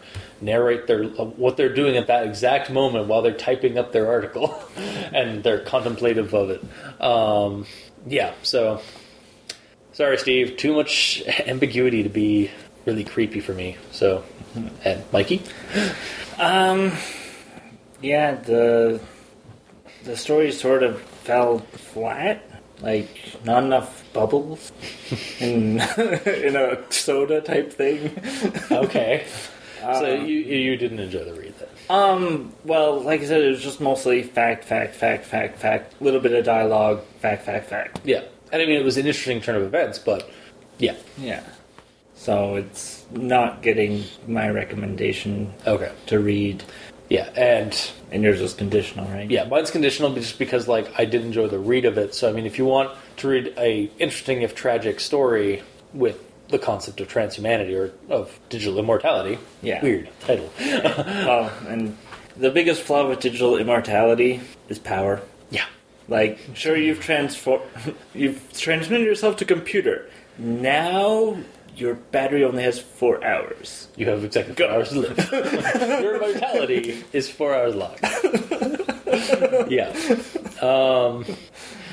narrate 0.43 0.86
their 0.86 1.05
what 1.05 1.57
they're 1.57 1.74
doing 1.74 1.97
at 1.97 2.07
that 2.09 2.26
exact 2.26 2.70
moment 2.70 3.07
while 3.07 3.22
they're 3.22 3.32
typing 3.32 3.78
up 3.78 3.93
their 3.93 4.09
article 4.09 4.62
and 5.12 5.43
they're 5.43 5.61
contemplative 5.61 6.34
of 6.34 6.51
it 6.51 6.62
um, 7.01 7.64
yeah 8.07 8.32
so 8.43 8.80
sorry 9.93 10.18
steve 10.18 10.57
too 10.57 10.74
much 10.74 11.22
ambiguity 11.47 12.03
to 12.03 12.09
be 12.09 12.51
really 12.84 13.05
creepy 13.05 13.40
for 13.40 13.55
me 13.55 13.76
so 13.93 14.24
and 14.84 15.03
mikey 15.12 15.40
um, 16.38 16.93
yeah. 18.01 18.34
The 18.34 19.01
the 20.05 20.16
story 20.16 20.53
sort 20.53 20.82
of 20.82 21.01
fell 21.01 21.59
flat. 21.59 22.49
Like 22.80 23.09
not 23.45 23.62
enough 23.62 24.05
bubbles 24.12 24.72
in 25.40 25.80
in 26.26 26.57
a 26.57 26.82
soda 26.90 27.40
type 27.40 27.72
thing. 27.72 28.11
okay 28.72 29.24
so 29.83 30.16
Um, 30.20 30.26
you 30.26 30.39
you 30.39 30.76
didn't 30.76 31.01
enjoy 31.01 31.24
the 31.24 31.35
read 31.35 31.55
then 31.59 31.68
Um, 31.91 32.53
well, 32.64 33.01
like 33.01 33.20
I 33.20 33.24
said, 33.26 33.41
it 33.43 33.49
was 33.51 33.62
just 33.62 33.80
mostly 33.80 34.22
fact, 34.22 34.64
fact, 34.64 34.95
fact, 34.95 35.24
fact, 35.24 35.59
fact, 35.59 35.95
A 36.01 36.05
little 36.05 36.20
bit 36.20 36.33
of 36.33 36.45
dialogue, 36.45 37.03
fact, 37.20 37.45
fact, 37.45 37.68
fact. 37.68 38.01
yeah 38.05 38.22
and 38.53 38.61
i 38.62 38.66
mean 38.66 38.76
it 38.76 38.85
was 38.85 38.97
an 38.99 39.07
interesting 39.07 39.41
turn 39.41 39.57
of 39.57 39.62
events 39.62 39.99
but 39.99 40.30
yeah 40.78 40.95
Yeah. 41.18 41.43
So 42.14 42.55
it's 42.57 43.05
not 43.11 43.62
getting 43.62 44.05
my 44.28 44.49
recommendation 44.49 45.53
okay 45.66 45.91
to 46.07 46.20
read, 46.20 46.62
yeah 47.09 47.28
and 47.37 47.72
and 48.12 48.22
yours 48.22 48.41
was 48.41 48.55
conditional, 48.55 49.07
right? 49.07 49.28
Yeah, 49.30 49.45
mine's 49.45 49.70
conditional 49.72 50.14
just 50.14 50.39
because 50.39 50.68
like 50.68 50.87
I 50.99 51.05
did 51.05 51.22
enjoy 51.24 51.49
the 51.49 51.59
read 51.59 51.85
of 51.85 51.99
it. 51.99 52.14
So 52.14 52.28
I 52.28 52.33
mean, 52.33 52.47
if 52.47 52.59
you 52.59 52.64
want 52.64 52.91
to 53.18 53.28
read 53.28 53.55
a 53.59 53.91
interesting 53.99 54.43
if 54.43 54.55
tragic 54.55 55.01
story 55.01 55.62
with 55.95 56.16
the 56.53 56.59
concept 56.59 57.00
of 57.00 57.09
transhumanity 57.09 57.74
or 57.76 57.92
of 58.14 58.38
digital 58.48 58.78
immortality, 58.78 59.38
Yeah. 59.62 59.82
weird 59.82 60.09
title. 60.20 60.50
Oh, 60.61 61.53
and 61.68 61.96
the 62.36 62.50
biggest 62.50 62.82
flaw 62.82 63.09
with 63.09 63.20
digital 63.20 63.57
immortality 63.57 64.40
is 64.68 64.78
power. 64.78 65.20
yeah, 65.50 65.64
Like, 66.09 66.38
sure, 66.55 66.76
you've 66.76 67.00
transfor- 67.00 67.62
you've 68.14 68.40
transmitted 68.57 69.05
yourself 69.05 69.36
to 69.38 69.44
computer. 69.44 70.09
Now 70.38 71.36
your 71.76 71.94
battery 71.94 72.44
only 72.44 72.62
has 72.62 72.78
four 72.78 73.24
hours. 73.24 73.88
you 73.96 74.07
have 74.09 74.22
exactly 74.24 74.55
four 74.55 74.68
hours 74.70 74.90
to 74.90 75.00
live. 75.00 75.16
Your 76.03 76.20
mortality 76.20 77.03
is 77.14 77.30
four 77.30 77.55
hours 77.55 77.74
long. 77.74 77.96
yeah. 79.70 79.88
Um, 80.61 81.24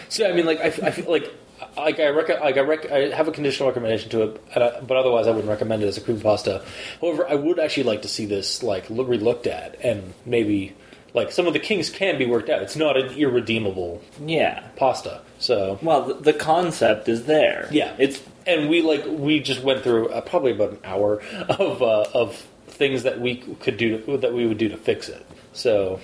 so 0.10 0.30
I 0.30 0.34
mean, 0.34 0.46
like 0.46 0.60
I, 0.60 0.66
I 0.88 0.92
feel 0.92 1.10
like. 1.10 1.32
Like 1.80 2.00
I, 2.00 2.10
rec- 2.10 2.42
like 2.42 2.58
I, 2.58 2.62
rec- 2.62 2.92
I 2.92 3.10
have 3.16 3.28
a 3.28 3.32
conditional 3.32 3.70
recommendation 3.70 4.10
to 4.12 4.24
it, 4.24 4.42
and 4.56 4.64
I, 4.64 4.80
but 4.82 4.98
otherwise 4.98 5.28
I 5.28 5.32
wouldn't 5.32 5.50
recommend 5.50 5.84
it 5.84 5.88
as 5.88 5.98
a 5.98 6.02
cream 6.02 6.20
pasta. 6.22 6.64
However, 7.02 7.28
I 7.30 7.36
would 7.36 7.60
actually 7.60 7.84
like 7.84 8.02
to 8.04 8.08
see 8.08 8.26
this 8.26 8.64
like 8.64 8.90
look, 8.90 9.08
re-looked 9.08 9.48
at, 9.48 9.80
and 9.84 10.14
maybe 10.26 10.76
like 11.14 11.32
some 11.32 11.48
of 11.48 11.54
the 11.54 11.60
kings 11.60 11.90
can 11.90 12.18
be 12.18 12.26
worked 12.28 12.50
out. 12.50 12.62
It's 12.62 12.76
not 12.76 12.96
an 12.96 13.10
irredeemable 13.18 14.02
Yeah. 14.24 14.62
pasta. 14.76 15.22
So 15.40 15.80
Well, 15.82 16.04
the, 16.04 16.14
the 16.16 16.34
concept 16.34 17.10
is 17.10 17.26
there. 17.26 17.68
yeah, 17.72 17.96
It's 17.98 18.22
and 18.46 18.70
we 18.70 18.82
like 18.82 19.04
we 19.08 19.40
just 19.40 19.64
went 19.64 19.84
through 19.84 20.10
uh, 20.10 20.22
probably 20.22 20.52
about 20.52 20.72
an 20.72 20.80
hour 20.84 21.22
of 21.50 21.82
uh, 21.82 22.06
of 22.14 22.36
things 22.68 23.04
that 23.04 23.20
we 23.20 23.38
could 23.38 23.78
do 23.78 24.18
that 24.18 24.34
we 24.34 24.46
would 24.46 24.58
do 24.58 24.70
to 24.70 24.78
fix 24.78 25.10
it. 25.10 25.26
So 25.54 26.00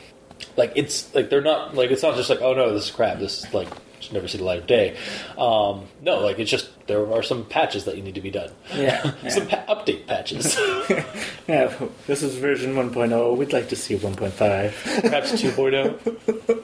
like 0.58 0.74
it's 0.76 1.14
like 1.16 1.30
they're 1.30 1.42
not 1.42 1.76
like 1.76 1.92
it's 1.92 2.02
not 2.04 2.16
just 2.16 2.30
like 2.30 2.42
oh 2.42 2.54
no 2.54 2.74
this 2.74 2.86
is 2.86 2.92
crap. 2.92 3.20
This 3.20 3.44
is 3.44 3.54
like 3.54 3.68
should 4.06 4.14
never 4.14 4.28
see 4.28 4.38
the 4.38 4.44
light 4.44 4.60
of 4.60 4.68
day. 4.68 4.96
Um, 5.38 5.86
no, 6.02 6.20
like 6.20 6.40
it's 6.40 6.50
just 6.52 6.70
there 6.88 7.12
are 7.12 7.24
some 7.24 7.46
patches 7.46 7.86
that 7.86 7.98
you 7.98 8.04
need 8.04 8.16
to 8.16 8.22
be 8.22 8.32
done. 8.32 8.52
Yeah, 8.74 9.14
yeah. 9.24 9.30
some 9.30 9.48
pa- 9.48 9.66
update 9.68 10.08
patches, 10.08 10.56
Yeah, 11.48 11.74
this 12.08 12.24
is 12.24 12.36
version 12.36 12.76
1.0. 12.76 13.38
We'd 13.38 13.54
like 13.54 13.70
to 13.70 13.76
see 13.76 13.96
1.5. 13.98 15.02
perhaps 15.02 15.34
oh. 15.34 15.38
2.0. 15.38 16.64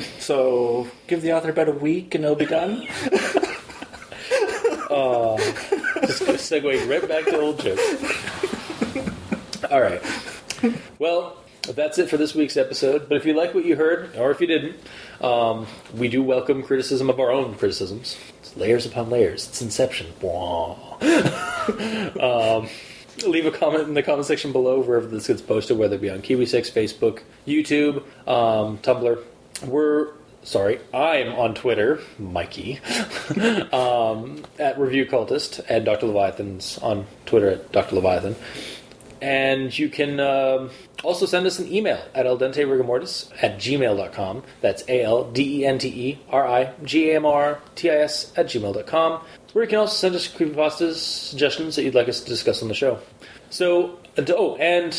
So 0.20 0.86
give 1.06 1.22
the 1.22 1.32
author 1.32 1.50
about 1.50 1.68
a 1.68 1.72
week 1.72 2.14
and 2.14 2.24
it'll 2.24 2.36
be 2.36 2.46
done. 2.46 2.86
Just 6.06 6.20
gonna 6.26 6.38
segue 6.38 6.88
right 6.88 7.08
back 7.08 7.24
to 7.26 7.40
old 7.40 7.60
jokes. 7.60 7.82
All 9.70 9.80
right. 9.80 10.02
Well, 10.98 11.36
that's 11.72 11.98
it 11.98 12.08
for 12.08 12.16
this 12.16 12.34
week's 12.34 12.56
episode. 12.56 13.08
But 13.08 13.16
if 13.16 13.26
you 13.26 13.34
like 13.34 13.54
what 13.54 13.64
you 13.64 13.76
heard, 13.76 14.16
or 14.16 14.30
if 14.30 14.40
you 14.40 14.46
didn't, 14.46 14.76
um, 15.20 15.66
we 15.94 16.08
do 16.08 16.22
welcome 16.22 16.62
criticism 16.62 17.10
of 17.10 17.20
our 17.20 17.30
own 17.30 17.54
criticisms. 17.54 18.16
It's 18.40 18.56
layers 18.56 18.86
upon 18.86 19.10
layers. 19.10 19.48
It's 19.48 19.62
Inception. 19.62 20.06
Um, 22.20 22.68
leave 23.26 23.46
a 23.46 23.50
comment 23.50 23.86
in 23.86 23.94
the 23.94 24.02
comment 24.02 24.26
section 24.26 24.52
below 24.52 24.80
wherever 24.80 25.06
this 25.06 25.26
gets 25.26 25.42
posted, 25.42 25.78
whether 25.78 25.96
it 25.96 26.00
be 26.00 26.10
on 26.10 26.20
Kiwi6, 26.20 26.70
Facebook, 26.72 27.22
YouTube, 27.46 27.98
um, 28.28 28.78
Tumblr. 28.78 29.22
We're 29.66 30.12
sorry, 30.42 30.80
I'm 30.92 31.32
on 31.34 31.54
Twitter, 31.54 32.00
Mikey, 32.18 32.80
um, 33.72 34.44
at 34.58 34.78
Review 34.78 35.06
Cultist, 35.06 35.60
and 35.68 35.84
Dr. 35.84 36.06
Leviathan's 36.06 36.78
on 36.78 37.06
Twitter 37.26 37.50
at 37.50 37.72
Dr. 37.72 37.96
Leviathan. 37.96 38.36
And 39.22 39.76
you 39.76 39.88
can 39.88 40.18
um, 40.20 40.70
also 41.04 41.26
send 41.26 41.46
us 41.46 41.58
an 41.58 41.72
email 41.72 42.02
at 42.14 42.26
aldenterigamortis 42.26 43.30
at 43.42 43.58
gmail.com. 43.58 44.42
That's 44.60 44.82
A 44.88 45.02
L 45.02 45.30
D 45.30 45.60
E 45.60 45.66
N 45.66 45.78
T 45.78 45.88
E 45.88 46.18
R 46.30 46.46
I 46.46 46.72
G 46.84 47.10
A 47.10 47.16
M 47.16 47.26
R 47.26 47.60
T 47.74 47.90
I 47.90 47.96
S 47.96 48.32
at 48.36 48.46
gmail.com. 48.46 49.20
Where 49.52 49.64
you 49.64 49.68
can 49.68 49.78
also 49.78 49.94
send 49.94 50.14
us 50.14 50.28
creepypastas, 50.28 50.94
suggestions 50.94 51.76
that 51.76 51.84
you'd 51.84 51.94
like 51.94 52.08
us 52.08 52.20
to 52.20 52.28
discuss 52.28 52.62
on 52.62 52.68
the 52.68 52.74
show. 52.74 53.00
So, 53.50 53.98
oh, 54.16 54.56
and 54.56 54.96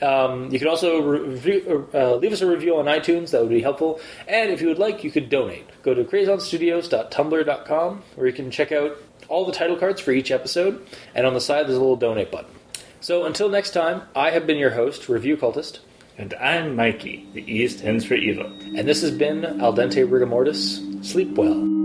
um, 0.00 0.50
you 0.52 0.58
can 0.58 0.68
also 0.68 1.00
review, 1.00 1.88
uh, 1.92 2.14
leave 2.16 2.32
us 2.32 2.40
a 2.40 2.46
review 2.46 2.76
on 2.76 2.84
iTunes. 2.86 3.30
That 3.32 3.40
would 3.40 3.50
be 3.50 3.60
helpful. 3.62 4.00
And 4.26 4.50
if 4.50 4.60
you 4.60 4.68
would 4.68 4.78
like, 4.78 5.02
you 5.02 5.10
could 5.10 5.28
donate. 5.28 5.66
Go 5.82 5.94
to 5.94 6.04
crazonstudios.tumblr.com 6.04 8.02
where 8.14 8.26
you 8.26 8.32
can 8.32 8.50
check 8.50 8.72
out 8.72 8.96
all 9.28 9.44
the 9.44 9.52
title 9.52 9.76
cards 9.76 10.00
for 10.00 10.12
each 10.12 10.30
episode. 10.30 10.86
And 11.14 11.26
on 11.26 11.34
the 11.34 11.40
side, 11.40 11.66
there's 11.66 11.76
a 11.76 11.80
little 11.80 11.96
donate 11.96 12.30
button. 12.30 12.57
So 13.00 13.24
until 13.26 13.48
next 13.48 13.70
time, 13.72 14.02
I 14.16 14.30
have 14.30 14.46
been 14.46 14.58
your 14.58 14.70
host, 14.70 15.08
Review 15.08 15.36
Cultist, 15.36 15.78
And 16.16 16.34
I'm 16.34 16.74
Mikey. 16.74 17.28
The 17.32 17.44
E 17.50 17.68
stands 17.68 18.04
for 18.04 18.14
evil. 18.14 18.46
and 18.76 18.88
this 18.88 19.02
has 19.02 19.12
been 19.12 19.44
Al 19.60 19.72
Dente 19.72 20.04
Rigamortis. 20.08 21.04
Sleep 21.04 21.30
well. 21.36 21.77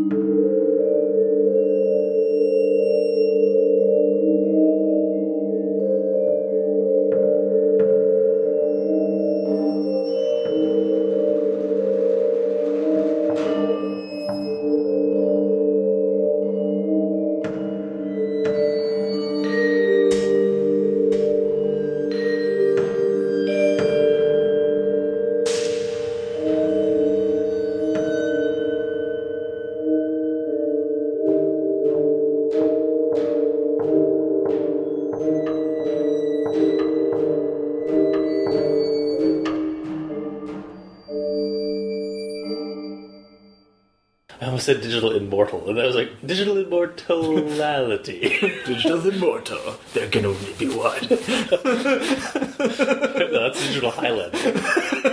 Immortal, 45.53 45.69
and 45.69 45.79
I 45.79 45.85
was 45.85 45.95
like, 45.95 46.09
digital 46.25 46.57
immortality. 46.57 48.19
Digital 48.65 49.07
immortal. 49.07 49.75
There 49.93 50.09
can 50.09 50.25
only 50.25 50.53
be 50.57 50.67
one. 50.67 51.01
no, 51.09 51.17
that's 53.49 53.67
digital 53.67 53.91
Highland. 53.91 54.33